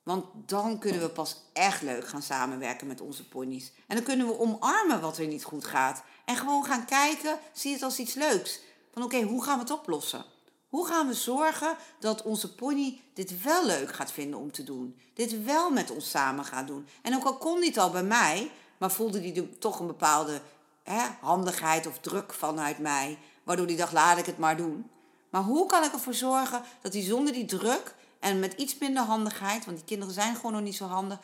Want 0.07 0.25
dan 0.33 0.79
kunnen 0.79 1.01
we 1.01 1.09
pas 1.09 1.43
echt 1.53 1.81
leuk 1.81 2.07
gaan 2.07 2.21
samenwerken 2.21 2.87
met 2.87 3.01
onze 3.01 3.27
ponies. 3.27 3.71
En 3.87 3.95
dan 3.95 4.05
kunnen 4.05 4.27
we 4.27 4.39
omarmen 4.39 5.01
wat 5.01 5.17
er 5.17 5.27
niet 5.27 5.43
goed 5.43 5.65
gaat. 5.65 6.03
En 6.25 6.35
gewoon 6.35 6.65
gaan 6.65 6.85
kijken, 6.85 7.39
zie 7.53 7.73
het 7.73 7.81
als 7.81 7.99
iets 7.99 8.13
leuks. 8.13 8.59
Van 8.93 9.03
oké, 9.03 9.21
hoe 9.21 9.43
gaan 9.43 9.53
we 9.53 9.59
het 9.59 9.71
oplossen? 9.71 10.25
Hoe 10.69 10.87
gaan 10.87 11.07
we 11.07 11.13
zorgen 11.13 11.75
dat 11.99 12.21
onze 12.21 12.55
pony 12.55 13.01
dit 13.13 13.41
wel 13.41 13.65
leuk 13.65 13.93
gaat 13.93 14.11
vinden 14.11 14.39
om 14.39 14.51
te 14.51 14.63
doen? 14.63 14.99
Dit 15.13 15.43
wel 15.43 15.69
met 15.69 15.91
ons 15.91 16.09
samen 16.09 16.45
gaat 16.45 16.67
doen. 16.67 16.87
En 17.01 17.15
ook 17.15 17.23
al 17.23 17.37
kon 17.37 17.59
niet 17.59 17.79
al 17.79 17.89
bij 17.89 18.03
mij, 18.03 18.51
maar 18.77 18.91
voelde 18.91 19.19
hij 19.19 19.49
toch 19.59 19.79
een 19.79 19.87
bepaalde 19.87 20.41
hè, 20.83 21.05
handigheid 21.21 21.87
of 21.87 21.99
druk 21.99 22.33
vanuit 22.33 22.79
mij. 22.79 23.17
Waardoor 23.43 23.65
hij 23.65 23.75
dacht, 23.75 23.93
laat 23.93 24.17
ik 24.17 24.25
het 24.25 24.37
maar 24.37 24.57
doen. 24.57 24.89
Maar 25.29 25.43
hoe 25.43 25.65
kan 25.65 25.83
ik 25.83 25.93
ervoor 25.93 26.13
zorgen 26.13 26.61
dat 26.81 26.93
hij 26.93 27.01
zonder 27.01 27.33
die 27.33 27.45
druk 27.45 27.95
en 28.28 28.39
met 28.39 28.53
iets 28.53 28.78
minder 28.78 29.03
handigheid, 29.03 29.65
want 29.65 29.78
die 29.78 29.86
kinderen 29.86 30.13
zijn 30.13 30.36
gewoon 30.36 30.51
nog 30.51 30.61
niet 30.61 30.75
zo 30.75 30.86
handig, 30.86 31.19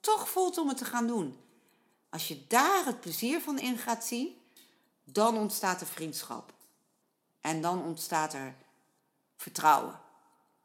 toch 0.00 0.28
voelt 0.28 0.58
om 0.58 0.68
het 0.68 0.76
te 0.76 0.84
gaan 0.84 1.06
doen? 1.06 1.36
Als 2.10 2.28
je 2.28 2.46
daar 2.46 2.84
het 2.84 3.00
plezier 3.00 3.40
van 3.40 3.58
in 3.58 3.78
gaat 3.78 4.04
zien, 4.04 4.36
dan 5.04 5.36
ontstaat 5.36 5.80
er 5.80 5.86
vriendschap. 5.86 6.52
En 7.40 7.60
dan 7.60 7.84
ontstaat 7.84 8.34
er 8.34 8.54
vertrouwen. 9.36 10.00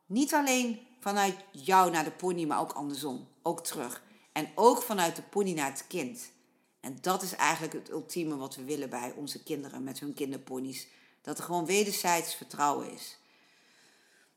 Niet 0.05 0.33
alleen 0.33 0.87
vanuit 0.99 1.35
jou 1.51 1.91
naar 1.91 2.03
de 2.03 2.11
pony, 2.11 2.45
maar 2.45 2.59
ook 2.59 2.71
andersom. 2.71 3.27
Ook 3.41 3.63
terug. 3.63 4.01
En 4.31 4.51
ook 4.55 4.81
vanuit 4.81 5.15
de 5.15 5.21
pony 5.21 5.53
naar 5.53 5.71
het 5.71 5.87
kind. 5.87 6.31
En 6.79 6.97
dat 7.01 7.21
is 7.21 7.35
eigenlijk 7.35 7.73
het 7.73 7.89
ultieme 7.89 8.35
wat 8.35 8.55
we 8.55 8.63
willen 8.63 8.89
bij 8.89 9.13
onze 9.15 9.43
kinderen 9.43 9.83
met 9.83 9.99
hun 9.99 10.13
kinderponies. 10.13 10.87
Dat 11.21 11.37
er 11.37 11.43
gewoon 11.43 11.65
wederzijds 11.65 12.35
vertrouwen 12.35 12.91
is. 12.91 13.17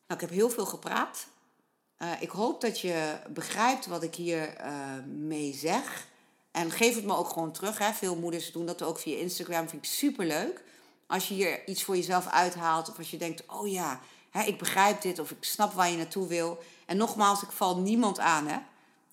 Nou, 0.06 0.20
ik 0.20 0.28
heb 0.28 0.30
heel 0.30 0.50
veel 0.50 0.66
gepraat. 0.66 1.26
Uh, 1.98 2.08
ik 2.20 2.30
hoop 2.30 2.60
dat 2.60 2.80
je 2.80 3.18
begrijpt 3.28 3.86
wat 3.86 4.02
ik 4.02 4.14
hier 4.14 4.60
uh, 4.60 4.72
mee 5.06 5.54
zeg. 5.54 6.06
En 6.50 6.70
geef 6.70 6.94
het 6.94 7.04
me 7.04 7.16
ook 7.16 7.28
gewoon 7.28 7.52
terug. 7.52 7.78
Hè. 7.78 7.92
Veel 7.92 8.16
moeders 8.16 8.52
doen 8.52 8.66
dat 8.66 8.82
ook 8.82 8.98
via 8.98 9.18
Instagram. 9.18 9.68
Vind 9.68 9.84
ik 9.84 9.90
super 9.90 10.26
leuk. 10.26 10.62
Als 11.06 11.28
je 11.28 11.34
hier 11.34 11.68
iets 11.68 11.82
voor 11.82 11.96
jezelf 11.96 12.26
uithaalt. 12.26 12.88
Of 12.88 12.98
als 12.98 13.10
je 13.10 13.16
denkt, 13.16 13.42
oh 13.46 13.70
ja, 13.70 14.00
hè, 14.30 14.42
ik 14.42 14.58
begrijp 14.58 15.02
dit. 15.02 15.18
Of 15.18 15.30
ik 15.30 15.36
snap 15.40 15.72
waar 15.72 15.90
je 15.90 15.96
naartoe 15.96 16.26
wil. 16.26 16.58
En 16.86 16.96
nogmaals, 16.96 17.42
ik 17.42 17.50
val 17.50 17.78
niemand 17.78 18.18
aan. 18.18 18.46
Hè. 18.46 18.58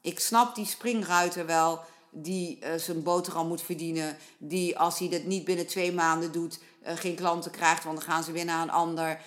Ik 0.02 0.20
snap 0.20 0.56
die 0.56 0.66
springruiter 0.66 1.46
wel. 1.46 1.82
Die 2.10 2.60
uh, 2.64 2.74
zijn 2.76 3.04
boterham 3.04 3.48
moet 3.48 3.62
verdienen. 3.62 4.18
Die 4.38 4.78
als 4.80 5.00
hij 5.00 5.10
dat 5.10 5.24
niet 5.24 5.44
binnen 5.44 5.68
twee 5.68 5.92
maanden 5.92 6.32
doet. 6.32 6.60
geen 6.84 7.16
klanten 7.16 7.52
krijgt. 7.52 7.84
Want 7.84 7.98
dan 7.98 8.06
gaan 8.06 8.24
ze 8.24 8.32
weer 8.32 8.46
naar 8.46 8.62
een 8.62 8.72
ander 8.72 9.20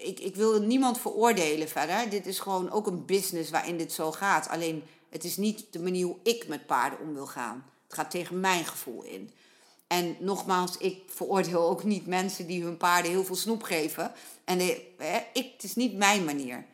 ik, 0.00 0.20
ik 0.20 0.36
wil 0.36 0.62
niemand 0.62 1.00
veroordelen 1.00 1.68
verder. 1.68 2.10
Dit 2.10 2.26
is 2.26 2.38
gewoon 2.38 2.70
ook 2.70 2.86
een 2.86 3.04
business 3.04 3.50
waarin 3.50 3.76
dit 3.76 3.92
zo 3.92 4.12
gaat. 4.12 4.48
Alleen 4.48 4.82
het 5.08 5.24
is 5.24 5.36
niet 5.36 5.66
de 5.70 5.80
manier 5.80 6.06
hoe 6.06 6.18
ik 6.22 6.48
met 6.48 6.66
paarden 6.66 6.98
om 7.00 7.14
wil 7.14 7.26
gaan. 7.26 7.64
Het 7.84 7.94
gaat 7.94 8.10
tegen 8.10 8.40
mijn 8.40 8.64
gevoel 8.64 9.02
in. 9.02 9.30
En 9.86 10.16
nogmaals, 10.20 10.76
ik 10.76 11.02
veroordeel 11.06 11.68
ook 11.68 11.84
niet 11.84 12.06
mensen 12.06 12.46
die 12.46 12.62
hun 12.62 12.76
paarden 12.76 13.10
heel 13.10 13.24
veel 13.24 13.36
snoep 13.36 13.62
geven. 13.62 14.12
En 14.44 14.58
hè, 14.58 15.26
ik, 15.32 15.52
het 15.52 15.62
is 15.62 15.74
niet 15.74 15.96
mijn 15.96 16.24
manier. 16.24 16.64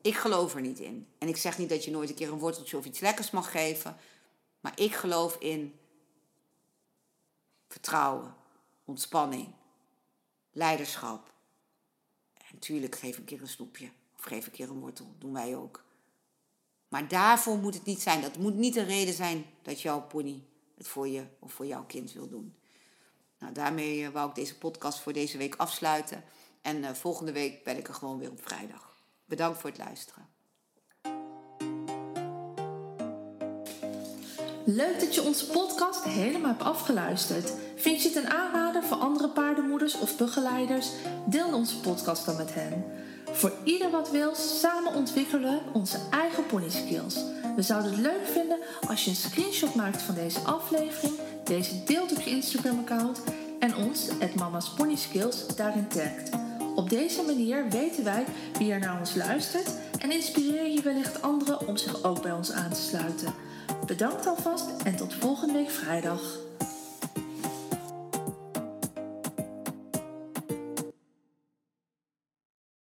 Ik 0.00 0.14
geloof 0.14 0.54
er 0.54 0.60
niet 0.60 0.78
in. 0.78 1.06
En 1.18 1.28
ik 1.28 1.36
zeg 1.36 1.58
niet 1.58 1.68
dat 1.68 1.84
je 1.84 1.90
nooit 1.90 2.08
een 2.08 2.14
keer 2.14 2.32
een 2.32 2.38
worteltje 2.38 2.76
of 2.76 2.84
iets 2.84 3.00
lekkers 3.00 3.30
mag 3.30 3.50
geven. 3.50 3.96
Maar 4.60 4.72
ik 4.74 4.94
geloof 4.94 5.36
in 5.38 5.74
vertrouwen, 7.68 8.34
ontspanning, 8.84 9.48
leiderschap. 10.52 11.32
En 12.50 12.58
tuurlijk 12.58 12.94
geef 12.94 13.16
een 13.16 13.24
keer 13.24 13.40
een 13.40 13.48
snoepje 13.48 13.90
of 14.16 14.24
geef 14.24 14.46
een 14.46 14.52
keer 14.52 14.70
een 14.70 14.80
wortel. 14.80 15.14
doen 15.18 15.32
wij 15.32 15.56
ook. 15.56 15.84
Maar 16.88 17.08
daarvoor 17.08 17.58
moet 17.58 17.74
het 17.74 17.84
niet 17.84 18.00
zijn. 18.00 18.20
Dat 18.20 18.38
moet 18.38 18.54
niet 18.54 18.74
de 18.74 18.82
reden 18.82 19.14
zijn 19.14 19.44
dat 19.62 19.82
jouw 19.82 20.02
pony 20.02 20.44
het 20.76 20.88
voor 20.88 21.08
je 21.08 21.26
of 21.38 21.52
voor 21.52 21.66
jouw 21.66 21.84
kind 21.86 22.12
wil 22.12 22.28
doen. 22.28 22.54
Nou, 23.38 23.52
daarmee 23.52 24.00
uh, 24.00 24.08
wou 24.08 24.28
ik 24.28 24.34
deze 24.34 24.58
podcast 24.58 25.00
voor 25.00 25.12
deze 25.12 25.38
week 25.38 25.54
afsluiten. 25.54 26.24
En 26.62 26.76
uh, 26.76 26.90
volgende 26.90 27.32
week 27.32 27.64
ben 27.64 27.76
ik 27.76 27.88
er 27.88 27.94
gewoon 27.94 28.18
weer 28.18 28.30
op 28.30 28.42
vrijdag. 28.46 28.96
Bedankt 29.24 29.60
voor 29.60 29.70
het 29.70 29.78
luisteren. 29.78 30.28
Leuk 34.74 35.00
dat 35.00 35.14
je 35.14 35.22
onze 35.22 35.46
podcast 35.46 36.04
helemaal 36.04 36.50
hebt 36.50 36.62
afgeluisterd. 36.62 37.52
Vind 37.76 38.02
je 38.02 38.08
het 38.08 38.16
een 38.16 38.30
aanrader 38.30 38.82
voor 38.82 38.96
andere 38.96 39.28
paardenmoeders 39.28 39.98
of 39.98 40.16
begeleiders? 40.16 40.88
Deel 41.26 41.54
onze 41.54 41.80
podcast 41.80 42.26
dan 42.26 42.36
met 42.36 42.54
hen. 42.54 42.84
Voor 43.30 43.52
ieder 43.64 43.90
wat 43.90 44.10
wil, 44.10 44.34
samen 44.34 44.94
ontwikkelen 44.94 45.60
onze 45.72 45.98
eigen 46.10 46.46
pony 46.46 46.70
skills. 46.70 47.14
We 47.56 47.62
zouden 47.62 47.90
het 47.90 48.00
leuk 48.00 48.26
vinden 48.26 48.58
als 48.88 49.04
je 49.04 49.10
een 49.10 49.16
screenshot 49.16 49.74
maakt 49.74 50.02
van 50.02 50.14
deze 50.14 50.40
aflevering, 50.40 51.14
deze 51.44 51.84
deelt 51.84 52.12
op 52.12 52.20
je 52.20 52.30
Instagram-account 52.30 53.20
en 53.60 53.76
ons, 53.76 54.08
het 54.18 54.34
Mama's 54.34 54.74
Pony 54.74 54.96
Skills, 54.96 55.46
daarin 55.56 55.88
tagt. 55.88 56.30
Op 56.74 56.90
deze 56.90 57.22
manier 57.22 57.68
weten 57.68 58.04
wij 58.04 58.24
wie 58.58 58.72
er 58.72 58.80
naar 58.80 58.98
ons 58.98 59.14
luistert 59.14 59.70
en 59.98 60.12
inspireer 60.12 60.70
je 60.70 60.82
wellicht 60.82 61.22
anderen 61.22 61.68
om 61.68 61.76
zich 61.76 62.02
ook 62.02 62.22
bij 62.22 62.32
ons 62.32 62.52
aan 62.52 62.70
te 62.70 62.80
sluiten. 62.80 63.34
Bedankt 63.90 64.26
alvast 64.26 64.82
en 64.84 64.96
tot 64.96 65.14
volgende 65.14 65.52
week 65.52 65.70
vrijdag. 65.70 66.20